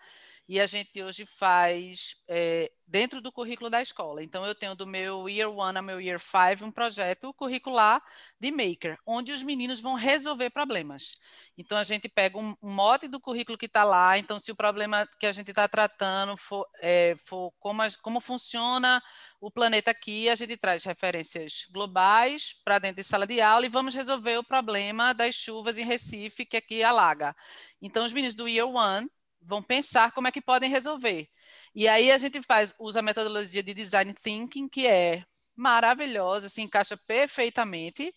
E 0.49 0.61
a 0.61 0.67
gente 0.67 1.03
hoje 1.03 1.27
faz 1.27 2.23
é, 2.29 2.71
dentro 2.87 3.21
do 3.21 3.33
currículo 3.33 3.69
da 3.69 3.83
escola. 3.83 4.23
Então, 4.23 4.47
eu 4.47 4.55
tenho 4.55 4.77
do 4.77 4.87
meu 4.87 5.29
Year 5.29 5.51
One 5.51 5.77
ao 5.77 5.83
meu 5.83 6.01
Year 6.01 6.21
Five 6.21 6.63
um 6.63 6.71
projeto 6.71 7.35
curricular 7.35 8.01
de 8.39 8.53
Maker, 8.53 8.97
onde 9.05 9.33
os 9.33 9.43
meninos 9.43 9.81
vão 9.81 9.95
resolver 9.95 10.51
problemas. 10.51 11.19
Então, 11.59 11.77
a 11.77 11.83
gente 11.83 12.09
pega 12.09 12.39
um, 12.39 12.57
mote 12.63 13.09
do 13.09 13.19
currículo 13.19 13.59
que 13.59 13.67
está 13.67 13.83
lá. 13.83 14.17
Então, 14.19 14.39
se 14.39 14.53
o 14.53 14.57
problema 14.57 15.07
que 15.19 15.27
a 15.27 15.33
gente 15.33 15.51
está 15.51 15.67
tratando 15.67 16.37
for, 16.37 16.65
é, 16.81 17.17
for 17.25 17.53
como, 17.59 17.83
a, 17.83 17.89
como 18.01 18.21
funciona 18.21 19.03
o 19.41 19.51
planeta 19.51 19.91
aqui, 19.91 20.29
a 20.29 20.37
gente 20.37 20.57
traz 20.57 20.85
referências 20.85 21.67
globais 21.73 22.55
para 22.65 22.79
dentro 22.79 22.97
de 22.97 23.05
sala 23.05 23.27
de 23.27 23.41
aula 23.41 23.67
e 23.67 23.69
vamos 23.69 23.95
resolver 23.95 24.39
o 24.39 24.45
problema 24.45 25.13
das 25.13 25.35
chuvas 25.35 25.77
em 25.77 25.85
Recife, 25.85 26.47
que 26.47 26.57
aqui 26.57 26.85
alaga. 26.85 27.35
Então, 27.83 28.07
os 28.07 28.13
meninos 28.13 28.37
do 28.37 28.47
Year 28.49 28.69
One 28.69 29.11
vão 29.47 29.63
pensar 29.63 30.13
como 30.13 30.29
é 30.29 30.33
que 30.33 30.41
podem 30.41 30.69
resolver. 30.69 31.29
E 31.75 31.89
aí 31.89 32.11
a 32.11 32.19
gente 32.19 32.43
faz, 32.43 32.75
usa 32.79 33.01
a 33.01 33.03
metodologia 33.03 33.63
de 33.63 33.73
design 33.73 34.13
thinking, 34.13 34.69
que 34.69 34.87
é 34.87 35.25
maravilhosa, 35.55 36.49
se 36.49 36.61
encaixa 36.61 36.97
perfeitamente, 36.97 38.15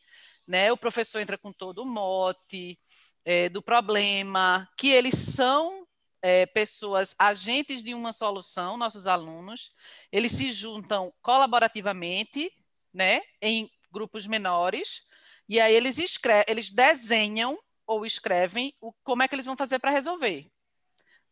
né? 0.47 0.71
O 0.71 0.77
professor 0.77 1.21
entra 1.21 1.37
com 1.37 1.53
todo 1.53 1.83
o 1.83 1.85
mote 1.85 2.77
é, 3.23 3.47
do 3.49 3.61
problema, 3.61 4.67
que 4.77 4.89
eles 4.89 5.15
são 5.15 5.87
é, 6.21 6.45
pessoas 6.47 7.15
agentes 7.17 7.83
de 7.83 7.93
uma 7.93 8.11
solução, 8.11 8.75
nossos 8.75 9.07
alunos, 9.07 9.71
eles 10.11 10.31
se 10.31 10.51
juntam 10.51 11.13
colaborativamente, 11.21 12.51
né? 12.93 13.21
Em 13.41 13.69
grupos 13.91 14.27
menores, 14.27 15.03
e 15.47 15.59
aí 15.59 15.73
eles 15.73 15.97
eles 16.47 16.71
desenham 16.71 17.57
ou 17.85 18.05
escrevem 18.05 18.73
o, 18.79 18.93
como 19.03 19.23
é 19.23 19.27
que 19.27 19.35
eles 19.35 19.45
vão 19.45 19.57
fazer 19.57 19.79
para 19.79 19.91
resolver. 19.91 20.49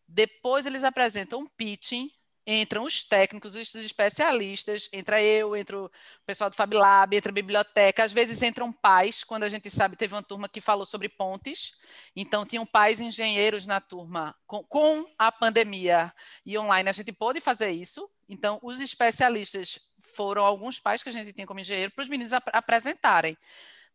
Depois 0.07 0.65
eles 0.65 0.83
apresentam 0.83 1.41
um 1.41 1.47
pitching, 1.47 2.09
entram 2.47 2.83
os 2.83 3.03
técnicos, 3.03 3.55
os 3.55 3.75
especialistas, 3.75 4.87
entra 4.93 5.21
eu, 5.21 5.53
entra 5.53 5.77
o 5.77 5.91
pessoal 6.25 6.49
do 6.49 6.55
Fab 6.55 6.73
Lab, 6.73 7.13
entra 7.13 7.29
a 7.29 7.33
biblioteca, 7.33 8.05
às 8.05 8.13
vezes 8.13 8.41
entram 8.41 8.71
pais, 8.71 9.21
quando 9.21 9.43
a 9.43 9.49
gente 9.49 9.69
sabe, 9.69 9.97
teve 9.97 10.13
uma 10.13 10.23
turma 10.23 10.47
que 10.47 10.61
falou 10.61 10.85
sobre 10.85 11.09
pontes, 11.09 11.73
então 12.15 12.45
tinham 12.45 12.65
pais 12.65 13.01
engenheiros 13.01 13.67
na 13.67 13.81
turma, 13.81 14.33
com, 14.45 14.63
com 14.63 15.05
a 15.19 15.29
pandemia. 15.29 16.13
E 16.45 16.57
online 16.57 16.89
a 16.89 16.93
gente 16.93 17.11
pôde 17.11 17.41
fazer 17.41 17.71
isso, 17.71 18.09
então 18.29 18.59
os 18.63 18.79
especialistas 18.79 19.77
foram 20.15 20.45
alguns 20.45 20.79
pais 20.79 21.03
que 21.03 21.09
a 21.09 21.11
gente 21.11 21.33
tem 21.33 21.45
como 21.45 21.59
engenheiro 21.59 21.91
para 21.91 22.03
os 22.03 22.09
meninos 22.09 22.31
ap 22.31 22.47
apresentarem. 22.53 23.37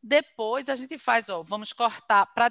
Depois 0.03 0.69
a 0.69 0.75
gente 0.75 0.99
faz, 0.99 1.31
ó, 1.31 1.43
vamos 1.43 1.73
cortar 1.73 2.27
para 2.27 2.51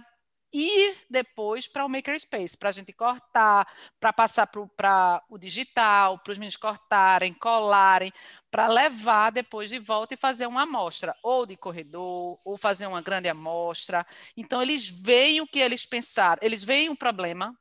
e 0.53 0.95
depois 1.09 1.67
para 1.67 1.85
o 1.85 1.89
Makerspace, 1.89 2.57
para 2.57 2.69
a 2.69 2.71
gente 2.73 2.91
cortar, 2.91 3.65
para 3.99 4.11
passar 4.11 4.47
para 4.47 5.23
o 5.29 5.37
digital, 5.37 6.19
para 6.19 6.31
os 6.31 6.37
meninos 6.37 6.57
cortarem, 6.57 7.33
colarem, 7.33 8.11
para 8.49 8.67
levar 8.67 9.31
depois 9.31 9.69
de 9.69 9.79
volta 9.79 10.13
e 10.13 10.17
fazer 10.17 10.47
uma 10.47 10.63
amostra, 10.63 11.15
ou 11.23 11.45
de 11.45 11.55
corredor, 11.55 12.37
ou 12.45 12.57
fazer 12.57 12.85
uma 12.85 13.01
grande 13.01 13.29
amostra. 13.29 14.05
Então, 14.35 14.61
eles 14.61 14.89
veem 14.89 15.39
o 15.39 15.47
que 15.47 15.59
eles 15.59 15.85
pensaram, 15.85 16.39
eles 16.41 16.63
veem 16.63 16.89
um 16.89 16.95
problema, 16.95 17.57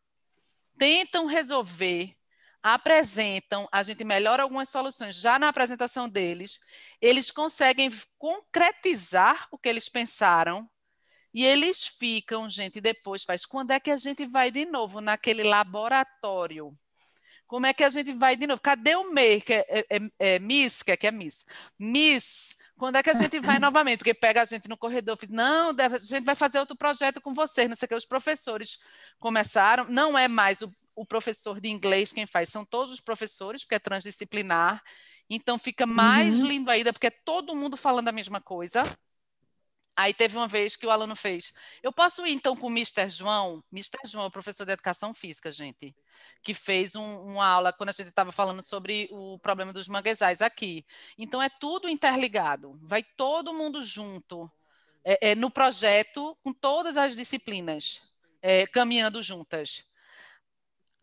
tentam 0.76 1.26
resolver, 1.26 2.16
apresentam, 2.60 3.68
a 3.70 3.84
gente 3.84 4.02
melhora 4.04 4.42
algumas 4.42 4.68
soluções 4.68 5.14
já 5.14 5.38
na 5.38 5.48
apresentação 5.48 6.08
deles, 6.08 6.60
eles 7.00 7.30
conseguem 7.30 7.90
concretizar 8.18 9.46
o 9.52 9.56
que 9.56 9.68
eles 9.68 9.88
pensaram 9.88 10.68
e 11.32 11.44
eles 11.44 11.84
ficam, 11.86 12.48
gente, 12.48 12.80
depois 12.80 13.24
faz. 13.24 13.46
Quando 13.46 13.70
é 13.70 13.80
que 13.80 13.90
a 13.90 13.96
gente 13.96 14.26
vai 14.26 14.50
de 14.50 14.64
novo 14.64 15.00
naquele 15.00 15.44
laboratório? 15.44 16.76
Como 17.46 17.66
é 17.66 17.74
que 17.74 17.82
a 17.82 17.90
gente 17.90 18.12
vai 18.12 18.36
de 18.36 18.46
novo? 18.46 18.60
Cadê 18.60 18.94
o 18.94 19.12
Maker? 19.12 19.64
É, 19.68 19.86
é, 19.90 20.00
é, 20.18 20.38
Miss, 20.38 20.82
que 20.82 20.92
é, 20.92 20.96
que 20.96 21.06
é 21.06 21.10
Miss? 21.10 21.44
Miss, 21.78 22.54
quando 22.78 22.96
é 22.96 23.02
que 23.02 23.10
a 23.10 23.14
gente 23.14 23.40
vai 23.40 23.58
novamente? 23.60 23.98
Porque 23.98 24.14
pega 24.14 24.42
a 24.42 24.44
gente 24.44 24.68
no 24.68 24.76
corredor, 24.76 25.18
diz, 25.20 25.28
não, 25.28 25.74
deve, 25.74 25.96
a 25.96 25.98
gente 25.98 26.24
vai 26.24 26.34
fazer 26.34 26.58
outro 26.58 26.76
projeto 26.76 27.20
com 27.20 27.32
vocês, 27.32 27.68
não 27.68 27.76
sei 27.76 27.86
o 27.86 27.88
que. 27.88 27.94
Os 27.94 28.06
professores 28.06 28.78
começaram, 29.18 29.84
não 29.88 30.16
é 30.16 30.28
mais 30.28 30.62
o, 30.62 30.72
o 30.96 31.04
professor 31.04 31.60
de 31.60 31.68
inglês 31.68 32.12
quem 32.12 32.26
faz, 32.26 32.48
são 32.48 32.64
todos 32.64 32.94
os 32.94 33.00
professores, 33.00 33.62
porque 33.62 33.74
é 33.74 33.80
transdisciplinar. 33.80 34.82
Então 35.28 35.58
fica 35.58 35.86
mais 35.86 36.40
uhum. 36.40 36.46
lindo 36.46 36.70
ainda, 36.70 36.92
porque 36.92 37.06
é 37.06 37.10
todo 37.24 37.54
mundo 37.54 37.76
falando 37.76 38.08
a 38.08 38.12
mesma 38.12 38.40
coisa. 38.40 38.84
Aí 40.00 40.14
teve 40.14 40.34
uma 40.34 40.48
vez 40.48 40.76
que 40.76 40.86
o 40.86 40.90
aluno 40.90 41.14
fez: 41.14 41.52
Eu 41.82 41.92
posso 41.92 42.26
ir 42.26 42.32
então 42.32 42.56
com 42.56 42.68
o 42.68 42.70
Mr. 42.70 43.06
João? 43.10 43.62
Mr. 43.70 43.98
João 44.06 44.24
é 44.24 44.30
professor 44.30 44.64
de 44.64 44.72
educação 44.72 45.12
física, 45.12 45.52
gente, 45.52 45.94
que 46.42 46.54
fez 46.54 46.96
um, 46.96 47.20
uma 47.20 47.46
aula 47.46 47.70
quando 47.70 47.90
a 47.90 47.92
gente 47.92 48.08
estava 48.08 48.32
falando 48.32 48.62
sobre 48.62 49.10
o 49.12 49.38
problema 49.40 49.74
dos 49.74 49.88
manguezais 49.88 50.40
aqui. 50.40 50.86
Então 51.18 51.42
é 51.42 51.50
tudo 51.50 51.86
interligado, 51.86 52.80
vai 52.82 53.02
todo 53.02 53.52
mundo 53.52 53.82
junto 53.82 54.50
é, 55.04 55.32
é, 55.32 55.34
no 55.34 55.50
projeto 55.50 56.34
com 56.42 56.50
todas 56.50 56.96
as 56.96 57.14
disciplinas 57.14 58.00
é, 58.40 58.66
caminhando 58.66 59.22
juntas. 59.22 59.84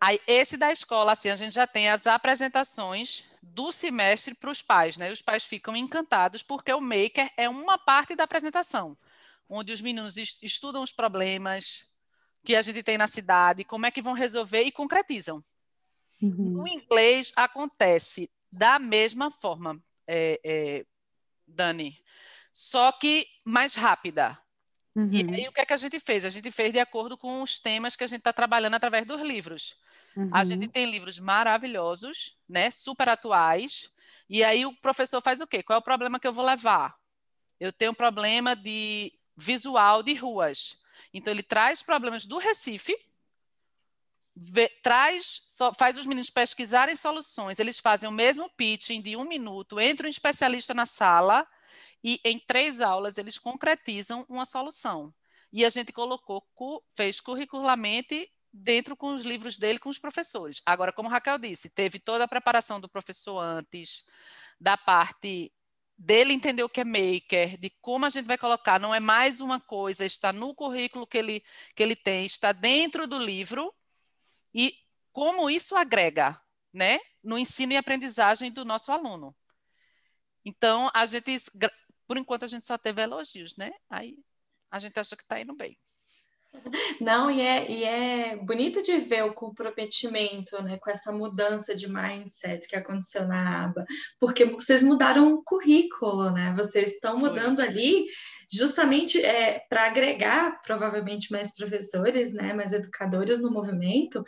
Aí, 0.01 0.19
esse 0.25 0.57
da 0.57 0.71
escola, 0.71 1.11
assim, 1.11 1.29
a 1.29 1.35
gente 1.35 1.53
já 1.53 1.67
tem 1.67 1.87
as 1.87 2.07
apresentações 2.07 3.25
do 3.53 3.71
semestre 3.71 4.35
para 4.35 4.49
os 4.49 4.61
pais, 4.61 4.97
né? 4.97 5.11
Os 5.11 5.21
pais 5.21 5.45
ficam 5.45 5.75
encantados 5.75 6.43
porque 6.43 6.73
o 6.73 6.81
maker 6.81 7.31
é 7.37 7.49
uma 7.49 7.77
parte 7.77 8.15
da 8.15 8.23
apresentação, 8.23 8.97
onde 9.49 9.73
os 9.73 9.81
meninos 9.81 10.15
estudam 10.41 10.81
os 10.81 10.91
problemas 10.91 11.89
que 12.43 12.55
a 12.55 12.61
gente 12.61 12.83
tem 12.83 12.97
na 12.97 13.07
cidade, 13.07 13.63
como 13.63 13.85
é 13.85 13.91
que 13.91 14.01
vão 14.01 14.13
resolver 14.13 14.61
e 14.63 14.71
concretizam. 14.71 15.43
Uhum. 16.21 16.61
No 16.61 16.67
inglês 16.67 17.31
acontece 17.35 18.29
da 18.51 18.79
mesma 18.79 19.29
forma, 19.29 19.81
é, 20.07 20.39
é, 20.43 20.85
Dani, 21.45 22.01
só 22.53 22.91
que 22.91 23.27
mais 23.45 23.75
rápida. 23.75 24.37
Uhum. 24.95 25.09
E 25.11 25.35
aí 25.35 25.47
o 25.47 25.51
que 25.51 25.61
é 25.61 25.65
que 25.65 25.73
a 25.73 25.77
gente 25.77 25.99
fez? 25.99 26.25
A 26.25 26.29
gente 26.29 26.49
fez 26.49 26.71
de 26.71 26.79
acordo 26.79 27.17
com 27.17 27.41
os 27.41 27.59
temas 27.59 27.95
que 27.95 28.03
a 28.03 28.07
gente 28.07 28.19
está 28.19 28.33
trabalhando 28.33 28.73
através 28.73 29.05
dos 29.05 29.21
livros. 29.21 29.75
Uhum. 30.17 30.31
A 30.33 30.43
gente 30.43 30.67
tem 30.67 30.89
livros 30.89 31.19
maravilhosos, 31.19 32.35
né, 32.49 32.71
super 32.71 33.07
atuais. 33.07 33.91
E 34.27 34.43
aí 34.43 34.65
o 34.65 34.73
professor 34.73 35.21
faz 35.21 35.41
o 35.41 35.47
quê? 35.47 35.61
Qual 35.61 35.75
é 35.75 35.79
o 35.79 35.83
problema 35.83 36.19
que 36.19 36.27
eu 36.27 36.33
vou 36.33 36.43
levar? 36.43 36.97
Eu 37.59 37.71
tenho 37.71 37.91
um 37.91 37.95
problema 37.95 38.55
de 38.55 39.13
visual 39.35 40.01
de 40.01 40.15
ruas. 40.15 40.79
Então 41.13 41.31
ele 41.31 41.43
traz 41.43 41.83
problemas 41.83 42.25
do 42.25 42.39
Recife, 42.39 42.97
vê, 44.35 44.67
traz, 44.81 45.43
só, 45.47 45.71
faz 45.71 45.99
os 45.99 46.07
meninos 46.07 46.31
pesquisarem 46.31 46.95
soluções. 46.95 47.59
Eles 47.59 47.77
fazem 47.77 48.09
o 48.09 48.11
mesmo 48.11 48.49
pitching 48.57 49.03
de 49.03 49.15
um 49.15 49.23
minuto, 49.23 49.79
entra 49.79 50.07
um 50.07 50.09
especialista 50.09 50.73
na 50.73 50.87
sala 50.87 51.47
e 52.03 52.19
em 52.23 52.39
três 52.39 52.81
aulas 52.81 53.19
eles 53.19 53.37
concretizam 53.37 54.25
uma 54.27 54.45
solução. 54.45 55.13
E 55.53 55.63
a 55.63 55.69
gente 55.69 55.93
colocou, 55.93 56.83
fez 56.95 57.19
curricularmente 57.19 58.31
dentro 58.57 58.95
com 58.95 59.13
os 59.13 59.23
livros 59.23 59.57
dele, 59.57 59.79
com 59.79 59.89
os 59.89 59.99
professores. 59.99 60.61
Agora, 60.65 60.91
como 60.91 61.09
Raquel 61.09 61.37
disse, 61.37 61.69
teve 61.69 61.99
toda 61.99 62.23
a 62.23 62.27
preparação 62.27 62.79
do 62.79 62.89
professor 62.89 63.39
antes, 63.39 64.05
da 64.59 64.75
parte 64.75 65.51
dele 65.97 66.33
entender 66.33 66.63
o 66.63 66.69
que 66.69 66.81
é 66.81 66.83
maker, 66.83 67.57
de 67.57 67.69
como 67.81 68.05
a 68.05 68.09
gente 68.09 68.25
vai 68.25 68.37
colocar, 68.37 68.79
não 68.79 68.93
é 68.93 68.99
mais 68.99 69.41
uma 69.41 69.59
coisa, 69.59 70.05
está 70.05 70.31
no 70.31 70.53
currículo 70.53 71.07
que 71.07 71.17
ele, 71.17 71.43
que 71.75 71.81
ele 71.81 71.95
tem, 71.95 72.25
está 72.25 72.51
dentro 72.51 73.07
do 73.07 73.17
livro, 73.17 73.73
e 74.53 74.75
como 75.11 75.49
isso 75.49 75.75
agrega 75.75 76.39
né, 76.71 76.99
no 77.23 77.37
ensino 77.37 77.73
e 77.73 77.77
aprendizagem 77.77 78.51
do 78.51 78.63
nosso 78.63 78.91
aluno. 78.91 79.35
Então, 80.45 80.89
a 80.93 81.05
gente, 81.05 81.41
por 82.07 82.17
enquanto, 82.17 82.45
a 82.45 82.47
gente 82.47 82.65
só 82.65 82.77
teve 82.77 83.01
elogios, 83.01 83.57
né? 83.57 83.71
Aí 83.89 84.17
a 84.69 84.79
gente 84.79 84.97
acha 84.99 85.15
que 85.15 85.23
está 85.23 85.41
indo 85.41 85.55
bem. 85.55 85.77
Não, 86.99 87.29
e 87.29 87.41
é, 87.41 87.71
e 87.71 87.83
é 87.83 88.35
bonito 88.35 88.81
de 88.81 88.97
ver 88.97 89.23
o 89.23 89.33
comprometimento, 89.33 90.61
né, 90.63 90.77
com 90.77 90.89
essa 90.89 91.11
mudança 91.11 91.75
de 91.75 91.87
mindset 91.87 92.67
que 92.67 92.75
aconteceu 92.75 93.27
na 93.27 93.65
aba, 93.65 93.85
porque 94.19 94.45
vocês 94.45 94.83
mudaram 94.83 95.33
o 95.33 95.43
currículo, 95.43 96.31
né? 96.31 96.53
Vocês 96.57 96.93
estão 96.93 97.17
mudando 97.17 97.57
Foi. 97.57 97.67
ali 97.67 98.05
justamente 98.51 99.23
é, 99.23 99.61
para 99.69 99.85
agregar 99.85 100.61
provavelmente 100.61 101.31
mais 101.31 101.53
professores, 101.53 102.31
né, 102.33 102.53
mais 102.53 102.71
educadores 102.71 103.41
no 103.41 103.51
movimento, 103.51 104.23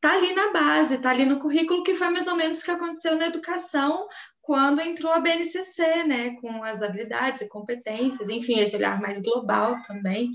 tá 0.00 0.12
ali 0.12 0.34
na 0.34 0.52
base, 0.52 0.98
tá 0.98 1.10
ali 1.10 1.24
no 1.24 1.40
currículo 1.40 1.82
que 1.82 1.94
foi 1.94 2.10
mais 2.10 2.26
ou 2.26 2.36
menos 2.36 2.60
o 2.60 2.64
que 2.64 2.70
aconteceu 2.70 3.16
na 3.16 3.26
educação 3.26 4.06
quando 4.42 4.80
entrou 4.80 5.12
a 5.12 5.20
BNCC, 5.20 6.02
né, 6.04 6.34
com 6.40 6.64
as 6.64 6.82
habilidades 6.82 7.40
e 7.40 7.48
competências, 7.48 8.28
enfim, 8.28 8.58
esse 8.58 8.74
olhar 8.74 9.00
mais 9.00 9.22
global 9.22 9.80
também. 9.86 10.30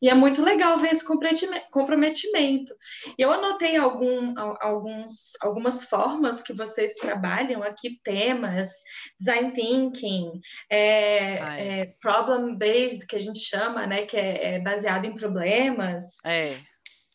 E 0.00 0.08
é 0.08 0.14
muito 0.14 0.42
legal 0.42 0.78
ver 0.78 0.92
esse 0.92 1.04
comprometimento. 1.04 2.74
Eu 3.18 3.32
anotei 3.32 3.76
algum, 3.76 4.34
alguns, 4.60 5.32
algumas 5.42 5.84
formas 5.84 6.42
que 6.42 6.54
vocês 6.54 6.94
trabalham 6.94 7.62
aqui, 7.62 8.00
temas, 8.02 8.70
design 9.18 9.52
thinking, 9.52 10.40
é, 10.70 11.80
é 11.80 11.86
problem-based, 12.00 13.06
que 13.06 13.16
a 13.16 13.20
gente 13.20 13.40
chama, 13.40 13.86
né, 13.86 14.06
que 14.06 14.16
é, 14.16 14.54
é 14.54 14.58
baseado 14.60 15.04
em 15.04 15.14
problemas. 15.14 16.24
É. 16.24 16.56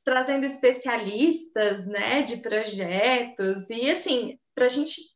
trazendo 0.04 0.46
especialistas, 0.46 1.88
né, 1.88 2.22
de 2.22 2.38
projetos, 2.38 3.72
e 3.72 3.90
assim, 3.90 4.38
para 4.54 4.66
a 4.66 4.70
gente 4.70 5.15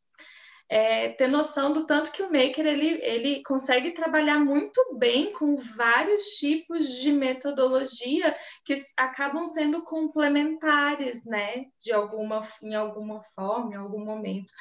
é, 0.70 1.10
ter 1.10 1.28
noção 1.28 1.74
do 1.74 1.86
tanto 1.88 2.12
que 2.12 2.22
o 2.22 2.32
Maker 2.32 2.66
ele, 2.66 3.00
ele 3.02 3.44
consegue 3.44 3.92
trabalhar 3.92 4.40
muito 4.40 4.96
bem 4.98 5.34
com 5.34 5.58
vários 5.58 6.36
tipos 6.36 6.88
de 7.02 7.12
metodologia 7.12 8.38
que 8.64 8.76
acabam 8.96 9.48
sendo 9.48 9.84
complementares, 9.84 11.26
né, 11.26 11.66
de 11.82 11.92
alguma, 11.92 12.48
em 12.62 12.76
alguma 12.76 13.24
forma, 13.36 13.74
em 13.74 13.78
algum 13.78 14.06
momento. 14.06 14.54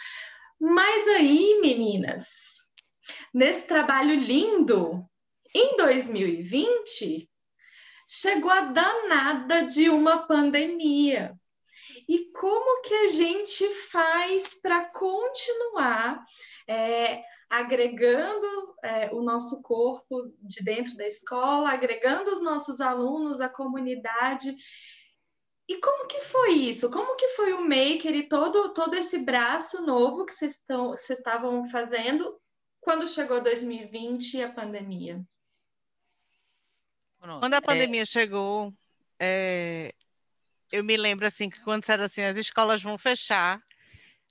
Mas 0.58 1.06
aí, 1.08 1.60
meninas, 1.60 2.26
nesse 3.32 3.66
trabalho 3.66 4.14
lindo, 4.14 5.06
em 5.54 5.76
2020, 5.76 7.28
chegou 8.08 8.50
a 8.50 8.62
danada 8.62 9.64
de 9.66 9.90
uma 9.90 10.26
pandemia. 10.26 11.37
E 12.08 12.32
como 12.32 12.80
que 12.80 12.94
a 12.94 13.08
gente 13.08 13.68
faz 13.90 14.54
para 14.54 14.86
continuar 14.86 16.24
é, 16.66 17.22
agregando 17.50 18.74
é, 18.82 19.10
o 19.12 19.20
nosso 19.20 19.60
corpo 19.60 20.32
de 20.40 20.64
dentro 20.64 20.96
da 20.96 21.06
escola, 21.06 21.70
agregando 21.70 22.30
os 22.30 22.42
nossos 22.42 22.80
alunos, 22.80 23.42
a 23.42 23.48
comunidade? 23.48 24.56
E 25.68 25.76
como 25.80 26.06
que 26.06 26.22
foi 26.22 26.52
isso? 26.52 26.90
Como 26.90 27.14
que 27.14 27.28
foi 27.28 27.52
o 27.52 27.60
Maker 27.60 28.14
e 28.14 28.26
todo, 28.26 28.72
todo 28.72 28.94
esse 28.94 29.18
braço 29.18 29.84
novo 29.84 30.24
que 30.24 30.32
vocês 30.32 30.64
estavam 31.10 31.68
fazendo 31.68 32.40
quando 32.80 33.06
chegou 33.06 33.42
2020 33.42 34.34
e 34.34 34.42
a 34.42 34.50
pandemia? 34.50 35.22
Quando 37.18 37.52
a 37.52 37.58
é. 37.58 37.60
pandemia 37.60 38.02
é... 38.02 38.06
chegou, 38.06 38.72
é, 39.18 39.94
eu 40.72 40.84
me 40.84 40.96
lembro 40.96 41.26
assim 41.26 41.48
que 41.50 41.60
quando 41.60 41.80
disseram 41.80 42.04
assim, 42.04 42.22
as 42.22 42.38
escolas 42.38 42.82
vão 42.82 42.98
fechar, 42.98 43.60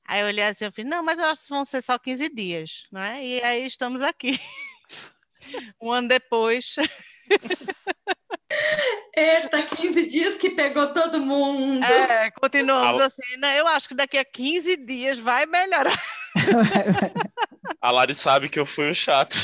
aí 0.06 0.22
eu 0.22 0.28
olhei 0.28 0.44
assim, 0.44 0.66
eu 0.66 0.72
falei, 0.72 0.90
não, 0.90 1.04
mas 1.04 1.20
eu 1.20 1.26
acho 1.26 1.44
que 1.44 1.50
vão 1.50 1.66
ser 1.66 1.82
só 1.82 1.98
15 1.98 2.30
dias, 2.30 2.84
não 2.92 3.02
é? 3.02 3.24
E 3.24 3.44
aí 3.44 3.66
estamos 3.66 4.02
aqui. 4.02 4.40
um 5.82 5.92
ano 5.92 6.08
depois. 6.08 6.76
Eita, 9.16 9.64
15 9.64 10.06
dias 10.06 10.36
que 10.36 10.52
pegou 10.52 10.94
todo 10.94 11.20
mundo. 11.20 11.84
É, 11.84 12.32
continuamos 12.32 13.02
assim, 13.02 13.38
né? 13.38 13.60
Eu 13.60 13.68
acho 13.68 13.88
que 13.90 13.96
daqui 13.96 14.18
a 14.18 14.24
15 14.24 14.78
dias 14.78 15.20
vai 15.20 15.46
melhorar. 15.46 16.00
A 17.82 17.92
Lari 17.92 18.16
sabe 18.16 18.48
que 18.48 18.60
eu 18.60 18.66
fui 18.66 18.90
o 18.90 18.96
chato. 18.96 19.36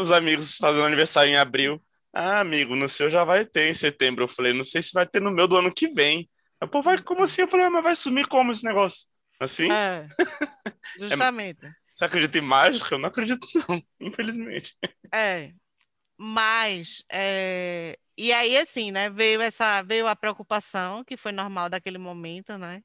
Os 0.00 0.10
amigos 0.10 0.58
fazendo 0.58 0.84
aniversário 0.84 1.30
em 1.30 1.36
abril. 1.36 1.80
Ah, 2.12 2.40
amigo, 2.40 2.74
no 2.74 2.88
seu 2.88 3.10
já 3.10 3.24
vai 3.24 3.44
ter 3.44 3.68
em 3.68 3.74
setembro. 3.74 4.24
Eu 4.24 4.28
falei, 4.28 4.52
não 4.52 4.64
sei 4.64 4.82
se 4.82 4.92
vai 4.92 5.06
ter 5.06 5.20
no 5.20 5.30
meu 5.30 5.46
do 5.46 5.56
ano 5.56 5.72
que 5.72 5.88
vem. 5.88 6.28
A 6.60 6.66
pô, 6.66 6.82
vai, 6.82 6.98
como 6.98 7.22
assim? 7.22 7.42
Eu 7.42 7.48
falei, 7.48 7.66
ah, 7.66 7.70
mas 7.70 7.84
vai 7.84 7.96
sumir 7.96 8.26
como 8.26 8.50
esse 8.50 8.64
negócio? 8.64 9.06
Assim? 9.38 9.70
É, 9.70 10.06
justamente. 10.98 11.64
É, 11.64 11.72
você 11.94 12.04
acredita 12.04 12.38
em 12.38 12.40
mágica? 12.40 12.94
Eu 12.94 12.98
não 12.98 13.08
acredito, 13.08 13.46
não, 13.68 13.82
infelizmente. 14.00 14.76
É, 15.12 15.52
mas, 16.16 17.02
é... 17.10 17.98
e 18.16 18.32
aí, 18.32 18.56
assim, 18.56 18.90
né, 18.90 19.08
veio 19.10 19.40
essa, 19.40 19.82
veio 19.82 20.06
a 20.08 20.16
preocupação, 20.16 21.04
que 21.04 21.16
foi 21.16 21.32
normal 21.32 21.68
daquele 21.68 21.98
momento, 21.98 22.58
né, 22.58 22.82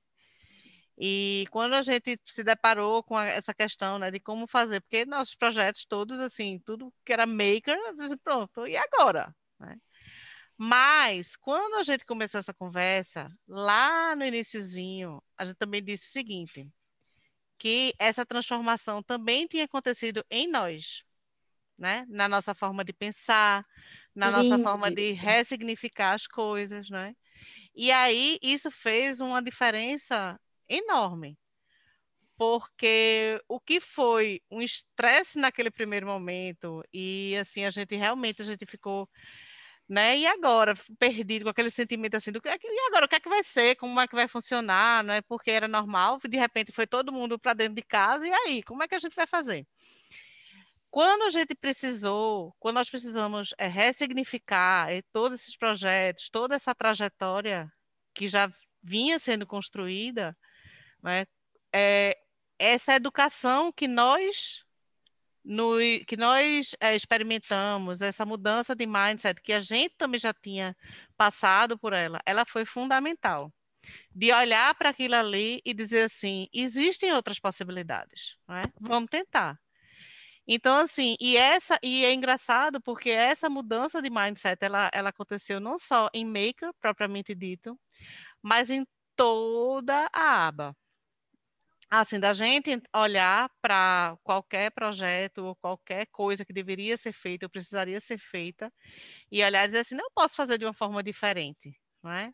e 0.98 1.46
quando 1.52 1.74
a 1.74 1.82
gente 1.82 2.20
se 2.26 2.44
deparou 2.44 3.04
com 3.04 3.20
essa 3.20 3.54
questão, 3.54 3.98
né, 3.98 4.12
de 4.12 4.20
como 4.20 4.48
fazer, 4.48 4.82
porque 4.82 5.06
nossos 5.06 5.36
projetos 5.36 5.86
todos, 5.86 6.20
assim, 6.20 6.60
tudo 6.66 6.94
que 7.06 7.14
era 7.14 7.26
maker, 7.26 7.78
pronto, 8.24 8.68
e 8.68 8.78
agora? 8.78 9.36
Né? 9.60 9.78
Mas, 10.58 11.36
quando 11.36 11.76
a 11.76 11.84
gente 11.84 12.06
começou 12.06 12.39
essa 12.39 12.54
conversa, 12.54 13.32
lá 13.48 14.16
no 14.16 14.24
iníciozinho, 14.24 15.22
a 15.38 15.46
gente 15.46 15.58
também 15.58 15.84
disse 15.84 16.08
o 16.10 16.12
seguinte, 16.12 16.70
que 17.58 17.94
essa 17.98 18.26
transformação 18.26 19.02
também 19.02 19.48
tinha 19.48 19.66
acontecido 19.66 20.24
em 20.30 20.48
nós, 20.48 21.04
né? 21.78 22.06
Na 22.10 22.28
nossa 22.28 22.54
forma 22.54 22.84
de 22.84 22.94
pensar, 22.94 23.66
na 24.14 24.30
nossa 24.30 24.60
forma 24.62 24.91
de 24.91 25.12
ressignificar 25.14 26.14
as 26.14 26.28
coisas, 26.28 26.89
né? 26.89 27.16
E 27.76 27.91
aí, 27.91 28.38
isso 28.41 28.70
fez 28.70 29.20
uma 29.20 29.41
diferença 29.41 30.39
enorme. 30.78 31.38
Porque 32.38 33.39
o 33.47 33.59
que 33.59 33.80
foi 33.80 34.41
um 34.51 34.61
estresse 34.61 35.39
naquele 35.39 35.71
primeiro 35.71 36.07
momento, 36.07 36.84
e 36.93 37.36
assim, 37.39 37.63
a 37.65 37.71
gente 37.71 37.95
realmente 37.95 38.41
a 38.41 38.45
gente 38.45 38.65
ficou 38.65 39.07
né? 39.88 40.17
E 40.17 40.26
agora, 40.26 40.76
perdido 40.97 41.43
com 41.43 41.49
aquele 41.49 41.69
sentimento 41.69 42.15
assim 42.15 42.32
do 42.32 42.41
que 42.41 42.49
e 42.49 42.80
agora 42.88 43.05
o 43.05 43.09
que 43.09 43.15
é 43.15 43.19
que 43.19 43.30
vai 43.30 43.43
ser? 43.43 43.76
Como 43.76 43.99
é 43.99 44.07
que 44.07 44.15
vai 44.15 44.28
funcionar? 44.28 45.03
Não 45.03 45.13
é 45.13 45.21
porque 45.21 45.51
era 45.51 45.67
normal, 45.67 46.19
de 46.28 46.38
repente 46.38 46.71
foi 46.71 46.88
todo 46.88 47.11
mundo 47.11 47.38
para 47.38 47.53
dentro 47.53 47.76
de 47.76 47.84
casa 47.84 48.28
e 48.28 48.32
aí, 48.32 48.63
como 48.63 48.84
é 48.84 48.88
que 48.88 48.95
a 48.95 48.99
gente 48.99 49.15
vai 49.15 49.28
fazer? 49.28 49.67
Quando 50.89 51.24
a 51.24 51.32
gente 51.32 51.55
precisou, 51.55 52.55
quando 52.59 52.76
nós 52.76 52.89
precisamos 52.89 53.53
é, 53.57 53.67
ressignificar 53.67 54.91
é, 54.91 55.01
todos 55.11 55.41
esses 55.41 55.57
projetos, 55.57 56.30
toda 56.30 56.55
essa 56.55 56.76
trajetória 56.76 57.71
que 58.13 58.28
já 58.28 58.51
vinha 58.82 59.17
sendo 59.19 59.45
construída, 59.47 60.38
né? 61.04 61.26
É, 61.74 62.18
essa 62.58 62.95
educação 62.95 63.72
que 63.72 63.88
nós 63.88 64.64
no, 65.43 65.78
que 66.08 66.16
nós 66.16 66.76
é, 66.80 66.95
experimentamos, 66.95 68.01
essa 68.01 68.26
mudança 68.26 68.76
de 68.76 68.86
mindset 68.88 69.41
que 69.41 69.51
a 69.51 69.60
gente 69.60 69.93
também 69.97 70.20
já 70.20 70.34
tinha 70.34 70.76
passado 71.18 71.78
por 71.78 71.93
ela, 71.93 72.20
ela 72.26 72.45
foi 72.45 72.66
fundamental. 72.66 73.54
De 74.16 74.32
olhar 74.32 74.74
para 74.76 74.89
aquilo 74.89 75.16
ali 75.16 75.62
e 75.66 75.74
dizer 75.74 76.04
assim, 76.04 76.47
existem 76.54 77.12
outras 77.14 77.38
possibilidades, 77.39 78.38
é? 78.49 78.64
vamos 78.80 79.10
tentar. 79.10 79.60
Então, 80.47 80.78
assim, 80.78 81.18
e 81.20 81.36
essa 81.38 81.78
e 81.84 82.06
é 82.06 82.14
engraçado 82.14 82.82
porque 82.82 83.10
essa 83.10 83.49
mudança 83.49 84.01
de 84.01 84.10
mindset 84.10 84.58
ela, 84.64 84.89
ela 84.93 85.10
aconteceu 85.10 85.60
não 85.60 85.78
só 85.78 86.10
em 86.14 86.26
Maker, 86.26 86.74
propriamente 86.80 87.36
dito, 87.36 87.78
mas 88.41 88.70
em 88.70 88.86
toda 89.16 90.10
a 90.14 90.47
aba 90.47 90.76
assim, 91.90 92.20
da 92.20 92.34
gente 92.34 92.82
olhar 92.96 93.50
para 93.62 94.18
qualquer 94.24 94.72
projeto 94.72 95.40
ou 95.46 95.56
qualquer 95.56 96.08
coisa 96.08 96.46
que 96.46 96.54
deveria 96.54 96.98
ser 96.98 97.14
feita 97.14 97.46
ou 97.46 97.50
precisaria 97.50 98.00
ser 98.00 98.18
feita 98.18 98.72
e 99.32 99.44
olhar 99.44 99.66
e 99.66 99.68
dizer 99.68 99.80
assim, 99.82 99.96
não 99.96 100.10
posso 100.16 100.36
fazer 100.36 100.58
de 100.58 100.66
uma 100.66 100.74
forma 100.74 101.04
diferente, 101.04 101.78
não 102.04 102.12
é? 102.12 102.34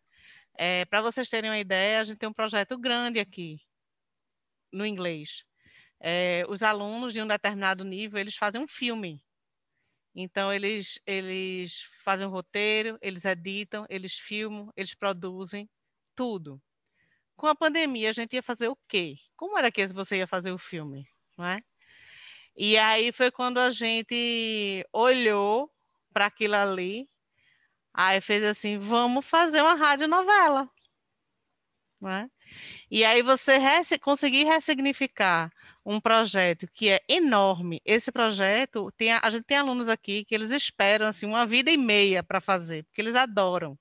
é 0.58 0.86
para 0.86 1.02
vocês 1.02 1.30
terem 1.30 1.50
uma 1.52 1.60
ideia, 1.60 2.02
a 2.02 2.04
gente 2.04 2.20
tem 2.20 2.30
um 2.30 2.34
projeto 2.34 2.78
grande 2.78 3.20
aqui 3.20 3.60
no 4.72 4.86
inglês. 4.86 5.44
É, 6.02 6.46
os 6.50 6.64
alunos 6.64 7.14
de 7.14 7.22
um 7.22 7.28
determinado 7.28 7.84
nível, 7.84 8.20
eles 8.20 8.36
fazem 8.36 8.62
um 8.62 8.68
filme. 8.68 9.24
Então, 10.16 10.52
eles, 10.54 11.00
eles 11.06 11.84
fazem 12.04 12.28
um 12.28 12.32
roteiro, 12.32 12.98
eles 13.02 13.26
editam, 13.26 13.86
eles 13.90 14.16
filmam, 14.16 14.72
eles 14.76 14.96
produzem, 14.96 15.70
tudo 16.16 16.62
com 17.40 17.48
a 17.48 17.56
pandemia, 17.56 18.10
a 18.10 18.14
gente 18.14 18.34
ia 18.34 18.44
fazer 18.44 18.68
o 18.68 18.78
quê? 18.88 19.16
Como 19.40 19.58
era 19.58 19.72
que 19.72 19.88
você 19.88 20.18
ia 20.18 20.28
fazer 20.28 20.52
o 20.52 20.58
filme? 20.58 21.08
Não 21.38 21.46
é? 21.46 21.62
E 22.58 22.78
aí 22.78 23.14
foi 23.14 23.32
quando 23.32 23.58
a 23.58 23.72
gente 23.72 24.86
olhou 24.92 25.72
para 26.12 26.26
aquilo 26.26 26.56
ali, 26.56 27.10
aí 27.94 28.20
fez 28.20 28.44
assim, 28.44 28.78
vamos 28.78 29.26
fazer 29.26 29.62
uma 29.62 29.76
radionovela. 29.76 30.70
Não 32.02 32.10
é? 32.10 32.30
E 32.92 33.06
aí 33.06 33.22
você 33.22 33.58
resse 33.58 33.98
conseguir 33.98 34.44
ressignificar 34.44 35.50
um 35.86 36.02
projeto 36.02 36.68
que 36.74 36.90
é 36.90 37.00
enorme. 37.08 37.82
Esse 37.86 38.12
projeto, 38.12 38.92
tem, 38.98 39.14
a 39.14 39.30
gente 39.30 39.46
tem 39.46 39.58
alunos 39.58 39.88
aqui 39.88 40.26
que 40.26 40.36
eles 40.36 40.52
esperam 40.52 41.08
assim, 41.08 41.26
uma 41.26 41.46
vida 41.46 41.72
e 41.72 41.78
meia 41.78 42.22
para 42.22 42.42
fazer, 42.42 42.84
porque 42.84 43.00
eles 43.00 43.16
adoram. 43.16 43.80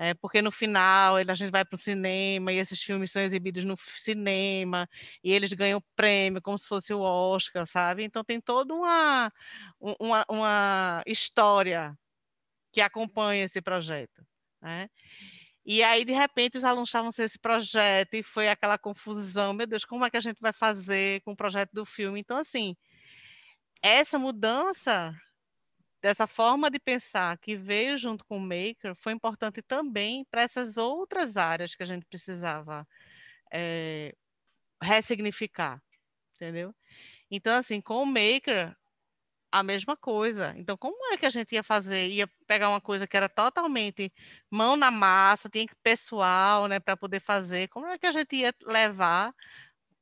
É, 0.00 0.14
porque 0.14 0.40
no 0.40 0.52
final 0.52 1.16
a 1.16 1.34
gente 1.34 1.50
vai 1.50 1.64
para 1.64 1.74
o 1.74 1.78
cinema 1.78 2.52
e 2.52 2.58
esses 2.58 2.80
filmes 2.80 3.10
são 3.10 3.20
exibidos 3.20 3.64
no 3.64 3.76
cinema 3.96 4.88
e 5.24 5.32
eles 5.32 5.52
ganham 5.52 5.82
prêmio 5.96 6.40
como 6.40 6.56
se 6.56 6.68
fosse 6.68 6.94
o 6.94 7.00
Oscar, 7.00 7.66
sabe? 7.66 8.04
Então 8.04 8.22
tem 8.22 8.40
toda 8.40 8.72
uma, 8.72 9.28
uma, 10.00 10.24
uma 10.28 11.02
história 11.04 11.98
que 12.72 12.80
acompanha 12.80 13.44
esse 13.44 13.60
projeto. 13.60 14.24
Né? 14.62 14.88
E 15.66 15.82
aí, 15.82 16.04
de 16.04 16.12
repente, 16.12 16.58
os 16.58 16.64
alunos 16.64 16.88
estavam 16.88 17.12
sem 17.12 17.24
esse 17.24 17.38
projeto 17.38 18.14
e 18.14 18.22
foi 18.22 18.48
aquela 18.48 18.78
confusão, 18.78 19.52
meu 19.52 19.66
Deus, 19.66 19.84
como 19.84 20.04
é 20.04 20.10
que 20.10 20.16
a 20.16 20.20
gente 20.20 20.40
vai 20.40 20.52
fazer 20.52 21.20
com 21.22 21.32
o 21.32 21.36
projeto 21.36 21.72
do 21.72 21.84
filme? 21.84 22.20
Então, 22.20 22.38
assim, 22.38 22.76
essa 23.82 24.18
mudança 24.18 25.12
dessa 26.02 26.26
forma 26.26 26.70
de 26.70 26.78
pensar 26.78 27.36
que 27.38 27.56
veio 27.56 27.98
junto 27.98 28.24
com 28.24 28.38
o 28.38 28.40
Maker 28.40 28.94
foi 28.96 29.12
importante 29.12 29.62
também 29.62 30.24
para 30.30 30.42
essas 30.42 30.76
outras 30.76 31.36
áreas 31.36 31.74
que 31.74 31.82
a 31.82 31.86
gente 31.86 32.06
precisava 32.06 32.86
é, 33.52 34.14
ressignificar, 34.82 35.82
entendeu? 36.36 36.74
Então, 37.30 37.56
assim, 37.56 37.80
com 37.80 38.02
o 38.02 38.06
Maker, 38.06 38.76
a 39.52 39.62
mesma 39.62 39.96
coisa. 39.96 40.54
Então, 40.56 40.76
como 40.76 41.12
é 41.12 41.16
que 41.16 41.26
a 41.26 41.30
gente 41.30 41.54
ia 41.54 41.62
fazer? 41.62 42.08
Ia 42.10 42.28
pegar 42.46 42.68
uma 42.70 42.80
coisa 42.80 43.06
que 43.06 43.16
era 43.16 43.28
totalmente 43.28 44.12
mão 44.50 44.76
na 44.76 44.90
massa, 44.90 45.48
tinha 45.48 45.66
que 45.66 45.74
pessoal, 45.82 46.68
né, 46.68 46.80
para 46.80 46.96
poder 46.96 47.20
fazer. 47.20 47.68
Como 47.68 47.86
é 47.86 47.98
que 47.98 48.06
a 48.06 48.12
gente 48.12 48.36
ia 48.36 48.52
levar 48.64 49.34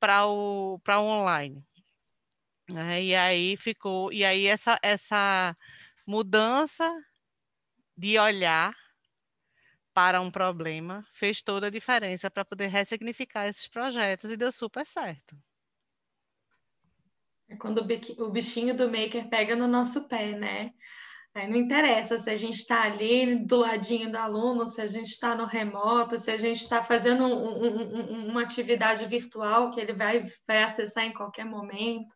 para 0.01 0.27
o 0.27 0.81
o 0.87 0.93
online? 0.93 1.65
É, 2.75 3.01
e 3.03 3.15
aí 3.15 3.57
ficou, 3.57 4.13
e 4.13 4.25
aí 4.25 4.47
essa 4.47 4.79
essa 4.83 5.55
mudança 6.07 6.89
de 7.97 8.19
olhar 8.19 8.75
para 9.93 10.21
um 10.21 10.31
problema 10.31 11.05
fez 11.13 11.43
toda 11.43 11.69
a 11.69 11.71
diferença 11.71 12.31
para 12.31 12.45
poder 12.45 12.67
ressignificar 12.67 13.49
esses 13.49 13.67
projetos 13.67 14.31
e 14.31 14.37
deu 14.37 14.53
super 14.53 14.85
certo. 14.85 15.35
É 17.49 17.57
quando 17.57 17.79
o 18.19 18.31
bichinho 18.31 18.77
do 18.77 18.91
maker 18.91 19.29
pega 19.29 19.57
no 19.57 19.67
nosso 19.67 20.09
pé, 20.09 20.33
né? 20.33 20.73
Aí 21.35 21.49
não 21.49 21.57
interessa 21.57 22.19
se 22.19 22.31
a 22.31 22.35
gente 22.35 22.57
está 22.57 22.83
ali 22.83 23.45
do 23.45 23.57
ladinho 23.57 24.11
do 24.11 24.17
aluno, 24.17 24.67
se 24.67 24.81
a 24.81 24.87
gente 24.87 25.09
está 25.09 25.35
no 25.35 25.45
remoto, 25.45 26.19
se 26.19 26.31
a 26.31 26.37
gente 26.37 26.61
está 26.61 26.83
fazendo 26.83 27.25
um, 27.25 27.67
um, 27.67 28.31
uma 28.31 28.43
atividade 28.43 29.07
virtual 29.07 29.71
que 29.71 29.79
ele 29.79 29.93
vai, 29.93 30.27
vai 30.47 30.63
acessar 30.63 31.05
em 31.05 31.13
qualquer 31.13 31.45
momento. 31.45 32.15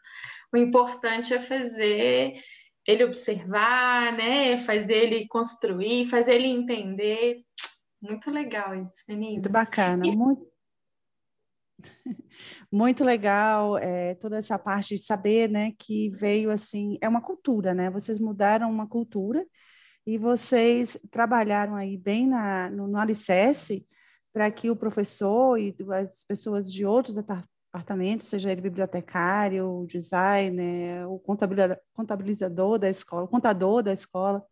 O 0.52 0.56
importante 0.56 1.34
é 1.34 1.40
fazer 1.40 2.42
ele 2.86 3.04
observar, 3.04 4.12
né? 4.12 4.56
Fazer 4.56 4.94
ele 4.94 5.28
construir, 5.28 6.06
fazer 6.06 6.34
ele 6.34 6.48
entender. 6.48 7.42
Muito 8.00 8.30
legal 8.30 8.74
isso, 8.74 9.04
meninas. 9.08 9.34
Muito 9.34 9.50
bacana, 9.50 10.06
e... 10.06 10.16
muito, 10.16 10.50
muito 12.72 13.04
legal 13.04 13.76
é, 13.78 14.14
toda 14.14 14.38
essa 14.38 14.58
parte 14.58 14.94
de 14.96 15.02
saber, 15.02 15.48
né, 15.48 15.72
que 15.78 16.08
veio 16.10 16.50
assim, 16.50 16.98
é 17.00 17.08
uma 17.08 17.20
cultura, 17.20 17.74
né? 17.74 17.90
Vocês 17.90 18.18
mudaram 18.18 18.70
uma 18.70 18.86
cultura 18.86 19.44
e 20.06 20.16
vocês 20.18 20.98
trabalharam 21.10 21.76
aí 21.76 21.96
bem 21.96 22.26
na, 22.26 22.70
no, 22.70 22.86
no 22.86 22.98
alicerce 22.98 23.86
para 24.32 24.50
que 24.50 24.70
o 24.70 24.76
professor 24.76 25.58
e 25.58 25.74
as 25.92 26.24
pessoas 26.24 26.72
de 26.72 26.86
outros 26.86 27.18
departamentos, 27.70 28.28
seja 28.28 28.50
ele 28.50 28.60
bibliotecário, 28.60 29.86
designer, 29.88 31.06
o 31.08 31.20
contabilizador 31.94 32.78
da 32.78 32.90
escola, 32.90 33.24
o 33.24 33.28
contador 33.28 33.82
da 33.82 33.92
escola, 33.92 34.44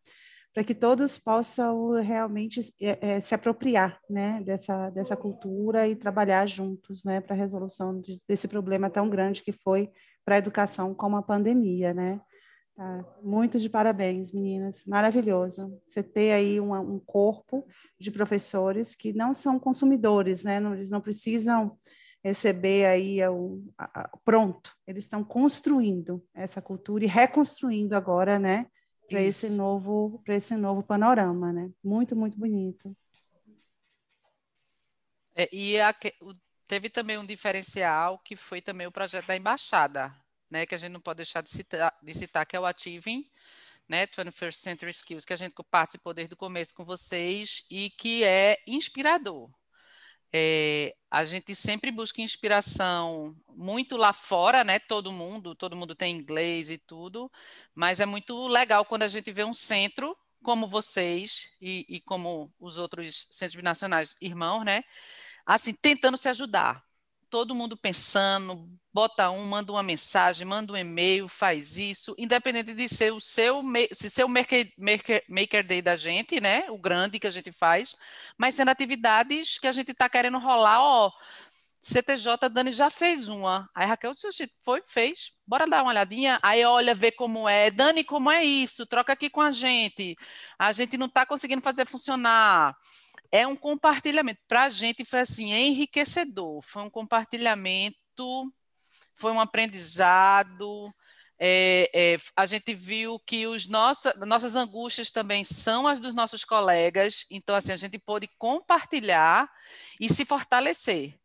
para 0.54 0.62
que 0.62 0.74
todos 0.74 1.18
possam 1.18 1.92
realmente 2.00 2.60
é, 2.80 3.20
se 3.20 3.34
apropriar 3.34 4.00
né, 4.08 4.40
dessa, 4.44 4.90
dessa 4.90 5.16
cultura 5.16 5.86
e 5.86 5.96
trabalhar 5.96 6.46
juntos 6.46 7.04
né, 7.04 7.20
para 7.20 7.34
a 7.34 7.38
resolução 7.38 8.00
de, 8.00 8.20
desse 8.26 8.46
problema 8.46 8.88
tão 8.88 9.10
grande 9.10 9.42
que 9.42 9.52
foi 9.52 9.90
para 10.24 10.36
a 10.36 10.38
educação 10.38 10.94
como 10.94 11.16
a 11.16 11.22
pandemia. 11.22 11.92
Né? 11.92 12.20
Tá. 12.76 13.04
Muito 13.22 13.58
de 13.58 13.68
parabéns, 13.68 14.32
meninas. 14.32 14.84
Maravilhoso. 14.86 15.76
Você 15.86 16.02
ter 16.02 16.32
aí 16.32 16.60
uma, 16.60 16.80
um 16.80 17.00
corpo 17.00 17.66
de 17.98 18.10
professores 18.10 18.94
que 18.94 19.12
não 19.12 19.34
são 19.34 19.58
consumidores, 19.58 20.44
né? 20.44 20.60
Não, 20.60 20.74
eles 20.74 20.88
não 20.88 21.00
precisam 21.00 21.76
receber 22.22 22.86
aí 22.86 23.26
o, 23.28 23.62
a, 23.76 24.02
a, 24.02 24.16
pronto. 24.24 24.74
Eles 24.86 25.04
estão 25.04 25.22
construindo 25.24 26.24
essa 26.34 26.60
cultura 26.60 27.04
e 27.04 27.08
reconstruindo 27.08 27.96
agora, 27.96 28.38
né? 28.38 28.66
para 29.08 29.22
esse 29.22 29.48
novo 29.48 30.20
para 30.24 30.36
esse 30.36 30.54
novo 30.54 30.82
panorama, 30.82 31.52
né? 31.52 31.70
Muito 31.82 32.14
muito 32.14 32.38
bonito. 32.38 32.96
É, 35.34 35.48
e 35.52 35.80
a, 35.80 35.94
teve 36.66 36.90
também 36.90 37.16
um 37.16 37.24
diferencial 37.24 38.18
que 38.18 38.36
foi 38.36 38.60
também 38.60 38.86
o 38.86 38.92
projeto 38.92 39.26
da 39.26 39.36
embaixada, 39.36 40.12
né? 40.50 40.66
Que 40.66 40.74
a 40.74 40.78
gente 40.78 40.92
não 40.92 41.00
pode 41.00 41.18
deixar 41.18 41.42
de 41.42 41.50
citar, 41.50 41.96
de 42.02 42.14
citar 42.14 42.46
que 42.46 42.54
é 42.56 42.60
o 42.60 42.66
Ativing, 42.66 43.24
né? 43.88 44.06
21st 44.06 44.52
Century 44.52 44.90
Skills, 44.90 45.24
que 45.24 45.32
a 45.32 45.36
gente 45.36 45.54
participou 45.70 46.12
desde 46.12 46.34
o 46.34 46.36
começo 46.36 46.74
com 46.74 46.84
vocês 46.84 47.66
e 47.70 47.90
que 47.90 48.24
é 48.24 48.58
inspirador. 48.66 49.48
É, 50.33 50.95
a 51.11 51.24
gente 51.24 51.55
sempre 51.55 51.91
busca 51.91 52.20
inspiração 52.20 53.35
muito 53.49 53.97
lá 53.97 54.12
fora, 54.12 54.62
né? 54.62 54.79
Todo 54.79 55.12
mundo, 55.12 55.55
todo 55.55 55.76
mundo 55.76 55.95
tem 55.95 56.14
inglês 56.16 56.68
e 56.68 56.79
tudo, 56.79 57.31
mas 57.74 58.01
é 58.01 58.07
muito 58.07 58.47
legal 58.47 58.85
quando 58.85 59.05
a 59.05 59.09
gente 59.09 59.33
vê 59.33 59.45
um 59.45 59.55
centro 59.55 60.16
como 60.43 60.66
vocês 60.66 61.51
e, 61.61 61.85
e 61.89 62.01
como 62.01 62.53
os 62.61 62.79
outros 62.79 63.29
centros 63.31 63.57
binacionais 63.57 64.14
irmãos, 64.20 64.64
né? 64.64 64.83
Assim, 65.47 65.72
tentando 65.74 66.18
se 66.18 66.29
ajudar, 66.29 66.85
todo 67.31 67.55
mundo 67.55 67.76
pensando, 67.76 68.68
bota 68.93 69.31
um, 69.31 69.45
manda 69.45 69.72
uma 69.72 69.83
mensagem, 69.83 70.47
manda 70.47 70.72
um 70.72 70.76
e-mail, 70.76 71.29
faz 71.29 71.76
isso, 71.76 72.14
independente 72.18 72.74
de 72.74 72.89
ser 72.89 73.12
o 73.12 73.20
seu, 73.20 73.62
se 73.93 74.11
ser 74.11 74.24
o 74.24 74.29
maker, 74.29 74.72
maker, 74.79 75.24
maker 75.29 75.66
Day 75.66 75.83
da 75.83 75.97
gente, 75.97 76.41
né, 76.41 76.70
o 76.70 76.79
grande 76.79 77.18
que 77.18 77.26
a 77.26 77.31
gente 77.31 77.53
faz, 77.53 77.95
mas 78.37 78.55
sendo 78.55 78.70
atividades 78.70 79.59
que 79.59 79.66
a 79.66 79.72
gente 79.72 79.93
está 79.93 80.09
querendo 80.09 80.39
rolar, 80.39 80.81
ó, 80.81 81.12
CTJ, 81.81 82.49
Dani 82.51 82.72
já 82.72 82.91
fez 82.91 83.29
uma. 83.29 83.68
Aí 83.74 83.87
Raquel 83.87 84.14
disse, 84.14 84.51
foi, 84.62 84.83
fez. 84.87 85.33
Bora 85.47 85.66
dar 85.66 85.83
uma 85.83 85.91
olhadinha. 85.91 86.39
Aí 86.43 86.64
olha, 86.64 86.95
vê 86.95 87.11
como 87.11 87.49
é. 87.49 87.70
Dani, 87.70 88.05
como 88.05 88.31
é 88.31 88.45
isso? 88.45 88.85
Troca 88.85 89.12
aqui 89.12 89.31
com 89.31 89.41
a 89.41 89.53
gente. 89.53 90.16
A 90.59 90.72
gente 90.72 90.99
não 90.99 91.07
está 91.07 91.24
conseguindo 91.24 91.62
fazer 91.62 91.87
funcionar 91.87 92.76
é 93.31 93.47
um 93.47 93.57
compartilhamento. 93.57 94.41
Para 94.49 94.64
a 94.64 94.70
gente 94.70 95.05
foi 95.05 95.20
assim, 95.20 95.53
enriquecedor. 95.53 96.62
Foi 96.62 96.83
um 96.83 96.91
compartilhamento, 96.91 98.53
foi 99.14 99.33
um 99.33 99.41
aprendizado. 99.41 100.93
É, 101.41 101.91
é, 101.95 102.16
a 102.35 102.47
gente 102.47 102.74
viu 102.74 103.18
que 103.20 103.47
os 103.47 103.68
nossa, 103.68 104.12
nossas 104.26 104.57
angústias 104.57 105.11
também 105.11 105.45
são 105.45 105.87
as 105.87 106.01
dos 106.01 106.12
nossos 106.12 106.45
colegas, 106.45 107.24
então 107.31 107.55
assim 107.55 107.70
a 107.70 107.76
gente 107.76 107.97
pôde 107.97 108.29
compartilhar 108.39 109.49
e 110.01 110.12
se 110.12 110.24
fortalecer. 110.24 111.16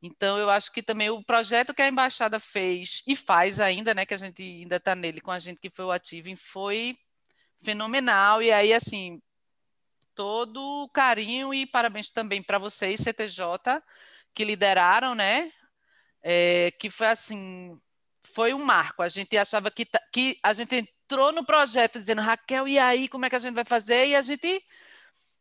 Então 0.00 0.38
eu 0.38 0.48
acho 0.48 0.72
que 0.72 0.80
também 0.80 1.10
o 1.10 1.24
projeto 1.24 1.74
que 1.74 1.82
a 1.82 1.88
embaixada 1.88 2.38
fez 2.38 3.02
e 3.04 3.16
faz 3.16 3.58
ainda, 3.58 3.92
né, 3.94 4.06
que 4.06 4.14
a 4.14 4.18
gente 4.18 4.42
ainda 4.42 4.76
está 4.76 4.94
nele 4.94 5.20
com 5.20 5.32
a 5.32 5.40
gente 5.40 5.60
que 5.60 5.70
foi 5.70 5.86
o 5.86 5.90
Ativem, 5.90 6.36
foi 6.36 6.96
fenomenal. 7.60 8.40
E 8.40 8.52
aí 8.52 8.72
assim 8.72 9.20
todo 10.18 10.60
o 10.60 10.88
carinho 10.88 11.54
e 11.54 11.64
parabéns 11.64 12.10
também 12.10 12.42
para 12.42 12.58
vocês, 12.58 12.98
CTJ, 12.98 13.80
que 14.34 14.44
lideraram, 14.44 15.14
né? 15.14 15.52
É, 16.20 16.72
que 16.72 16.90
foi 16.90 17.06
assim, 17.06 17.80
foi 18.24 18.52
um 18.52 18.64
marco. 18.64 19.00
A 19.00 19.08
gente 19.08 19.38
achava 19.38 19.70
que, 19.70 19.86
que 20.12 20.36
a 20.42 20.52
gente 20.52 20.74
entrou 20.74 21.30
no 21.30 21.44
projeto 21.44 22.00
dizendo, 22.00 22.20
Raquel, 22.20 22.66
e 22.66 22.80
aí, 22.80 23.06
como 23.06 23.26
é 23.26 23.30
que 23.30 23.36
a 23.36 23.38
gente 23.38 23.54
vai 23.54 23.64
fazer? 23.64 24.08
E 24.08 24.16
a 24.16 24.22
gente 24.22 24.60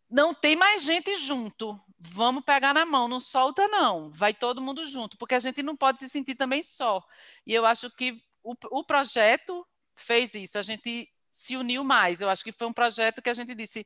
não 0.07 0.31
tem 0.31 0.55
mais 0.55 0.83
gente 0.83 1.15
junto. 1.15 1.79
Vamos 1.97 2.43
pegar 2.45 2.71
na 2.71 2.85
mão, 2.85 3.07
não 3.07 3.19
solta, 3.19 3.67
não. 3.67 4.11
Vai 4.11 4.31
todo 4.31 4.61
mundo 4.61 4.85
junto, 4.85 5.17
porque 5.17 5.33
a 5.33 5.39
gente 5.39 5.63
não 5.63 5.75
pode 5.75 5.97
se 5.97 6.07
sentir 6.07 6.35
também 6.35 6.61
só. 6.61 7.03
E 7.47 7.51
eu 7.51 7.65
acho 7.65 7.89
que 7.89 8.21
o, 8.43 8.53
o 8.69 8.83
projeto 8.83 9.65
fez 9.95 10.35
isso, 10.35 10.59
a 10.59 10.61
gente 10.61 11.11
se 11.31 11.57
uniu 11.57 11.83
mais. 11.83 12.21
Eu 12.21 12.29
acho 12.29 12.43
que 12.43 12.51
foi 12.51 12.67
um 12.67 12.73
projeto 12.73 13.23
que 13.23 13.29
a 13.31 13.33
gente 13.33 13.55
disse 13.55 13.83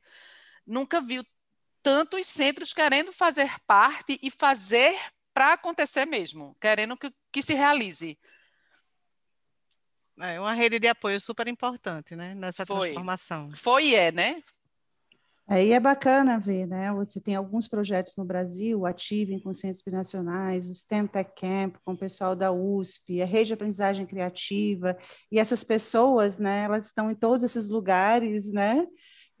nunca 0.66 1.00
viu 1.00 1.24
tantos 1.82 2.26
centros 2.26 2.72
querendo 2.72 3.12
fazer 3.12 3.50
parte 3.66 4.18
e 4.22 4.30
fazer 4.30 4.96
para 5.34 5.54
acontecer 5.54 6.04
mesmo, 6.04 6.56
querendo 6.60 6.96
que, 6.96 7.12
que 7.32 7.42
se 7.42 7.54
realize. 7.54 8.18
É 10.20 10.38
uma 10.38 10.52
rede 10.52 10.78
de 10.78 10.86
apoio 10.86 11.20
super 11.20 11.48
importante, 11.48 12.14
né? 12.14 12.34
Nessa 12.34 12.64
Foi. 12.66 12.88
transformação. 12.88 13.48
Foi 13.56 13.86
e 13.86 13.94
é, 13.94 14.12
né? 14.12 14.42
Aí 15.48 15.72
é 15.72 15.80
bacana 15.80 16.38
ver, 16.38 16.66
né? 16.66 16.92
Você 16.92 17.20
tem 17.20 17.34
alguns 17.34 17.66
projetos 17.66 18.14
no 18.16 18.24
Brasil, 18.24 18.86
Ativem 18.86 19.40
com 19.40 19.52
centros 19.52 19.82
binacionais, 19.82 20.68
o 20.68 20.74
STEM 20.74 21.06
Tech 21.06 21.30
Camp 21.34 21.76
com 21.84 21.92
o 21.92 21.98
pessoal 21.98 22.36
da 22.36 22.52
USP, 22.52 23.20
a 23.20 23.26
rede 23.26 23.48
de 23.48 23.54
aprendizagem 23.54 24.06
criativa, 24.06 24.96
e 25.30 25.38
essas 25.38 25.64
pessoas, 25.64 26.38
né? 26.38 26.64
Elas 26.64 26.86
estão 26.86 27.10
em 27.10 27.14
todos 27.14 27.44
esses 27.44 27.68
lugares, 27.68 28.52
né? 28.52 28.86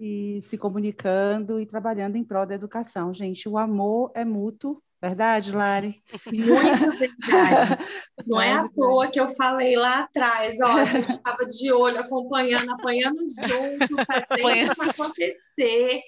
E 0.04 0.42
se 0.42 0.58
comunicando 0.58 1.60
e 1.60 1.64
trabalhando 1.64 2.16
em 2.16 2.24
prol 2.24 2.44
da 2.44 2.56
educação. 2.56 3.14
Gente, 3.14 3.48
o 3.48 3.56
amor 3.56 4.10
é 4.16 4.24
mútuo, 4.24 4.82
verdade, 5.00 5.52
Lari? 5.52 6.02
Muito 6.26 6.90
verdade. 6.98 7.84
Não 8.26 8.42
é 8.42 8.52
à 8.52 8.68
toa 8.68 9.08
que 9.08 9.20
eu 9.20 9.28
falei 9.28 9.76
lá 9.76 10.00
atrás, 10.00 10.60
ó, 10.60 10.72
a 10.72 10.84
gente 10.84 11.08
estava 11.08 11.46
de 11.46 11.72
olho, 11.72 12.00
acompanhando, 12.00 12.72
apanhando 12.72 13.20
junto, 13.20 13.94
fazendo 14.04 14.50
isso 14.50 14.90
acontecer. 14.90 16.02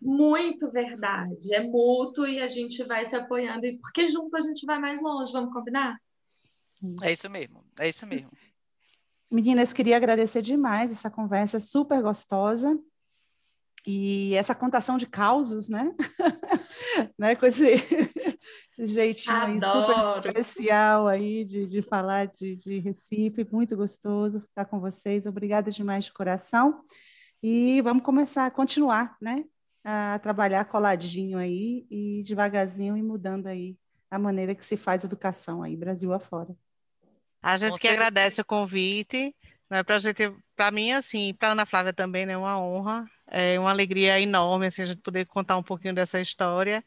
Muito 0.00 0.68
verdade, 0.72 1.54
é 1.54 1.62
mútuo 1.62 2.26
e 2.26 2.40
a 2.40 2.48
gente 2.48 2.82
vai 2.82 3.06
se 3.06 3.14
apoiando, 3.14 3.64
e 3.64 3.78
porque 3.78 4.08
junto 4.08 4.36
a 4.36 4.40
gente 4.40 4.66
vai 4.66 4.80
mais 4.80 5.00
longe, 5.00 5.30
vamos 5.32 5.52
combinar? 5.52 5.96
É 7.04 7.12
isso 7.12 7.30
mesmo, 7.30 7.64
é 7.78 7.88
isso 7.88 8.04
mesmo. 8.04 8.32
Meninas, 9.30 9.72
queria 9.72 9.96
agradecer 9.96 10.42
demais 10.42 10.90
essa 10.90 11.08
conversa 11.08 11.60
super 11.60 12.02
gostosa 12.02 12.76
e 13.86 14.34
essa 14.34 14.54
contação 14.54 14.96
de 14.96 15.06
causos, 15.06 15.68
né? 15.68 15.94
né? 17.18 17.34
Com 17.34 17.46
esse, 17.46 17.64
Esse 18.72 18.86
jeitinho 18.86 19.36
aí 19.36 19.60
super 19.60 20.36
especial 20.38 21.06
aí 21.06 21.44
de, 21.44 21.66
de 21.66 21.82
falar 21.82 22.26
de, 22.26 22.54
de 22.56 22.78
Recife, 22.78 23.46
muito 23.52 23.76
gostoso 23.76 24.38
estar 24.48 24.64
com 24.64 24.80
vocês. 24.80 25.26
Obrigada 25.26 25.70
demais 25.70 26.06
de 26.06 26.12
coração. 26.12 26.82
E 27.42 27.80
vamos 27.82 28.02
começar 28.02 28.46
a 28.46 28.50
continuar, 28.50 29.16
né? 29.20 29.44
A 29.84 30.18
trabalhar 30.20 30.64
coladinho 30.64 31.38
aí 31.38 31.86
e 31.90 32.22
devagarzinho 32.24 32.96
e 32.96 33.02
mudando 33.02 33.46
aí 33.46 33.76
a 34.10 34.18
maneira 34.18 34.54
que 34.54 34.64
se 34.64 34.76
faz 34.76 35.04
educação 35.04 35.62
aí, 35.62 35.76
Brasil 35.76 36.12
afora. 36.12 36.54
A 37.42 37.56
gente 37.56 37.78
que 37.78 37.88
agradece 37.88 38.40
o 38.40 38.44
convite. 38.44 39.34
Né, 39.72 39.82
para 39.82 39.98
gente, 39.98 40.30
para 40.54 40.70
mim, 40.70 40.92
assim, 40.92 41.32
para 41.32 41.52
Ana 41.52 41.64
Flávia 41.64 41.94
também 41.94 42.24
é 42.24 42.26
né, 42.26 42.36
uma 42.36 42.60
honra, 42.60 43.10
é 43.26 43.58
uma 43.58 43.70
alegria 43.70 44.20
enorme 44.20 44.66
assim, 44.66 44.82
a 44.82 44.86
gente 44.86 45.00
poder 45.00 45.26
contar 45.26 45.56
um 45.56 45.62
pouquinho 45.62 45.94
dessa 45.94 46.20
história, 46.20 46.84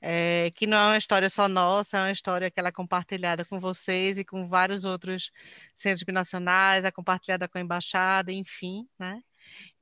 é, 0.00 0.52
que 0.54 0.64
não 0.64 0.78
é 0.78 0.86
uma 0.92 0.96
história 0.98 1.28
só 1.28 1.48
nossa, 1.48 1.98
é 1.98 2.02
uma 2.02 2.12
história 2.12 2.48
que 2.48 2.60
ela 2.60 2.68
é 2.68 2.72
compartilhada 2.72 3.44
com 3.44 3.58
vocês 3.58 4.16
e 4.16 4.24
com 4.24 4.48
vários 4.48 4.84
outros 4.84 5.32
centros 5.74 6.04
binacionais, 6.04 6.84
é 6.84 6.92
compartilhada 6.92 7.48
com 7.48 7.58
a 7.58 7.60
embaixada, 7.60 8.30
enfim, 8.32 8.88
né? 8.96 9.20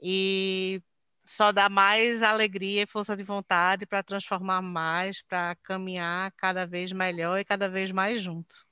E 0.02 0.82
só 1.26 1.52
dá 1.52 1.68
mais 1.68 2.22
alegria 2.22 2.84
e 2.84 2.86
força 2.86 3.16
de 3.16 3.24
vontade 3.24 3.86
para 3.86 4.02
transformar 4.02 4.62
mais, 4.62 5.22
para 5.22 5.54
caminhar 5.56 6.32
cada 6.32 6.66
vez 6.66 6.92
melhor 6.92 7.38
e 7.38 7.44
cada 7.44 7.68
vez 7.68 7.92
mais 7.92 8.22
junto. 8.22 8.67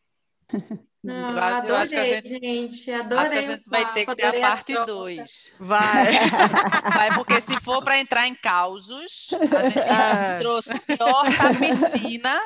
Não, 1.03 1.33
eu, 1.33 1.39
adorei, 1.39 1.71
eu 1.71 1.77
acho 1.77 1.91
que 1.91 1.97
a 1.97 2.05
gente, 2.05 2.29
gente 2.29 2.91
acho 2.91 3.31
que 3.31 3.39
a 3.39 3.43
gente 3.43 3.71
vai 3.71 3.93
ter 3.93 4.07
que 4.07 4.15
ter 4.17 4.27
a 4.27 4.41
parte 4.41 4.75
2. 4.75 5.53
Vai. 5.61 6.15
Vai, 6.93 7.15
porque 7.15 7.41
se 7.41 7.61
for 7.61 7.83
para 7.85 7.99
entrar 8.01 8.27
em 8.27 8.35
causos, 8.35 9.29
a 9.33 9.69
gente 9.69 9.79
ah. 9.79 10.37
trouxe 10.41 10.73
o 10.73 10.81
pior 10.81 11.25
da 11.31 11.55
piscina 11.55 12.43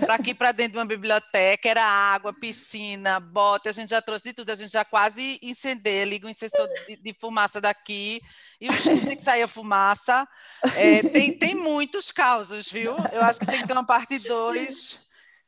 para 0.00 0.16
aqui 0.16 0.34
para 0.34 0.52
dentro 0.52 0.72
de 0.72 0.78
uma 0.78 0.84
biblioteca, 0.84 1.68
era 1.68 1.84
água, 1.84 2.32
piscina, 2.32 3.18
bote, 3.18 3.68
a 3.68 3.72
gente 3.72 3.88
já 3.88 4.02
trouxe 4.02 4.24
de 4.24 4.32
tudo, 4.34 4.50
a 4.50 4.54
gente 4.54 4.70
já 4.70 4.84
quase 4.84 5.38
incendeu, 5.42 6.04
liga 6.04 6.26
um 6.26 6.30
incensor 6.30 6.68
de, 6.86 6.96
de, 6.96 7.14
fumaça 7.18 7.60
daqui, 7.60 8.20
e 8.60 8.68
o 8.68 8.72
esqueci 8.72 9.16
que 9.16 9.22
saía 9.22 9.48
fumaça. 9.48 10.28
É, 10.76 11.02
tem, 11.02 11.36
tem 11.36 11.54
muitos 11.54 12.12
causos, 12.12 12.70
viu? 12.70 12.94
Eu 13.12 13.22
acho 13.22 13.40
que 13.40 13.46
tem 13.46 13.62
que 13.62 13.66
ter 13.66 13.72
uma 13.72 13.86
parte 13.86 14.18
2 14.18 14.98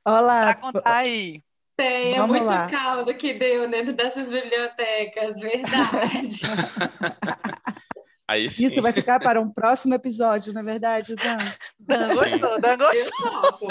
para 0.03 0.55
contar 0.55 0.97
aí. 0.97 1.43
Tem, 1.77 2.15
é 2.15 2.27
muito 2.27 2.45
lá. 2.45 2.69
caldo 2.69 3.13
que 3.15 3.35
deu 3.35 3.69
dentro 3.69 3.93
dessas 3.93 4.31
bibliotecas, 4.31 5.39
verdade. 5.39 6.41
Aí 8.29 8.51
sim. 8.51 8.67
Isso 8.67 8.83
vai 8.83 8.93
ficar 8.93 9.21
para 9.21 9.41
um 9.41 9.49
próximo 9.49 9.95
episódio, 9.95 10.53
não 10.53 10.61
é 10.61 10.65
verdade, 10.65 11.15
Dan? 11.15 11.39
Dan 11.79 12.15
gostou, 12.15 12.61
Dan 12.61 12.77
gostou. 12.77 13.69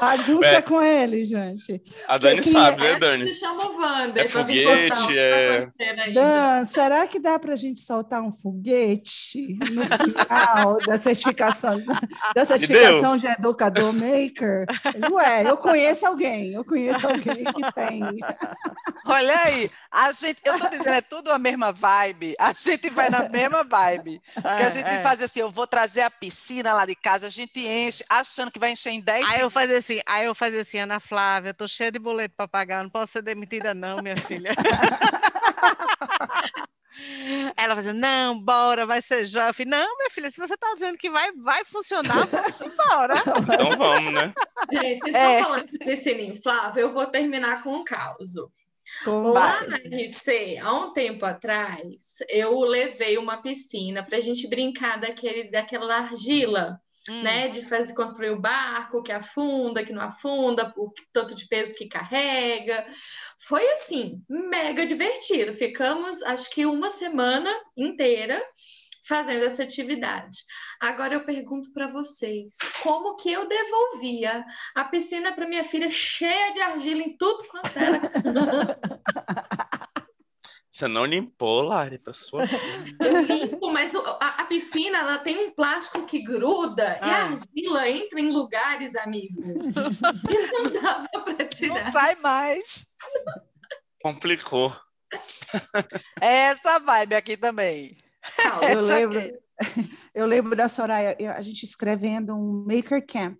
Bagunça 0.00 0.46
é. 0.46 0.62
com 0.62 0.82
ele, 0.82 1.24
gente. 1.24 1.82
A 2.06 2.16
Dani 2.16 2.36
Porque 2.36 2.50
sabe, 2.50 2.80
né, 2.80 2.98
Dani? 2.98 3.24
Te 3.24 3.34
chama 3.34 3.66
o 3.66 3.76
Wander 3.76 4.24
é 4.24 4.28
foguete, 4.28 5.18
é... 5.18 5.66
Dan, 6.12 6.64
será 6.64 7.06
que 7.06 7.18
dá 7.18 7.38
para 7.38 7.54
a 7.54 7.56
gente 7.56 7.80
soltar 7.80 8.22
um 8.22 8.32
foguete 8.32 9.58
no 9.70 9.82
final 9.84 10.78
da 10.86 10.98
certificação, 10.98 11.82
da 12.34 12.44
certificação 12.44 13.16
de 13.16 13.26
educador 13.26 13.92
maker? 13.92 14.66
Ué, 15.10 15.48
eu 15.48 15.56
conheço 15.56 16.06
alguém, 16.06 16.52
eu 16.52 16.64
conheço 16.64 17.06
alguém 17.06 17.44
que 17.44 17.72
tem. 17.72 18.00
Olha 19.04 19.34
aí, 19.44 19.70
a 19.90 20.12
gente, 20.12 20.40
eu 20.44 20.58
tô 20.58 20.68
dizendo, 20.68 20.88
é 20.88 21.00
tudo 21.00 21.30
a 21.30 21.38
mesma 21.38 21.72
vibe, 21.72 22.34
a 22.38 22.52
gente 22.52 22.90
vai 22.90 23.10
na 23.10 23.28
mesma 23.28 23.55
vibe. 23.64 24.20
que 24.20 24.46
a 24.46 24.60
é, 24.60 24.70
gente 24.70 24.88
é. 24.88 25.02
faz 25.02 25.22
assim, 25.22 25.40
eu 25.40 25.50
vou 25.50 25.66
trazer 25.66 26.02
a 26.02 26.10
piscina 26.10 26.72
lá 26.72 26.86
de 26.86 26.94
casa, 26.94 27.26
a 27.26 27.30
gente 27.30 27.60
enche, 27.60 28.04
achando 28.08 28.50
que 28.50 28.58
vai 28.58 28.72
encher 28.72 28.90
em 28.90 29.00
10 29.00 29.30
Aí 29.30 29.40
eu 29.40 29.50
fazia 29.50 29.78
assim, 29.78 30.00
aí 30.06 30.26
eu 30.26 30.34
fazia 30.34 30.62
assim, 30.62 30.78
Ana 30.78 31.00
Flávia, 31.00 31.50
eu 31.50 31.54
tô 31.54 31.68
cheia 31.68 31.92
de 31.92 31.98
boleto 31.98 32.34
para 32.36 32.48
pagar, 32.48 32.82
não 32.82 32.90
posso 32.90 33.12
ser 33.12 33.22
demitida 33.22 33.74
não, 33.74 33.96
minha 34.02 34.16
filha. 34.16 34.54
Ela 37.56 37.74
fazia, 37.74 37.92
não, 37.92 38.38
bora, 38.38 38.86
vai 38.86 39.02
ser 39.02 39.26
jóia. 39.26 39.48
Eu 39.48 39.54
falei, 39.54 39.70
não, 39.70 39.96
minha 39.98 40.10
filha, 40.10 40.30
se 40.30 40.38
você 40.38 40.54
está 40.54 40.72
dizendo 40.74 40.96
que 40.96 41.10
vai, 41.10 41.30
vai 41.32 41.64
funcionar, 41.64 42.24
vamos 42.26 42.60
embora. 42.60 43.14
Então 43.18 43.76
vamos, 43.76 44.12
né? 44.12 44.32
Gente, 44.72 45.00
vocês 45.00 45.14
é. 45.14 45.38
estão 45.38 45.44
falando 45.44 45.70
de 45.70 45.78
piscina 45.78 46.20
inflável, 46.22 46.86
eu 46.86 46.92
vou 46.92 47.06
terminar 47.06 47.62
com 47.62 47.74
um 47.74 47.84
caos. 47.84 48.36
Lá 49.06 49.66
na 49.66 49.76
RC, 49.78 50.58
há 50.58 50.72
um 50.72 50.92
tempo 50.92 51.24
atrás, 51.24 52.16
eu 52.28 52.58
levei 52.60 53.18
uma 53.18 53.42
piscina 53.42 54.02
para 54.02 54.18
a 54.18 54.20
gente 54.20 54.48
brincar 54.48 54.98
daquele, 54.98 55.50
daquela 55.50 55.96
argila 55.96 56.80
hum. 57.08 57.22
né? 57.22 57.48
De 57.48 57.64
fazer 57.64 57.94
construir 57.94 58.30
o 58.30 58.40
barco 58.40 59.02
que 59.02 59.12
afunda, 59.12 59.84
que 59.84 59.92
não 59.92 60.02
afunda, 60.02 60.72
o 60.76 60.92
tanto 61.12 61.34
de 61.34 61.46
peso 61.48 61.74
que 61.74 61.88
carrega. 61.88 62.86
Foi 63.40 63.66
assim, 63.72 64.22
mega 64.28 64.86
divertido. 64.86 65.54
Ficamos, 65.54 66.22
acho 66.22 66.50
que 66.50 66.66
uma 66.66 66.90
semana 66.90 67.52
inteira 67.76 68.42
fazendo 69.06 69.44
essa 69.44 69.62
atividade. 69.62 70.38
Agora 70.80 71.14
eu 71.14 71.24
pergunto 71.24 71.72
para 71.72 71.86
vocês, 71.86 72.56
como 72.82 73.16
que 73.16 73.32
eu 73.32 73.48
devolvia 73.48 74.44
a 74.74 74.84
piscina 74.84 75.32
para 75.32 75.48
minha 75.48 75.64
filha 75.64 75.90
cheia 75.90 76.52
de 76.52 76.60
argila 76.60 77.02
em 77.02 77.16
tudo 77.16 77.44
quanto 77.48 77.78
era? 77.78 78.00
Você 80.76 80.88
não 80.88 81.06
limpou, 81.06 81.62
Lari, 81.62 81.96
para 81.96 82.12
sua 82.12 82.42
Eu 83.00 83.22
limpo, 83.22 83.72
mas 83.72 83.94
a, 83.94 84.26
a, 84.26 84.44
piscina 84.44 84.98
ela 84.98 85.16
tem 85.16 85.46
um 85.46 85.50
plástico 85.50 86.04
que 86.04 86.22
gruda 86.22 86.98
ah. 87.00 87.06
e 87.06 87.10
a 87.10 87.16
ah. 87.16 87.22
argila 87.22 87.88
entra 87.88 88.20
em 88.20 88.30
lugares, 88.30 88.94
amigo. 88.94 89.40
E 89.42 90.52
não 90.52 90.82
dava 90.82 91.08
para 91.08 91.48
tirar. 91.48 91.82
Não 91.82 91.92
sai 91.92 92.14
mais. 92.16 92.84
Complicou. 94.02 94.76
É 96.20 96.48
essa 96.48 96.78
vibe 96.78 97.14
aqui 97.14 97.38
também. 97.38 97.96
Eu 98.70 98.80
lembro, 98.82 99.18
eu 100.14 100.26
lembro 100.26 100.56
da 100.56 100.68
Soraya, 100.68 101.16
a 101.36 101.42
gente 101.42 101.64
escrevendo 101.64 102.34
um 102.34 102.64
Maker 102.66 103.04
Camp. 103.06 103.38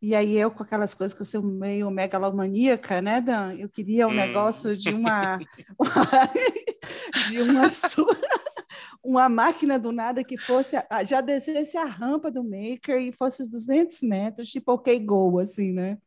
E 0.00 0.14
aí 0.14 0.36
eu, 0.36 0.50
com 0.50 0.62
aquelas 0.62 0.94
coisas 0.94 1.14
que 1.14 1.22
eu 1.22 1.26
sou 1.26 1.42
meio 1.42 1.90
megalomaníaca, 1.90 3.00
né, 3.00 3.20
Dan? 3.20 3.54
Eu 3.54 3.68
queria 3.68 4.06
um 4.06 4.10
hum. 4.10 4.14
negócio 4.14 4.76
de 4.76 4.90
uma, 4.90 5.38
de 7.30 7.40
uma 7.40 7.62
uma 9.02 9.28
máquina 9.28 9.78
do 9.78 9.92
nada 9.92 10.22
que 10.22 10.36
fosse 10.36 10.76
já 11.06 11.20
descesse 11.20 11.78
a 11.78 11.84
rampa 11.84 12.30
do 12.30 12.42
maker 12.42 13.00
e 13.00 13.12
fosse 13.12 13.42
os 13.42 13.48
200 13.48 14.02
metros, 14.02 14.48
tipo 14.48 14.72
ok 14.72 14.98
go, 15.00 15.38
assim, 15.38 15.72
né? 15.72 15.98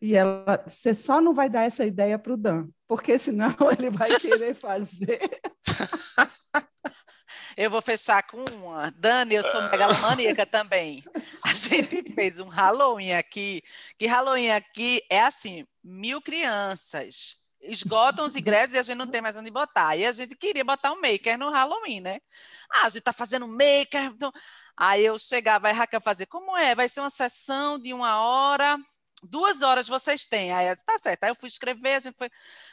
E 0.00 0.14
ela, 0.14 0.64
você 0.66 0.94
só 0.94 1.20
não 1.20 1.34
vai 1.34 1.48
dar 1.50 1.62
essa 1.62 1.84
ideia 1.84 2.18
para 2.18 2.32
o 2.32 2.36
Dan, 2.36 2.68
porque 2.88 3.18
senão 3.18 3.54
ele 3.78 3.90
vai 3.90 4.08
querer 4.18 4.54
fazer. 4.54 5.20
Eu 7.62 7.70
vou 7.70 7.80
fechar 7.80 8.24
com 8.24 8.44
uma. 8.56 8.90
Dani, 8.90 9.36
eu 9.36 9.48
sou 9.48 9.62
megalomaníaca 9.70 10.44
também. 10.44 11.04
A 11.44 11.54
gente 11.54 12.12
fez 12.12 12.40
um 12.40 12.48
Halloween 12.48 13.12
aqui, 13.12 13.62
que 13.96 14.04
Halloween 14.04 14.50
aqui 14.50 15.00
é 15.08 15.20
assim, 15.20 15.64
mil 15.80 16.20
crianças. 16.20 17.36
Esgotam 17.60 18.26
os 18.26 18.34
ingressos 18.34 18.74
e 18.74 18.80
a 18.80 18.82
gente 18.82 18.96
não 18.96 19.06
tem 19.06 19.20
mais 19.20 19.36
onde 19.36 19.48
botar. 19.48 19.94
E 19.94 20.04
a 20.04 20.10
gente 20.10 20.34
queria 20.34 20.64
botar 20.64 20.90
um 20.90 21.00
maker 21.00 21.38
no 21.38 21.50
Halloween, 21.50 22.00
né? 22.00 22.18
Ah, 22.68 22.86
a 22.86 22.88
gente 22.88 23.02
tá 23.02 23.12
fazendo 23.12 23.46
maker. 23.46 24.06
Então... 24.06 24.32
Aí 24.76 25.04
eu 25.04 25.16
chegava, 25.16 25.70
e 25.70 25.72
Raquel 25.72 26.00
fazer, 26.00 26.26
como 26.26 26.56
é? 26.56 26.74
Vai 26.74 26.88
ser 26.88 26.98
uma 26.98 27.10
sessão 27.10 27.78
de 27.78 27.94
uma 27.94 28.20
hora, 28.22 28.76
duas 29.22 29.62
horas 29.62 29.86
vocês 29.86 30.26
têm. 30.26 30.52
Aí, 30.52 30.74
tá 30.84 30.98
certo. 30.98 31.22
Aí 31.22 31.30
eu 31.30 31.36
fui 31.36 31.48
escrever, 31.48 31.94
a 31.94 32.00
gente 32.00 32.16
foi. 32.16 32.28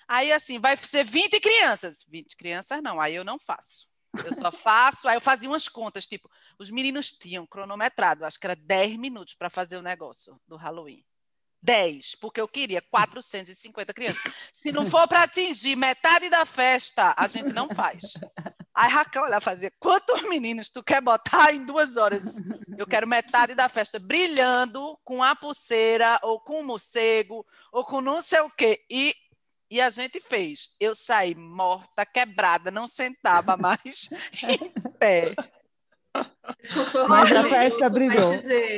Aí, 0.08 0.32
assim, 0.32 0.60
vai 0.60 0.76
ser 0.78 1.04
20 1.04 1.40
crianças. 1.40 2.04
20 2.10 2.36
crianças 2.36 2.82
não, 2.82 3.00
aí 3.00 3.14
eu 3.14 3.24
não 3.24 3.38
faço. 3.38 3.88
Eu 4.26 4.34
só 4.34 4.52
faço, 4.52 5.08
aí 5.08 5.16
eu 5.16 5.22
fazia 5.22 5.50
umas 5.50 5.68
contas, 5.68 6.08
tipo, 6.08 6.30
os 6.58 6.72
meninos 6.72 7.12
tinham 7.12 7.46
cronometrado, 7.46 8.26
acho 8.26 8.40
que 8.40 8.48
era 8.48 8.56
10 8.56 8.96
minutos 8.96 9.36
para 9.36 9.50
fazer 9.50 9.78
o 9.78 9.82
negócio 9.82 10.40
do 10.48 10.56
Halloween. 10.56 11.04
10, 11.62 12.16
porque 12.16 12.40
eu 12.40 12.48
queria 12.48 12.82
450 12.82 13.94
crianças. 13.94 14.34
Se 14.54 14.72
não 14.72 14.86
for 14.86 15.08
para 15.08 15.24
atingir 15.24 15.76
metade 15.76 16.30
da 16.30 16.46
festa, 16.46 17.14
a 17.18 17.28
gente 17.28 17.52
não 17.52 17.70
faz. 17.70 18.14
Aí 18.74 18.90
Raquel 18.90 19.24
olha 19.24 19.42
fazer, 19.42 19.74
quantos 19.78 20.22
meninos 20.24 20.70
tu 20.70 20.82
quer 20.82 21.02
botar 21.02 21.54
em 21.54 21.66
duas 21.66 21.98
horas? 21.98 22.38
Eu 22.78 22.88
quero 22.88 23.06
metade 23.06 23.54
da 23.54 23.68
festa 23.68 24.00
brilhando 24.00 24.98
com 25.04 25.22
a 25.22 25.36
pulseira, 25.36 26.18
ou 26.24 26.40
com 26.40 26.62
o 26.62 26.64
morcego, 26.64 27.46
ou 27.74 27.84
com 27.84 28.00
não 28.00 28.22
sei 28.22 28.40
o 28.40 28.50
quê. 28.50 28.86
E 28.90 29.14
e 29.70 29.80
a 29.80 29.90
gente 29.90 30.20
fez. 30.20 30.70
Eu 30.80 30.96
saí 30.96 31.36
morta, 31.36 32.06
quebrada, 32.06 32.72
não 32.72 32.88
sentava 32.88 33.56
mais 33.56 34.10
em 34.44 34.70
pé. 34.98 35.34
Mas 37.08 37.32
a 37.32 37.48
festa 37.48 37.90
brilhou. 37.90 38.34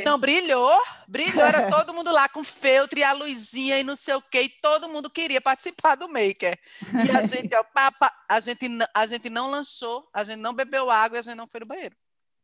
Não, 0.06 0.20
brilhou, 0.20 0.78
brilhou. 1.08 1.46
Era 1.46 1.70
todo 1.70 1.94
mundo 1.94 2.12
lá 2.12 2.28
com 2.28 2.44
feltro 2.44 3.00
e 3.00 3.04
a 3.04 3.14
luzinha 3.14 3.80
e 3.80 3.84
não 3.84 3.96
sei 3.96 4.16
o 4.16 4.22
quê. 4.22 4.44
E 4.44 4.50
todo 4.62 4.90
mundo 4.90 5.10
queria 5.10 5.40
participar 5.40 5.96
do 5.96 6.10
Maker. 6.10 6.60
E 7.08 7.16
a 7.16 7.26
gente, 7.26 7.56
ó, 7.56 7.64
papa, 7.64 8.12
a 8.30 8.40
gente, 8.40 8.68
a 8.94 9.08
gente 9.08 9.30
não 9.30 9.50
lanchou, 9.50 10.08
a 10.14 10.24
gente 10.24 10.40
não 10.40 10.54
bebeu 10.54 10.90
água 10.92 11.18
e 11.18 11.20
a 11.20 11.24
gente 11.24 11.38
não 11.38 11.48
foi 11.48 11.62
no 11.62 11.66
banheiro. 11.66 11.96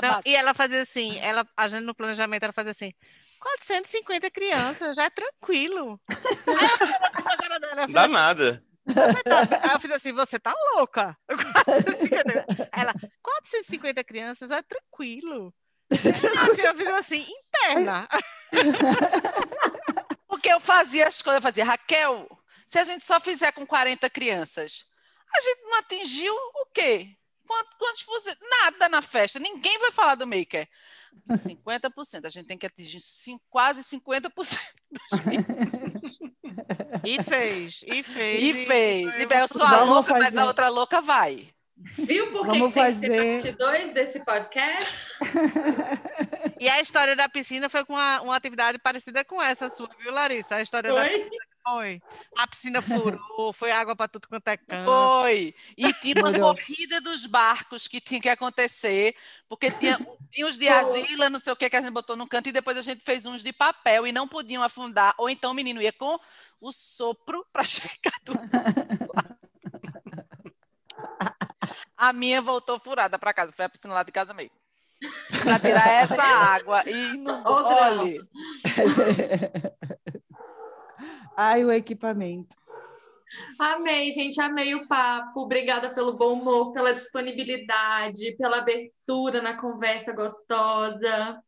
Não, 0.00 0.20
e 0.24 0.34
ela 0.34 0.54
fazia 0.54 0.82
assim, 0.82 1.18
ela, 1.20 1.46
a 1.56 1.68
gente 1.68 1.84
no 1.84 1.94
planejamento, 1.94 2.42
ela 2.42 2.52
fazia 2.52 2.72
assim, 2.72 2.92
450 3.40 4.30
crianças, 4.30 4.96
já 4.96 5.04
é 5.04 5.10
tranquilo. 5.10 6.00
Aí 7.78 7.92
dá 7.92 8.02
assim, 8.04 8.12
nada. 8.12 8.64
"Você 8.86 9.22
tá-" 9.22 9.40
Aí 9.62 9.74
eu 9.74 9.80
falei 9.80 9.96
assim, 9.96 10.12
você 10.12 10.38
tá 10.38 10.54
louca. 10.74 11.16
450. 11.28 12.68
Ela, 12.72 12.94
450 13.22 14.04
crianças 14.04 14.50
é 14.50 14.62
tranquilo. 14.62 15.52
Assim, 15.90 16.62
eu 16.62 16.74
fiz 16.76 16.86
assim, 16.88 17.26
interna. 17.28 18.08
Porque 20.28 20.48
eu 20.48 20.60
fazia 20.60 21.08
as 21.08 21.22
coisas, 21.22 21.36
eu 21.38 21.42
fazia, 21.42 21.64
Raquel, 21.64 22.28
se 22.66 22.78
a 22.78 22.84
gente 22.84 23.04
só 23.04 23.20
fizer 23.20 23.52
com 23.52 23.66
40 23.66 24.08
crianças, 24.10 24.84
a 25.36 25.40
gente 25.40 25.62
não 25.62 25.78
atingiu 25.78 26.34
o 26.34 26.66
quê? 26.72 27.16
Quanto- 27.46 27.76
Quantos 27.78 28.02
por 28.02 28.18
cento? 28.20 28.38
Nada 28.62 28.88
na 28.88 29.00
festa, 29.02 29.38
ninguém 29.38 29.78
vai 29.78 29.90
falar 29.90 30.14
do 30.14 30.26
maker. 30.26 30.68
50%, 31.30 32.26
a 32.26 32.30
gente 32.30 32.46
tem 32.46 32.58
que 32.58 32.66
atingir 32.66 32.98
quase 33.48 33.82
50%. 33.82 34.30
E 37.04 37.22
fez, 37.22 37.80
e 37.86 38.02
fez. 38.02 38.42
E 38.42 38.54
fez. 38.66 39.12
foi 39.12 39.22
E 39.22 39.26
fez. 39.26 39.40
Eu 39.40 39.48
sou 39.48 39.62
a 39.64 39.82
louca, 39.84 40.12
mas 40.14 40.24
fazer. 40.26 40.38
a 40.40 40.44
outra 40.46 40.68
louca 40.68 41.00
vai. 41.00 41.48
Viu 41.98 42.32
por 42.32 42.42
que 42.42 42.58
Vamos 42.58 42.74
que 42.74 42.80
tem 42.80 42.92
fazer- 42.94 43.42
parte 43.42 43.52
2 43.58 43.92
desse 43.92 44.24
podcast? 44.24 45.14
E 46.58 46.70
a 46.70 46.80
história 46.80 47.14
da 47.14 47.28
piscina 47.28 47.68
foi 47.68 47.84
com 47.84 47.92
uma, 47.92 48.22
uma 48.22 48.34
atividade 48.34 48.78
parecida 48.78 49.22
com 49.22 49.42
essa 49.42 49.68
sua, 49.68 49.90
viu, 50.00 50.10
Larissa? 50.10 50.56
A 50.56 50.62
história 50.62 50.90
da 50.90 51.02
Foi? 51.02 51.28
Foi. 51.66 52.00
A 52.36 52.46
piscina 52.46 52.80
furou, 52.80 53.52
foi 53.52 53.72
água 53.72 53.96
para 53.96 54.06
tudo 54.06 54.28
quanto 54.28 54.46
é 54.46 54.56
canto. 54.56 54.88
Foi. 54.88 55.52
E 55.76 55.92
tinha 55.94 56.14
uma 56.20 56.32
corrida 56.32 57.00
dos 57.00 57.26
barcos 57.26 57.88
que 57.88 58.00
tinha 58.00 58.20
que 58.20 58.28
acontecer, 58.28 59.16
porque 59.48 59.70
tinha, 59.72 59.98
tinha 60.30 60.46
os 60.46 60.56
de 60.56 60.68
argila, 60.68 61.28
não 61.28 61.40
sei 61.40 61.52
o 61.52 61.56
que, 61.56 61.68
que 61.68 61.76
a 61.76 61.80
gente 61.80 61.90
botou 61.90 62.14
no 62.14 62.28
canto, 62.28 62.48
e 62.48 62.52
depois 62.52 62.76
a 62.78 62.82
gente 62.82 63.02
fez 63.02 63.26
uns 63.26 63.42
de 63.42 63.52
papel 63.52 64.06
e 64.06 64.12
não 64.12 64.28
podiam 64.28 64.62
afundar. 64.62 65.12
Ou 65.18 65.28
então 65.28 65.50
o 65.50 65.54
menino 65.54 65.82
ia 65.82 65.92
com 65.92 66.18
o 66.60 66.72
sopro 66.72 67.44
para 67.52 67.64
chegar 67.66 68.14
do 68.24 68.34
lado. 68.34 69.36
A 71.96 72.12
minha 72.12 72.40
voltou 72.40 72.78
furada 72.78 73.18
para 73.18 73.34
casa, 73.34 73.52
foi 73.52 73.64
a 73.64 73.68
piscina 73.68 73.92
lá 73.92 74.04
de 74.04 74.12
casa 74.12 74.32
mesmo. 74.32 74.52
Para 75.42 75.58
tirar 75.58 75.88
essa 75.88 76.22
água 76.22 76.84
e 76.86 77.16
não 77.18 77.42
olhe. 77.44 78.20
Ai, 81.36 81.64
o 81.64 81.72
equipamento. 81.72 82.56
Amei, 83.58 84.12
gente, 84.12 84.40
amei 84.40 84.74
o 84.74 84.86
papo. 84.86 85.40
Obrigada 85.40 85.90
pelo 85.90 86.16
bom 86.16 86.34
humor, 86.34 86.72
pela 86.72 86.92
disponibilidade, 86.92 88.36
pela 88.36 88.58
abertura 88.58 89.42
na 89.42 89.54
conversa 89.54 90.12
gostosa. 90.12 91.38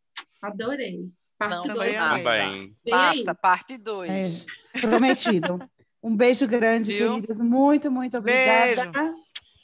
Adorei. 0.43 1.09
Parte 1.39 1.69
Não, 1.69 1.75
dois. 1.75 1.77
foi 1.77 1.91
vem 1.91 1.97
amei. 1.99 2.25
Bem, 2.25 2.77
aí. 2.87 2.91
Passa, 2.91 3.35
parte 3.35 3.79
2. 3.79 4.47
É, 4.75 4.81
prometido. 4.81 5.59
Um 6.03 6.17
beijo 6.17 6.47
grande, 6.47 6.93
Viu? 6.93 7.15
queridas. 7.15 7.41
Muito, 7.41 7.91
muito 7.91 8.19
obrigada. 8.19 8.91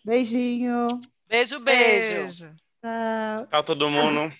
Beijinho. 0.05 0.87
Beijo, 1.27 1.59
beijo. 1.61 2.55
Tchau. 2.81 3.47
tchau 3.51 3.65
todo 3.65 3.91
mundo. 3.91 4.33